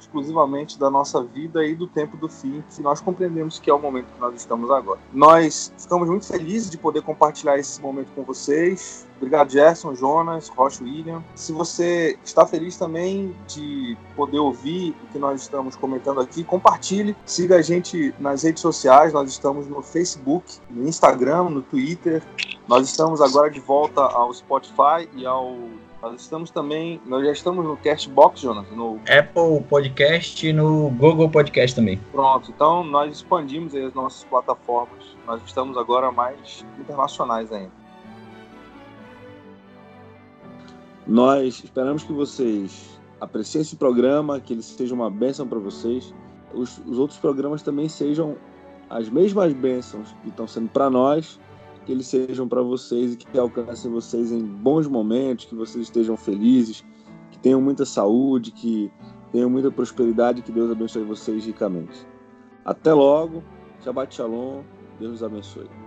exclusivamente 0.10 0.80
da 0.80 0.90
nossa 0.90 1.23
vida 1.23 1.64
e 1.64 1.76
do 1.76 1.88
tempo 1.88 2.18
do 2.18 2.27
fim, 2.27 2.64
que 2.76 2.81
nós 2.81 2.99
compreendemos 2.99 3.60
que 3.60 3.69
é 3.69 3.73
o 3.73 3.80
momento 3.80 4.07
que 4.14 4.19
nós 4.19 4.36
estamos 4.36 4.72
agora. 4.72 4.99
Nós 5.14 5.72
ficamos 5.77 6.10
muito 6.10 6.26
felizes 6.26 6.69
de 6.69 6.77
poder 6.77 7.03
compartilhar 7.03 7.57
esse 7.57 7.80
momento 7.80 8.11
com 8.15 8.23
vocês. 8.23 9.07
Obrigado, 9.18 9.52
Gerson, 9.52 9.94
Jonas, 9.95 10.48
Rocha, 10.48 10.84
William. 10.84 11.23
Se 11.36 11.52
você 11.52 12.18
está 12.23 12.45
feliz 12.45 12.77
também 12.77 13.36
de 13.48 13.98
poder 14.15 14.40
ouvir 14.40 14.95
o 15.03 15.11
que 15.11 15.19
nós 15.19 15.41
estamos 15.41 15.76
comentando 15.76 16.22
aqui, 16.22 16.44
compartilhe. 16.44 17.15
Siga 17.26 17.57
a 17.57 17.61
gente 17.61 18.14
nas 18.19 18.44
redes 18.44 18.61
sociais. 18.61 19.14
Nós 19.14 19.30
estamos 19.30 19.68
no 19.68 19.81
Facebook, 19.81 20.45
no 20.69 20.88
Instagram, 20.88 21.49
no 21.49 21.61
Twitter. 21.61 22.23
Nós 22.68 22.88
estamos 22.88 23.22
agora 23.22 23.52
de 23.52 23.60
volta 23.60 24.02
ao 24.02 24.34
Spotify 24.34 25.10
e 25.14 25.26
ao 25.26 25.53
Nós 26.02 26.22
estamos 26.22 26.50
também, 26.50 27.02
nós 27.06 27.26
já 27.26 27.32
estamos 27.34 27.66
no 27.66 27.76
Castbox, 27.76 28.40
Jonas, 28.40 28.66
no 28.72 29.02
Apple 29.10 29.62
Podcast 29.68 30.48
e 30.48 30.54
no 30.54 30.90
Google 30.92 31.30
Podcast 31.30 31.76
também. 31.76 32.00
Pronto, 32.14 32.52
então 32.52 32.86
nós 32.86 33.18
expandimos 33.18 33.76
as 33.76 33.94
nossas 33.94 34.24
plataformas. 34.24 35.18
Nós 35.28 35.42
estamos 35.46 35.78
agora 35.78 36.10
mais 36.10 36.66
internacionais 36.80 37.52
ainda. 37.52 37.72
Nós 41.06 41.62
esperamos 41.64 42.04
que 42.04 42.14
vocês 42.14 42.98
apreciem 43.20 43.62
esse 43.62 43.76
programa, 43.76 44.40
que 44.40 44.54
ele 44.54 44.62
seja 44.62 44.96
uma 44.96 45.10
bênção 45.10 45.46
para 45.46 45.60
vocês. 45.60 46.14
Os, 46.54 46.78
os 46.86 46.98
outros 46.98 47.20
programas 47.20 47.62
também 47.62 47.90
sejam 47.90 48.38
as 48.90 49.10
mesmas 49.10 49.52
bênçãos 49.52 50.16
que 50.24 50.30
estão 50.30 50.48
sendo 50.48 50.70
para 50.70 50.90
nós 50.90 51.38
que 51.90 51.94
eles 51.94 52.06
sejam 52.06 52.48
para 52.48 52.61
vocês 52.61 53.14
e 53.14 53.18
que 53.18 53.40
alcancem 53.40 53.90
vocês 53.90 54.32
em 54.32 54.45
bons 54.45 54.86
momentos, 54.86 55.45
que 55.45 55.56
vocês 55.56 55.86
estejam 55.86 56.16
felizes, 56.16 56.86
que 57.32 57.40
tenham 57.40 57.60
muita 57.60 57.84
saúde, 57.84 58.52
que 58.52 58.91
tenham 59.32 59.49
muita 59.49 59.72
prosperidade, 59.72 60.44
que 60.44 60.52
Deus 60.52 60.70
abençoe 60.70 61.03
vocês 61.03 61.48
ricamente. 61.48 62.06
Até 62.64 62.94
logo, 62.94 63.44
Shabbat 63.84 64.14
Shalom, 64.14 64.61
Deus 64.99 65.16
os 65.16 65.24
abençoe. 65.24 65.79